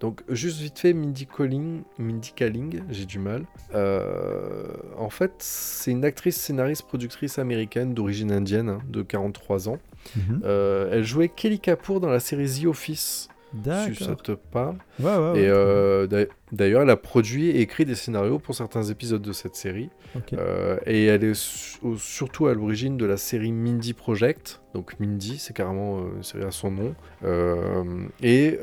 Donc, 0.00 0.20
juste 0.28 0.60
vite 0.60 0.78
fait, 0.78 0.92
Mindy 0.92 1.26
Kaling, 1.26 1.82
Mindy 1.98 2.32
Kaling 2.36 2.82
j'ai 2.90 3.06
du 3.06 3.18
mal. 3.18 3.46
Euh, 3.74 4.66
en 4.98 5.08
fait, 5.08 5.32
c'est 5.38 5.92
une 5.92 6.04
actrice, 6.04 6.36
scénariste, 6.36 6.82
productrice 6.82 7.38
américaine 7.38 7.94
d'origine 7.94 8.30
indienne, 8.30 8.68
hein, 8.68 8.80
de 8.86 9.00
43 9.00 9.70
ans. 9.70 9.78
Mhm. 10.16 10.42
Euh, 10.44 10.90
elle 10.92 11.04
jouait 11.04 11.30
Kelly 11.30 11.60
Kapoor 11.60 12.00
dans 12.00 12.10
la 12.10 12.20
série 12.20 12.60
The 12.60 12.66
Office, 12.66 13.28
si 13.62 13.94
ça 13.94 14.06
D'accord. 14.10 14.22
te 14.22 14.32
parle. 14.32 14.76
Ouais, 15.00 15.06
ouais, 15.16 15.32
ouais. 15.32 15.40
Et 15.42 15.48
euh, 15.48 16.06
d'a- 16.06 16.26
d'ailleurs, 16.52 16.82
elle 16.82 16.90
a 16.90 16.96
produit 16.96 17.48
et 17.50 17.60
écrit 17.60 17.84
des 17.84 17.94
scénarios 17.94 18.38
pour 18.38 18.54
certains 18.54 18.82
épisodes 18.84 19.22
de 19.22 19.32
cette 19.32 19.54
série. 19.56 19.90
Euh, 20.34 20.78
et 20.86 21.06
elle 21.06 21.24
est 21.24 21.34
su- 21.34 21.78
surtout 21.96 22.46
à 22.46 22.54
l'origine 22.54 22.96
de 22.96 23.04
la 23.04 23.16
série 23.16 23.52
Mindy 23.52 23.92
Project. 23.94 24.60
Donc 24.74 24.98
Mindy, 25.00 25.38
c'est 25.38 25.54
carrément 25.54 25.98
euh, 25.98 26.16
une 26.16 26.22
série 26.22 26.44
à 26.44 26.50
son 26.50 26.70
nom. 26.70 26.94
Euh, 27.24 27.84
et 28.22 28.58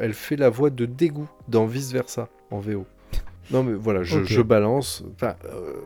elle 0.00 0.14
fait 0.14 0.36
la 0.36 0.50
voix 0.50 0.70
de 0.70 0.86
Dégoût 0.86 1.28
dans 1.48 1.66
Vice 1.66 1.92
Versa 1.92 2.28
en 2.50 2.58
VO. 2.60 2.86
Non 3.50 3.62
mais 3.64 3.72
voilà, 3.72 4.02
je, 4.02 4.22
je 4.24 4.40
balance. 4.40 5.04
Enfin, 5.14 5.34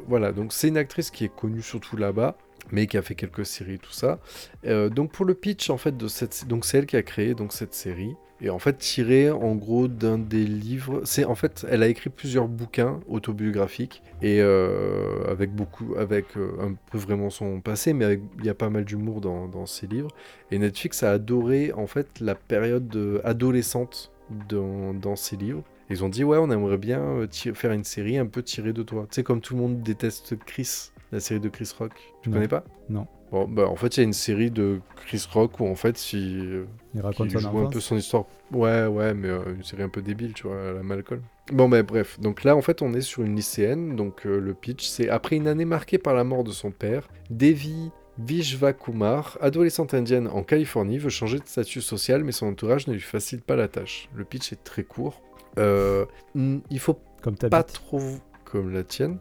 voilà, 0.06 0.32
donc 0.32 0.52
c'est 0.52 0.68
une 0.68 0.76
actrice 0.76 1.10
qui 1.10 1.24
est 1.24 1.34
connue 1.34 1.62
surtout 1.62 1.96
là-bas, 1.96 2.36
mais 2.72 2.86
qui 2.86 2.96
a 2.96 3.02
fait 3.02 3.14
quelques 3.14 3.46
séries, 3.46 3.78
tout 3.78 3.92
ça. 3.92 4.18
Euh, 4.66 4.88
donc 4.88 5.12
pour 5.12 5.24
le 5.24 5.34
pitch 5.34 5.70
en 5.70 5.78
fait 5.78 5.96
de 5.96 6.08
cette, 6.08 6.46
donc 6.48 6.64
c'est 6.64 6.78
elle 6.78 6.86
qui 6.86 6.96
a 6.96 7.02
créé 7.02 7.34
donc 7.34 7.52
cette 7.52 7.74
série. 7.74 8.14
Et 8.42 8.50
en 8.50 8.58
fait, 8.58 8.76
tiré 8.76 9.30
en 9.30 9.54
gros 9.54 9.88
d'un 9.88 10.18
des 10.18 10.44
livres, 10.44 11.00
c'est 11.04 11.24
en 11.24 11.34
fait, 11.34 11.66
elle 11.70 11.82
a 11.82 11.88
écrit 11.88 12.10
plusieurs 12.10 12.48
bouquins 12.48 13.00
autobiographiques 13.08 14.02
et 14.20 14.42
euh, 14.42 15.24
avec 15.26 15.54
beaucoup, 15.54 15.94
avec 15.96 16.26
euh, 16.36 16.50
un 16.60 16.74
peu 16.90 16.98
vraiment 16.98 17.30
son 17.30 17.62
passé, 17.62 17.94
mais 17.94 18.20
il 18.38 18.44
y 18.44 18.50
a 18.50 18.54
pas 18.54 18.68
mal 18.68 18.84
d'humour 18.84 19.22
dans, 19.22 19.48
dans 19.48 19.64
ces 19.64 19.86
livres. 19.86 20.10
Et 20.50 20.58
Netflix 20.58 21.02
a 21.02 21.12
adoré 21.12 21.72
en 21.72 21.86
fait 21.86 22.20
la 22.20 22.34
période 22.34 23.22
adolescente 23.24 24.12
dans, 24.50 24.92
dans 24.92 25.16
ces 25.16 25.36
livres. 25.36 25.62
Ils 25.88 26.04
ont 26.04 26.08
dit 26.08 26.24
ouais, 26.24 26.36
on 26.36 26.50
aimerait 26.50 26.78
bien 26.78 27.26
faire 27.54 27.72
une 27.72 27.84
série 27.84 28.18
un 28.18 28.26
peu 28.26 28.42
tirée 28.42 28.72
de 28.72 28.82
toi. 28.82 29.06
Tu 29.08 29.16
sais 29.16 29.22
comme 29.22 29.40
tout 29.40 29.54
le 29.54 29.60
monde 29.60 29.82
déteste 29.82 30.36
Chris, 30.44 30.90
la 31.12 31.20
série 31.20 31.40
de 31.40 31.48
Chris 31.48 31.70
Rock. 31.78 31.92
Tu 32.22 32.28
Non. 32.30 32.34
connais 32.36 32.48
pas? 32.48 32.64
Non. 32.88 33.06
Bon, 33.32 33.48
bah 33.48 33.66
en 33.68 33.74
fait, 33.74 33.96
il 33.96 34.00
y 34.00 34.02
a 34.02 34.04
une 34.04 34.12
série 34.12 34.52
de 34.52 34.80
Chris 35.04 35.26
Rock 35.32 35.58
où 35.58 35.66
en 35.66 35.74
fait, 35.74 36.12
il, 36.12 36.66
Il 36.94 37.00
raconte 37.00 37.28
qui 37.28 37.32
son 37.34 37.50
joue 37.50 37.58
un 37.58 37.66
peu 37.70 37.80
son 37.80 37.96
histoire. 37.96 38.24
Ouais, 38.52 38.86
ouais, 38.86 39.14
mais 39.14 39.28
euh, 39.28 39.54
une 39.56 39.64
série 39.64 39.82
un 39.82 39.88
peu 39.88 40.00
débile, 40.00 40.32
tu 40.32 40.46
vois, 40.46 40.70
à 40.70 40.72
la 40.72 40.82
Malcolm. 40.84 41.22
Bon, 41.52 41.66
mais 41.66 41.82
bref. 41.82 42.20
Donc 42.20 42.44
là, 42.44 42.54
en 42.54 42.62
fait, 42.62 42.82
on 42.82 42.94
est 42.94 43.00
sur 43.00 43.22
une 43.24 43.34
lycéenne. 43.34 43.96
Donc 43.96 44.26
euh, 44.26 44.38
le 44.38 44.54
pitch, 44.54 44.86
c'est 44.86 45.08
après 45.08 45.34
une 45.36 45.48
année 45.48 45.64
marquée 45.64 45.98
par 45.98 46.14
la 46.14 46.22
mort 46.22 46.44
de 46.44 46.52
son 46.52 46.70
père, 46.70 47.08
Devi 47.30 47.90
Vishvakumar, 48.18 49.36
adolescente 49.40 49.92
indienne 49.94 50.28
en 50.28 50.42
Californie, 50.42 50.98
veut 50.98 51.10
changer 51.10 51.38
de 51.38 51.46
statut 51.46 51.82
social, 51.82 52.22
mais 52.24 52.32
son 52.32 52.46
entourage 52.46 52.86
ne 52.86 52.92
lui 52.94 53.00
facilite 53.00 53.44
pas 53.44 53.56
la 53.56 53.68
tâche. 53.68 54.08
Le 54.14 54.24
pitch 54.24 54.52
est 54.52 54.62
très 54.62 54.84
court. 54.84 55.20
Euh, 55.58 56.06
il 56.34 56.78
faut 56.78 56.98
Comme 57.22 57.36
pas 57.36 57.62
trop 57.62 58.00
comme 58.44 58.72
la 58.72 58.84
tienne. 58.84 59.18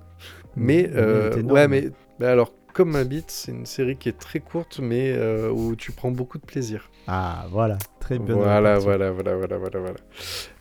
Mais, 0.55 0.89
euh, 0.95 1.41
ouais, 1.43 1.67
mais 1.67 1.89
bah 2.19 2.31
alors, 2.31 2.53
comme 2.73 2.91
ma 2.91 3.03
bite, 3.03 3.31
c'est 3.31 3.51
une 3.51 3.65
série 3.65 3.97
qui 3.97 4.09
est 4.09 4.17
très 4.17 4.39
courte, 4.39 4.79
mais 4.81 5.11
euh, 5.11 5.49
où 5.49 5.75
tu 5.75 5.91
prends 5.91 6.11
beaucoup 6.11 6.37
de 6.37 6.45
plaisir. 6.45 6.89
Ah, 7.07 7.45
voilà. 7.51 7.77
Très 7.99 8.19
bien. 8.19 8.35
Voilà, 8.35 8.77
voilà, 8.77 9.11
voilà, 9.11 9.35
voilà, 9.35 9.57
voilà, 9.57 9.79
voilà. 9.79 9.95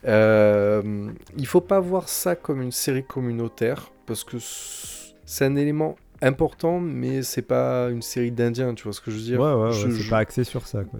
Euh, 0.05 1.09
il 1.37 1.45
faut 1.47 1.61
pas 1.61 1.79
voir 1.79 2.09
ça 2.09 2.35
comme 2.35 2.61
une 2.61 2.71
série 2.71 3.03
communautaire, 3.05 3.91
parce 4.05 4.23
que 4.23 4.37
c'est 4.39 5.45
un 5.45 5.55
élément 5.55 5.95
important, 6.21 6.79
mais 6.79 7.21
c'est 7.23 7.41
pas 7.41 7.89
une 7.89 8.01
série 8.01 8.31
d'Indiens, 8.31 8.73
tu 8.73 8.83
vois 8.83 8.93
ce 8.93 9.01
que 9.01 9.11
je 9.11 9.17
veux 9.17 9.21
dire? 9.23 9.39
Ouais, 9.39 9.53
ouais, 9.53 9.63
ouais, 9.65 9.71
Je- 9.71 9.89
c'est 9.89 10.03
je- 10.03 10.09
pas 10.09 10.19
axé 10.19 10.43
sur 10.43 10.67
ça, 10.67 10.83
quoi. 10.83 10.99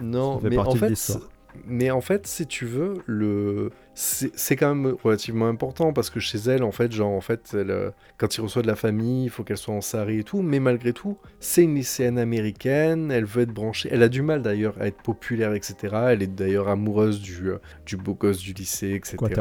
Non, 0.00 0.36
Ça 0.36 0.42
fait 0.42 0.48
mais 0.50 0.58
en 0.58 0.74
fait, 0.74 1.18
mais 1.66 1.90
en 1.90 2.00
fait, 2.00 2.26
si 2.26 2.46
tu 2.46 2.66
veux, 2.66 2.94
le 3.06 3.70
c'est 3.94 4.56
quand 4.56 4.74
même 4.74 4.94
relativement 5.02 5.48
important 5.48 5.94
parce 5.94 6.10
que 6.10 6.20
chez 6.20 6.36
elle, 6.36 6.62
en 6.64 6.70
fait, 6.70 6.92
genre 6.92 7.12
en 7.12 7.22
fait, 7.22 7.54
elle, 7.54 7.70
euh, 7.70 7.90
quand 8.18 8.36
il 8.36 8.42
reçoit 8.42 8.60
de 8.60 8.66
la 8.66 8.76
famille, 8.76 9.24
il 9.24 9.30
faut 9.30 9.42
qu'elle 9.42 9.56
soit 9.56 9.74
en 9.74 9.80
sari 9.80 10.18
et 10.18 10.24
tout. 10.24 10.42
Mais 10.42 10.60
malgré 10.60 10.92
tout, 10.92 11.16
c'est 11.40 11.62
une 11.62 11.74
lycéenne 11.74 12.18
américaine. 12.18 13.10
Elle 13.10 13.24
veut 13.24 13.44
être 13.44 13.54
branchée. 13.54 13.88
Elle 13.90 14.02
a 14.02 14.10
du 14.10 14.20
mal 14.20 14.42
d'ailleurs 14.42 14.74
à 14.78 14.86
être 14.86 15.02
populaire, 15.02 15.54
etc. 15.54 15.96
Elle 16.10 16.22
est 16.22 16.26
d'ailleurs 16.26 16.68
amoureuse 16.68 17.22
du 17.22 17.48
euh, 17.48 17.58
du 17.86 17.96
beau 17.96 18.12
gosse 18.12 18.38
du 18.38 18.52
lycée, 18.52 18.92
etc. 18.92 19.40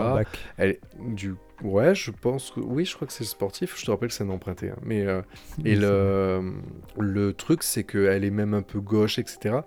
Elle 0.58 0.78
du 1.06 1.36
ouais, 1.64 1.96
je 1.96 2.12
pense 2.12 2.52
que 2.52 2.60
oui, 2.60 2.86
je 2.86 2.96
crois 2.96 3.08
que 3.08 3.14
c'est 3.14 3.24
sportif. 3.24 3.78
Je 3.78 3.86
te 3.86 3.92
rappelle 3.92 4.10
que 4.10 4.16
c'est 4.16 4.24
un 4.24 4.30
emprunté, 4.30 4.70
hein. 4.70 4.78
mais 4.84 5.06
euh, 5.06 5.22
et 5.64 5.76
le, 5.76 6.54
le 6.98 7.34
truc, 7.34 7.64
c'est 7.64 7.84
qu'elle 7.84 8.24
est 8.24 8.32
même 8.32 8.54
un 8.54 8.62
peu 8.62 8.80
gauche, 8.80 9.20
etc. 9.20 9.58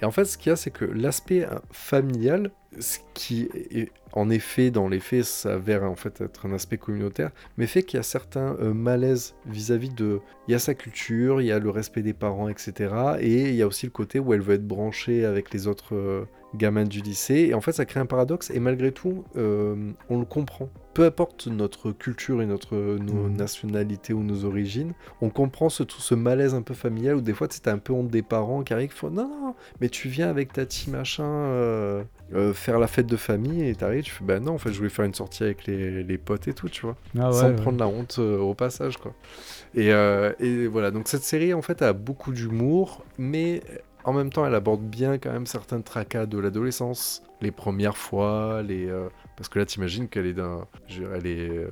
Et 0.00 0.04
en 0.04 0.10
fait, 0.10 0.24
ce 0.24 0.38
qu'il 0.38 0.50
y 0.50 0.52
a, 0.52 0.56
c'est 0.56 0.70
que 0.70 0.84
l'aspect 0.84 1.44
euh, 1.44 1.58
familial, 1.70 2.50
ce 2.78 2.98
qui 3.14 3.48
est, 3.70 3.90
en 4.12 4.30
effet, 4.30 4.70
dans 4.70 4.88
les 4.88 5.00
faits, 5.00 5.24
s'avère 5.24 5.84
en 5.84 5.96
fait 5.96 6.20
être 6.20 6.46
un 6.46 6.52
aspect 6.52 6.78
communautaire, 6.78 7.30
mais 7.56 7.66
fait 7.66 7.82
qu'il 7.82 7.96
y 7.96 8.00
a 8.00 8.04
certains 8.04 8.56
euh, 8.60 8.72
malaises 8.72 9.34
vis-à-vis 9.46 9.90
de... 9.90 10.20
Il 10.46 10.52
y 10.52 10.54
a 10.54 10.58
sa 10.58 10.74
culture, 10.74 11.40
il 11.40 11.46
y 11.46 11.52
a 11.52 11.58
le 11.58 11.70
respect 11.70 12.02
des 12.02 12.12
parents, 12.12 12.48
etc. 12.48 12.94
Et 13.20 13.48
il 13.48 13.54
y 13.54 13.62
a 13.62 13.66
aussi 13.66 13.86
le 13.86 13.92
côté 13.92 14.18
où 14.18 14.32
elle 14.34 14.40
veut 14.40 14.54
être 14.54 14.66
branchée 14.66 15.24
avec 15.24 15.52
les 15.52 15.66
autres 15.66 15.94
euh, 15.94 16.24
gamins 16.54 16.84
du 16.84 17.00
lycée. 17.00 17.46
Et 17.50 17.54
en 17.54 17.60
fait, 17.60 17.72
ça 17.72 17.84
crée 17.84 18.00
un 18.00 18.06
paradoxe, 18.06 18.50
et 18.50 18.60
malgré 18.60 18.92
tout, 18.92 19.24
euh, 19.36 19.92
on 20.08 20.18
le 20.18 20.24
comprend. 20.24 20.68
Peu 20.94 21.04
importe 21.04 21.46
notre 21.46 21.92
culture 21.92 22.42
et 22.42 22.46
notre 22.46 22.74
nos 22.74 23.28
Mhm. 23.28 23.36
nationalités 23.36 24.12
ou 24.12 24.24
nos 24.24 24.44
origines, 24.44 24.94
on 25.20 25.30
comprend 25.30 25.68
ce, 25.68 25.84
tout 25.84 26.00
ce 26.00 26.16
malaise 26.16 26.54
un 26.54 26.62
peu 26.62 26.74
familial 26.74 27.16
où 27.16 27.20
des 27.20 27.34
fois, 27.34 27.46
t'as 27.46 27.72
un 27.72 27.78
peu 27.78 27.92
honte 27.92 28.08
des 28.08 28.22
parents 28.22 28.62
qui 28.64 28.72
arrivent, 28.72 28.90
font 28.92 29.10
non, 29.10 29.28
non, 29.28 29.54
mais 29.80 29.90
tu 29.90 30.08
viens 30.08 30.28
avec 30.28 30.52
ta 30.52 30.66
team 30.66 30.94
machin 30.94 31.22
euh, 31.24 32.02
euh, 32.34 32.52
faire 32.52 32.80
la 32.80 32.88
fête 32.88 33.06
de 33.06 33.16
famille 33.16 33.68
et 33.68 33.74
t'arrives, 33.76 34.02
tu 34.04 34.10
fais 34.10 34.24
bah 34.24 34.40
non, 34.40 34.54
en 34.54 34.58
fait, 34.58 34.72
je 34.72 34.78
voulais 34.78 34.88
faire 34.90 35.04
une 35.04 35.14
sortie 35.14 35.44
avec 35.44 35.66
les, 35.66 36.02
les 36.02 36.18
potes 36.18 36.48
et 36.48 36.52
tout, 36.52 36.68
tu 36.68 36.82
vois, 36.82 36.96
Ah, 37.16 37.28
ouais, 37.28 37.32
sans 37.32 37.48
ouais. 37.50 37.54
prendre 37.54 37.78
la 37.78 37.86
honte 37.86 38.18
au 38.18 38.54
passage, 38.54 38.96
quoi. 38.96 39.14
Et, 39.76 39.90
et 40.40 40.66
voilà, 40.66 40.90
donc 40.90 41.06
cette 41.06 41.22
série, 41.22 41.54
en 41.54 41.62
fait, 41.62 41.80
a 41.82 41.92
beaucoup 41.92 42.32
d'humour, 42.32 43.04
mais 43.18 43.62
en 44.08 44.12
même 44.12 44.30
temps, 44.32 44.46
elle 44.46 44.54
aborde 44.54 44.82
bien 44.82 45.18
quand 45.18 45.32
même 45.32 45.46
certains 45.46 45.80
tracas 45.80 46.26
de 46.26 46.38
l'adolescence, 46.38 47.22
les 47.40 47.50
premières 47.52 47.96
fois, 47.96 48.62
les. 48.62 48.88
euh, 48.88 49.08
parce 49.36 49.48
que 49.48 49.58
là, 49.58 49.66
t'imagines 49.66 50.08
qu'elle 50.08 50.26
est 50.26 50.32
d'un. 50.32 50.66
je- 50.88 51.04
Elle 51.14 51.26
est. 51.26 51.48
euh, 51.50 51.68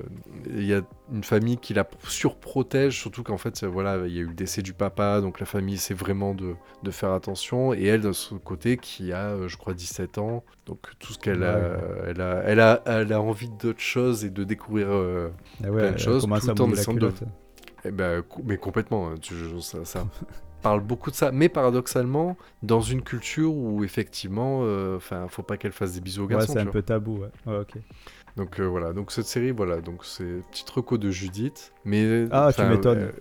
Il 0.47 0.65
y 0.65 0.73
a 0.73 0.81
une 1.11 1.23
famille 1.23 1.57
qui 1.57 1.73
la 1.73 1.85
surprotège, 2.07 2.97
surtout 2.99 3.23
qu'en 3.23 3.37
fait, 3.37 3.63
euh, 3.63 3.67
voilà, 3.67 4.05
il 4.07 4.13
y 4.13 4.17
a 4.19 4.21
eu 4.21 4.27
le 4.27 4.33
décès 4.33 4.61
du 4.61 4.73
papa, 4.73 5.19
donc 5.21 5.39
la 5.39 5.45
famille 5.45 5.75
essaie 5.75 5.93
vraiment 5.93 6.33
de, 6.33 6.53
de 6.83 6.91
faire 6.91 7.11
attention. 7.11 7.73
Et 7.73 7.85
elle, 7.85 8.01
de 8.01 8.11
son 8.11 8.37
côté, 8.39 8.77
qui 8.77 9.11
a, 9.11 9.29
euh, 9.31 9.47
je 9.47 9.57
crois, 9.57 9.73
17 9.73 10.17
ans, 10.17 10.43
donc 10.65 10.79
tout 10.99 11.13
ce 11.13 11.19
qu'elle 11.19 11.43
a, 11.43 11.57
elle 12.07 12.21
a, 12.21 12.41
elle 12.45 12.59
a, 12.59 12.81
elle 12.85 13.13
a 13.13 13.21
envie 13.21 13.49
d'autres 13.49 13.79
choses 13.81 14.23
et 14.25 14.29
de 14.29 14.43
découvrir. 14.43 14.87
euh, 14.89 15.29
Ah 15.63 15.71
ouais, 15.71 15.79
plein 15.81 15.91
de 15.93 15.97
choses, 15.99 16.23
tout 16.55 16.63
la 16.71 16.75
descendre 16.75 16.99
de- 16.99 17.05
eh 17.85 17.91
ben, 17.91 18.23
mais 18.43 18.57
complètement, 18.57 19.09
hein, 19.09 19.15
tu- 19.21 19.33
ça, 19.61 19.85
ça 19.85 20.05
parle 20.61 20.81
beaucoup 20.81 21.11
de 21.11 21.15
ça, 21.15 21.31
mais 21.31 21.49
paradoxalement, 21.49 22.37
dans 22.63 22.81
une 22.81 23.01
culture 23.03 23.53
où 23.55 23.83
effectivement, 23.83 24.61
euh, 24.63 24.97
enfin, 24.97 25.27
faut 25.29 25.43
pas 25.43 25.57
qu'elle 25.57 25.71
fasse 25.71 25.93
des 25.93 26.01
bisous 26.01 26.23
aux 26.23 26.27
Ouais, 26.27 26.31
garçons. 26.35 26.53
c'est 26.53 26.59
un 26.59 26.63
vois. 26.63 26.71
peu 26.71 26.81
tabou, 26.81 27.19
ouais. 27.19 27.29
Ouais, 27.45 27.59
ok. 27.59 27.77
Donc 28.35 28.59
euh, 28.59 28.65
voilà, 28.67 28.93
donc 28.93 29.11
cette 29.11 29.25
série, 29.25 29.51
voilà, 29.51 29.81
donc 29.81 30.05
c'est 30.05 30.41
petite 30.51 30.69
reco 30.69 30.97
de 30.97 31.09
Judith, 31.09 31.73
mais 31.85 32.25
Ah, 32.31 32.51
tu 32.55 32.61
m'étonnes. 32.63 33.11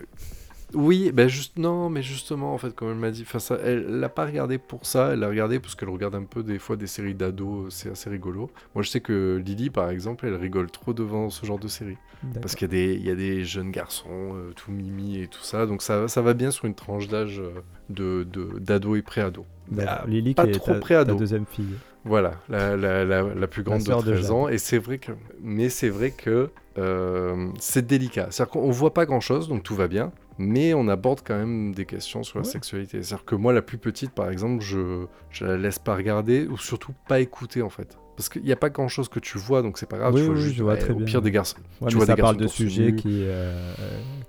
Euh, 0.76 0.80
oui, 0.80 1.10
ben 1.12 1.28
juste 1.28 1.58
non, 1.58 1.88
mais 1.90 2.02
justement, 2.02 2.54
en 2.54 2.58
fait, 2.58 2.74
comme 2.74 2.88
elle 2.90 2.96
m'a 2.96 3.10
dit, 3.10 3.22
enfin 3.22 3.38
ça, 3.38 3.58
elle 3.64 3.86
l'a 4.00 4.08
pas 4.08 4.26
regardé 4.26 4.58
pour 4.58 4.86
ça, 4.86 5.10
elle 5.12 5.20
l'a 5.20 5.28
regardé 5.28 5.58
parce 5.60 5.74
qu'elle 5.74 5.88
regarde 5.88 6.14
un 6.14 6.24
peu 6.24 6.42
des 6.42 6.58
fois 6.58 6.76
des 6.76 6.86
séries 6.86 7.14
d'ados, 7.14 7.72
c'est 7.74 7.90
assez 7.90 8.10
rigolo. 8.10 8.50
Moi, 8.74 8.82
je 8.82 8.90
sais 8.90 9.00
que 9.00 9.42
Lily, 9.44 9.70
par 9.70 9.90
exemple, 9.90 10.26
elle 10.26 10.34
rigole 10.34 10.70
trop 10.70 10.92
devant 10.92 11.30
ce 11.30 11.44
genre 11.46 11.58
de 11.58 11.68
série. 11.68 11.96
Parce 12.40 12.54
qu'il 12.54 12.66
y, 12.66 12.70
a 12.70 12.72
des- 12.72 12.94
il 12.94 13.06
y 13.06 13.10
a 13.10 13.14
des 13.14 13.44
jeunes 13.44 13.70
garçons, 13.70 14.08
euh, 14.10 14.52
tout 14.56 14.72
mimi 14.72 15.20
et 15.20 15.28
tout 15.28 15.42
ça, 15.42 15.66
donc 15.66 15.82
ça, 15.82 16.08
ça 16.08 16.22
va 16.22 16.34
bien 16.34 16.50
sur 16.50 16.64
une 16.64 16.74
tranche 16.74 17.08
d'âge 17.08 17.40
euh, 17.40 17.60
de, 17.90 18.26
d'ado 18.58 18.96
et 18.96 19.02
pré-ado. 19.02 19.44
Ah, 19.86 20.04
Lily 20.06 20.34
pas 20.34 20.44
qui 20.44 20.50
est 20.50 20.54
trop 20.54 20.72
ta, 20.72 20.80
pré-ado. 20.80 21.12
ta 21.12 21.18
deuxième 21.18 21.46
fille. 21.46 21.78
Voilà, 22.04 22.34
la, 22.48 22.76
la, 22.76 23.04
la, 23.04 23.22
la 23.22 23.46
plus 23.48 23.62
grande 23.64 23.80
de 23.80 23.84
sœur 23.84 24.02
de 24.02 24.12
13 24.12 24.22
Jade. 24.22 24.30
ans. 24.30 24.48
Et 24.48 24.58
c'est 24.58 24.78
vrai 24.78 24.98
que, 24.98 25.12
mais 25.42 25.68
c'est 25.68 25.88
vrai 25.88 26.12
que 26.12 26.50
euh, 26.78 27.48
c'est 27.58 27.84
délicat. 27.86 28.28
C'est-à-dire 28.30 28.52
qu'on 28.52 28.70
voit 28.70 28.94
pas 28.94 29.06
grand-chose, 29.06 29.48
donc 29.48 29.62
tout 29.64 29.74
va 29.74 29.88
bien. 29.88 30.12
Mais 30.38 30.74
on 30.74 30.88
aborde 30.88 31.20
quand 31.24 31.36
même 31.36 31.74
des 31.74 31.86
questions 31.86 32.22
sur 32.22 32.38
la 32.38 32.44
Ouais. 32.44 32.50
sexualité. 32.50 33.02
C'est-à-dire 33.02 33.24
que 33.24 33.34
moi, 33.34 33.52
la 33.52 33.62
plus 33.62 33.78
petite, 33.78 34.12
par 34.12 34.30
exemple, 34.30 34.62
je, 34.62 35.06
je 35.30 35.44
la 35.44 35.56
laisse 35.56 35.78
pas 35.78 35.96
regarder 35.96 36.46
ou 36.46 36.58
surtout 36.58 36.92
pas 37.08 37.20
écouter 37.20 37.62
en 37.62 37.70
fait. 37.70 37.98
Parce 38.16 38.28
qu'il 38.30 38.42
n'y 38.42 38.52
a 38.52 38.56
pas 38.56 38.70
grand-chose 38.70 39.08
que 39.10 39.18
tu 39.18 39.36
vois, 39.38 39.60
donc 39.62 39.76
c'est 39.78 39.88
pas 39.88 39.98
grave. 39.98 40.14
Oui, 40.14 40.20
tu 40.20 40.26
vois 40.26 40.34
oui, 40.36 40.40
juste, 40.40 40.56
je 40.56 40.62
vois 40.62 40.72
ouais, 40.72 40.78
très 40.78 40.92
au 40.92 40.96
bien. 40.96 41.04
pire 41.06 41.20
des 41.22 41.30
garçons. 41.30 41.58
Ouais, 41.80 41.88
Tu 41.88 41.96
vois 41.96 42.06
ça 42.06 42.14
des 42.16 42.22
parle 42.22 42.36
de 42.38 42.46
sujets 42.46 42.94
qui, 42.94 43.20
euh, 43.24 43.74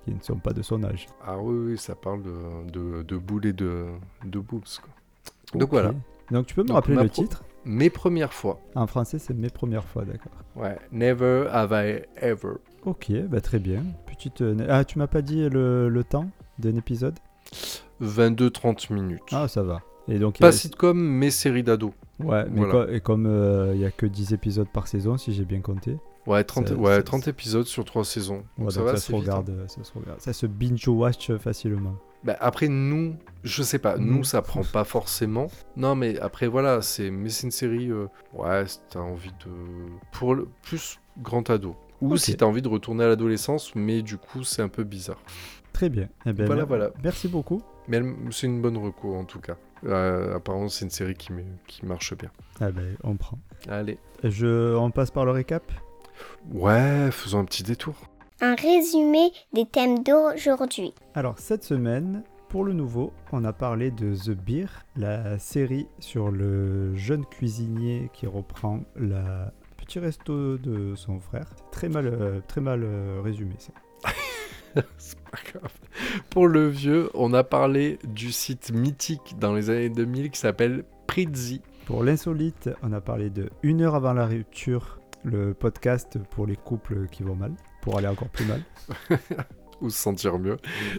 qui 0.04 0.12
ne 0.12 0.20
sont 0.20 0.36
pas 0.36 0.52
de 0.52 0.60
son 0.62 0.82
âge. 0.84 1.06
Ah 1.24 1.38
oui, 1.38 1.70
oui, 1.72 1.78
ça 1.78 1.94
parle 1.94 2.22
de, 2.22 2.70
de, 2.70 3.02
de 3.02 3.16
boules 3.16 3.46
et 3.46 3.52
de, 3.54 3.86
de 4.24 4.38
boobs. 4.38 4.62
quoi. 4.64 4.90
Donc 5.54 5.62
Ok. 5.62 5.70
voilà, 5.70 5.94
Donc 6.30 6.46
tu 6.46 6.54
peux 6.54 6.62
me 6.62 6.68
Donc, 6.68 6.74
rappeler 6.76 6.96
le 6.96 7.08
titre? 7.08 7.44
Mes 7.64 7.88
premières 7.90 8.32
fois. 8.32 8.60
En 8.74 8.86
français, 8.86 9.18
c'est 9.18 9.34
mes 9.34 9.50
premières 9.50 9.84
fois, 9.84 10.04
d'accord. 10.04 10.32
Ouais, 10.54 10.78
never 10.92 11.46
have 11.50 11.72
I 11.72 12.02
ever. 12.16 12.54
Ok, 12.84 13.10
bah 13.28 13.40
très 13.40 13.58
bien. 13.58 13.82
Petite. 14.06 14.40
euh, 14.40 14.66
Ah, 14.68 14.84
tu 14.84 14.98
m'as 14.98 15.06
pas 15.06 15.22
dit 15.22 15.48
le, 15.48 15.88
le 15.88 16.04
temps 16.04 16.30
d'un 16.58 16.76
épisode? 16.76 17.14
22-30 18.00 18.92
minutes. 18.92 19.20
Ah, 19.32 19.48
ça 19.48 19.62
va. 19.62 19.82
Et 20.08 20.18
donc, 20.18 20.38
Pas 20.38 20.48
a- 20.48 20.52
sitcom, 20.52 20.98
mais 20.98 21.30
série 21.30 21.62
d'ado. 21.62 21.92
Ouais, 22.20 22.46
mais 22.50 22.64
Voilà. 22.64 22.90
et 22.92 23.00
comme 23.00 23.26
euh, 23.26 23.72
il 23.74 23.80
y 23.80 23.84
a 23.84 23.90
que 23.90 24.06
10 24.06 24.32
épisodes 24.32 24.68
par 24.72 24.88
saison, 24.88 25.16
si 25.18 25.32
j'ai 25.32 25.44
bien 25.44 25.60
compté, 25.60 25.96
Ouais, 26.26 26.44
30, 26.44 26.68
Ça- 26.68 26.74
ouais, 26.74 26.96
ça- 26.96 27.02
30 27.02 27.26
épisodes 27.28 27.64
sur 27.64 27.86
3 27.86 28.04
saisons. 28.04 28.42
ouais, 28.58 28.64
Donc 28.64 28.72
ça 28.72 28.80
donc 28.80 28.88
va, 28.90 28.96
ça, 28.96 29.00
se 29.00 29.12
vite, 29.12 29.28
hein. 29.30 29.36
regarde, 29.36 29.64
ça 29.66 29.82
se 29.82 29.92
regarde. 29.98 30.20
Ça 30.20 30.32
se 30.34 30.44
binge-watch 30.46 31.32
facilement. 31.38 31.94
Bah, 32.22 32.36
après, 32.40 32.68
nous, 32.68 33.14
je 33.44 33.62
sais 33.62 33.78
pas, 33.78 33.96
Nous. 33.96 34.24
ça 34.24 34.42
prend 34.42 34.62
pas 34.62 34.84
forcément. 34.84 35.46
Non, 35.76 35.94
mais 35.94 36.18
après, 36.20 36.46
voilà, 36.46 36.82
c'est 36.82 37.10
mais 37.10 37.30
c'est 37.30 37.44
une 37.46 37.50
série, 37.50 37.90
euh, 37.90 38.08
ouais, 38.34 38.64
t'as 38.90 39.00
envie 39.00 39.30
de. 39.30 39.50
Pour 40.12 40.34
le 40.34 40.48
plus 40.62 40.98
grand 41.22 41.48
ado. 41.48 41.76
Ou 42.00 42.16
si 42.16 42.36
t'as 42.36 42.46
envie 42.46 42.62
de 42.62 42.68
retourner 42.68 43.04
à 43.04 43.08
l'adolescence, 43.08 43.74
mais 43.74 44.02
du 44.02 44.16
coup, 44.18 44.44
c'est 44.44 44.62
un 44.62 44.68
peu 44.68 44.84
bizarre. 44.84 45.20
Très 45.72 45.88
bien. 45.88 46.08
Eh 46.26 46.32
ben, 46.32 46.46
Voilà, 46.46 46.64
voilà. 46.64 46.90
Merci 47.02 47.28
beaucoup. 47.28 47.60
Mais 47.88 48.00
c'est 48.30 48.46
une 48.46 48.60
bonne 48.60 48.76
reco, 48.76 49.14
en 49.14 49.24
tout 49.24 49.40
cas. 49.40 49.56
Euh, 49.84 50.36
apparemment, 50.36 50.68
c'est 50.68 50.84
une 50.84 50.90
série 50.90 51.14
qui, 51.14 51.32
qui 51.66 51.86
marche 51.86 52.16
bien. 52.16 52.30
Ah 52.60 52.70
ben, 52.70 52.96
on 53.04 53.16
prend. 53.16 53.38
Allez. 53.68 53.98
Je, 54.24 54.74
on 54.76 54.90
passe 54.90 55.10
par 55.10 55.24
le 55.24 55.30
récap? 55.32 55.62
Ouais, 56.52 57.10
faisons 57.10 57.40
un 57.40 57.44
petit 57.44 57.62
détour. 57.62 57.94
Un 58.40 58.54
résumé 58.54 59.30
des 59.52 59.66
thèmes 59.66 60.02
d'aujourd'hui. 60.02 60.94
Alors, 61.14 61.38
cette 61.38 61.64
semaine, 61.64 62.22
pour 62.48 62.64
le 62.64 62.72
nouveau, 62.72 63.12
on 63.32 63.44
a 63.44 63.52
parlé 63.52 63.90
de 63.90 64.14
The 64.14 64.30
Beer, 64.30 64.66
la 64.96 65.38
série 65.38 65.86
sur 65.98 66.30
le 66.30 66.94
jeune 66.96 67.24
cuisinier 67.26 68.10
qui 68.12 68.26
reprend 68.26 68.80
la 68.96 69.52
petit 69.88 70.00
resto 70.00 70.58
de 70.58 70.94
son 70.96 71.18
frère. 71.18 71.46
Très 71.72 71.88
mal, 71.88 72.06
euh, 72.06 72.40
très 72.46 72.60
mal 72.60 72.82
euh, 72.84 73.22
résumé, 73.24 73.54
ça. 73.56 73.72
c'est 74.98 75.18
pas 75.20 75.38
grave. 75.50 75.72
Pour 76.28 76.46
le 76.46 76.68
vieux, 76.68 77.08
on 77.14 77.32
a 77.32 77.42
parlé 77.42 77.98
du 78.04 78.30
site 78.30 78.70
mythique 78.70 79.36
dans 79.40 79.54
les 79.54 79.70
années 79.70 79.88
2000 79.88 80.30
qui 80.30 80.38
s'appelle 80.38 80.84
Prizzi. 81.06 81.62
Pour 81.86 82.04
l'insolite, 82.04 82.68
on 82.82 82.92
a 82.92 83.00
parlé 83.00 83.30
de 83.30 83.48
Une 83.62 83.80
heure 83.80 83.94
avant 83.94 84.12
la 84.12 84.26
rupture, 84.26 85.00
le 85.24 85.54
podcast 85.54 86.18
pour 86.32 86.46
les 86.46 86.56
couples 86.56 87.06
qui 87.06 87.22
vont 87.22 87.34
mal, 87.34 87.52
pour 87.80 87.96
aller 87.96 88.08
encore 88.08 88.28
plus 88.28 88.44
mal. 88.44 88.60
ou 89.80 89.88
se 89.88 89.96
sentir 89.96 90.38
mieux. 90.38 90.58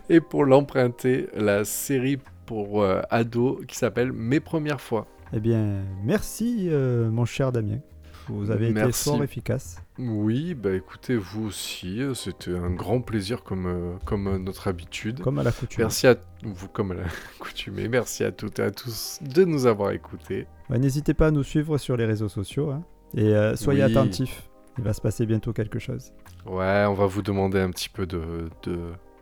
Et 0.10 0.20
pour 0.20 0.46
l'emprunter, 0.46 1.28
la 1.36 1.64
série 1.64 2.18
pour 2.48 2.82
euh, 2.82 3.02
ados 3.12 3.64
qui 3.68 3.76
s'appelle 3.76 4.12
Mes 4.14 4.40
premières 4.40 4.82
fois. 4.82 5.06
Eh 5.32 5.40
bien, 5.40 5.84
merci, 6.04 6.70
euh, 6.72 7.12
mon 7.12 7.26
cher 7.26 7.52
Damien. 7.52 7.82
Vous 8.30 8.52
avez 8.52 8.66
été 8.66 8.74
Merci. 8.76 9.10
fort 9.10 9.24
efficace. 9.24 9.82
Oui, 9.98 10.54
bah 10.54 10.74
écoutez, 10.74 11.16
vous 11.16 11.46
aussi, 11.48 12.02
euh, 12.02 12.14
c'était 12.14 12.56
un 12.56 12.70
grand 12.70 13.02
plaisir 13.02 13.44
comme, 13.44 13.66
euh, 13.66 13.94
comme 14.06 14.28
euh, 14.28 14.38
notre 14.38 14.68
habitude. 14.68 15.20
Comme 15.22 15.40
à 15.40 15.44
la 15.44 15.52
coutume. 15.52 15.84
Merci 15.84 16.08
à 16.08 16.16
vous, 16.44 16.68
comme 16.68 16.92
à 16.92 16.96
l'accoutumée, 16.96 17.88
merci 17.90 18.24
à 18.24 18.32
toutes 18.32 18.60
et 18.60 18.64
à 18.64 18.72
tous 18.72 19.20
de 19.22 19.44
nous 19.44 19.66
avoir 19.66 19.92
écoutés. 19.92 20.48
N'hésitez 20.70 21.14
pas 21.14 21.28
à 21.28 21.32
nous 21.32 21.44
suivre 21.44 21.78
sur 21.78 21.98
les 21.98 22.06
réseaux 22.06 22.30
sociaux. 22.30 22.70
hein. 22.72 22.84
Et 23.16 23.34
euh, 23.34 23.56
soyez 23.56 23.84
Oui. 23.84 23.92
attentifs. 23.92 24.44
Il 24.78 24.84
va 24.84 24.94
se 24.94 25.02
passer 25.02 25.26
bientôt 25.26 25.52
quelque 25.52 25.80
chose. 25.80 26.14
Ouais, 26.46 26.86
on 26.88 26.94
va 26.94 27.06
vous 27.08 27.22
demander 27.22 27.60
un 27.60 27.72
petit 27.72 27.90
peu 27.90 28.06
de, 28.06 28.50
de, 28.64 28.78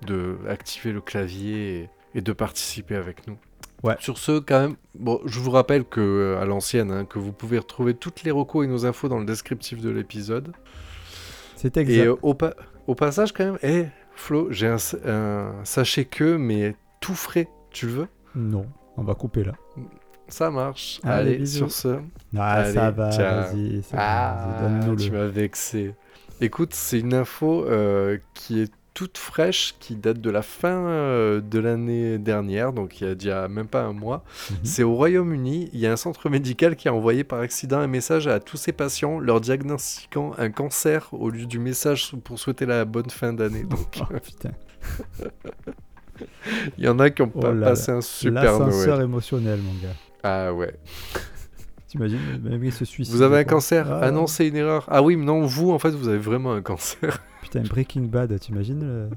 de 0.06 0.38
activer 0.48 0.92
le 0.92 1.02
clavier 1.02 1.80
et, 1.80 1.90
et 2.16 2.22
de 2.22 2.32
participer 2.34 2.96
avec 2.96 3.26
nous. 3.28 3.38
Ouais. 3.84 3.96
Sur 4.00 4.18
ce, 4.18 4.40
quand 4.40 4.60
même, 4.60 4.76
bon, 4.96 5.20
je 5.26 5.40
vous 5.40 5.52
rappelle 5.52 5.84
que 5.86 6.02
euh, 6.02 6.42
à 6.42 6.46
l'ancienne, 6.46 6.92
hein, 6.92 7.06
que 7.06 7.20
vous 7.20 7.32
pouvez 7.32 7.60
retrouver 7.60 7.94
toutes 7.94 8.24
les 8.24 8.32
recos 8.32 8.66
et 8.66 8.68
nos 8.68 8.86
infos 8.86 9.08
dans 9.08 9.20
le 9.20 9.26
descriptif 9.26 9.82
de 9.82 9.90
l'épisode. 9.90 10.52
C'est 11.56 11.78
Et 11.78 11.82
exact. 11.82 12.06
euh, 12.08 12.16
au, 12.22 12.34
pa- 12.34 12.56
au 12.88 12.96
passage, 12.96 13.34
quand 13.34 13.46
même, 13.46 13.58
hé, 13.62 13.88
Flo, 14.16 14.48
j'ai 14.52 14.68
un, 14.68 14.78
un 15.06 15.52
sachet 15.64 16.06
que, 16.06 16.38
mais 16.38 16.76
tout 17.02 17.14
frais. 17.16 17.48
Tu 17.72 17.86
le 17.86 17.92
veux? 17.92 18.08
Non, 18.36 18.66
on 18.98 19.04
va 19.04 19.14
couper 19.14 19.44
là. 19.44 19.54
Ça 20.28 20.50
marche. 20.50 21.00
Allez, 21.04 21.46
sur 21.46 21.72
ce. 21.72 22.00
Ah, 22.36 22.52
Allez, 22.54 22.74
ça 22.74 22.92
va, 22.92 23.10
vas-y. 23.10 23.82
Ah, 23.94 24.58
donne-nous 24.62 24.96
tu 24.96 25.12
m'as 25.12 25.28
vexé. 25.28 25.94
Écoute, 26.42 26.74
c'est 26.74 27.00
une 27.00 27.14
info 27.14 27.66
euh, 27.66 28.18
qui 28.34 28.62
est 28.62 28.72
toute 28.98 29.20
fraîche, 29.20 29.76
qui 29.80 29.96
date 29.96 30.20
de 30.22 30.32
la 30.32 30.42
fin 30.42 30.88
euh, 30.88 31.40
de 31.40 31.60
l'année 31.60 32.18
dernière, 32.18 32.74
donc 32.74 33.00
il 33.00 33.08
y 33.08 33.12
a 33.12 33.14
déjà 33.14 33.48
même 33.48 33.68
pas 33.68 33.84
un 33.84 33.94
mois. 33.94 34.24
Mhm. 34.50 34.58
C'est 34.64 34.82
au 34.82 34.96
Royaume-Uni, 34.96 35.70
il 35.72 35.80
y 35.80 35.86
a 35.86 35.92
un 35.92 35.98
centre 35.98 36.32
médical 36.32 36.76
qui 36.76 36.88
a 36.90 36.94
envoyé 36.96 37.24
par 37.24 37.38
accident 37.42 37.78
un 37.78 37.86
message 37.86 38.26
à 38.28 38.40
tous 38.40 38.58
ses 38.58 38.72
patients 38.72 39.20
leur 39.20 39.40
diagnostiquant 39.40 40.32
un 40.40 40.50
cancer 40.50 41.10
au 41.12 41.30
lieu 41.30 41.46
du 41.46 41.60
message 41.60 42.12
pour 42.24 42.40
souhaiter 42.40 42.66
la 42.66 42.86
bonne 42.86 43.12
fin 43.12 43.34
d'année. 43.34 43.64
Donc 43.70 44.00
Oh, 44.02 44.06
putain. 44.24 44.50
il 46.80 46.84
y 46.84 46.88
en 46.88 46.98
a 46.98 47.12
qui 47.12 47.22
ont 47.22 47.32
Oh 47.36 47.40
pas 47.40 47.50
là 47.50 47.60
là. 47.60 47.68
passé 47.68 47.92
un 47.92 48.02
super 48.02 48.42
L'ascenseur 48.44 48.96
Noël. 48.96 49.02
émotionnel, 49.04 49.60
mon 49.62 49.74
gars. 49.74 49.94
Ah 50.24 50.52
ouais. 50.56 50.74
T'imagines 51.88 52.20
Même 52.44 52.64
il 52.64 52.74
se 52.74 52.84
suicide. 52.86 53.14
Vous 53.16 53.22
avez 53.22 53.38
un 53.38 53.44
cancer 53.44 53.88
Ah. 53.92 54.12
Non, 54.12 54.28
c'est 54.28 54.48
une 54.48 54.56
erreur. 54.58 54.86
Ah 54.90 55.02
oui, 55.02 55.16
mais 55.16 55.26
non, 55.26 55.42
vous 55.46 55.72
en 55.72 55.80
fait, 55.80 55.92
vous 55.92 56.08
avez 56.10 56.18
vraiment 56.18 56.52
un 56.54 56.62
cancer. 56.62 57.24
Putain, 57.42 57.62
Breaking 57.62 58.02
Bad, 58.04 58.38
t'imagines 58.40 58.82
le- 58.82 59.10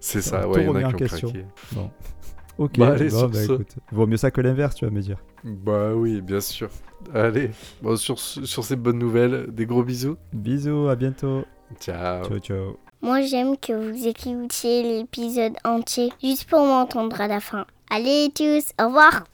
C'est 0.00 0.20
Ça 0.22 0.48
ouais, 0.48 0.54
tout 0.54 0.60
il 0.60 0.66
y 0.66 0.68
en 0.68 0.74
a 0.74 0.80
qui 0.88 0.94
ont 0.94 0.98
question. 0.98 1.28
craqué. 1.30 1.46
Bon. 1.72 1.90
Ok, 2.58 2.78
Bah, 2.78 2.88
allez, 2.92 3.08
bon, 3.08 3.18
sur 3.18 3.28
bah, 3.30 3.38
ce. 3.46 3.52
écoute. 3.52 3.76
Vaut 3.92 4.06
mieux 4.06 4.18
ça 4.18 4.30
que 4.30 4.40
l'inverse, 4.42 4.74
tu 4.74 4.84
vas 4.84 4.90
me 4.90 5.00
dire. 5.00 5.16
Bah 5.42 5.94
oui, 5.94 6.20
bien 6.20 6.38
sûr. 6.40 6.68
Allez, 7.14 7.50
bon, 7.80 7.96
sur, 7.96 8.18
sur 8.20 8.62
ces 8.62 8.76
bonnes 8.76 8.98
nouvelles, 8.98 9.46
des 9.48 9.64
gros 9.64 9.82
bisous. 9.82 10.16
Bisous, 10.34 10.86
à 10.88 10.94
bientôt. 10.94 11.44
Ciao. 11.80 12.22
Ciao, 12.26 12.38
ciao. 12.40 12.76
Moi, 13.00 13.22
j'aime 13.22 13.56
que 13.56 13.72
vous 13.72 14.06
écoutiez 14.06 14.82
l'épisode 14.82 15.54
entier 15.64 16.12
juste 16.22 16.44
pour 16.48 16.60
m'entendre 16.60 17.18
à 17.22 17.26
la 17.26 17.40
fin. 17.40 17.64
Allez 17.90 18.30
tous, 18.34 18.64
au 18.80 18.86
revoir 18.88 19.24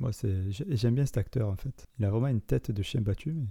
Moi, 0.00 0.12
c'est 0.12 0.50
j'ai- 0.50 0.76
j'aime 0.76 0.94
bien 0.94 1.06
cet 1.06 1.16
acteur 1.18 1.48
en 1.48 1.56
fait. 1.56 1.86
Il 1.98 2.04
a 2.04 2.10
vraiment 2.10 2.28
une 2.28 2.40
tête 2.40 2.70
de 2.70 2.82
chien 2.82 3.00
battu. 3.00 3.32
Mais... 3.32 3.46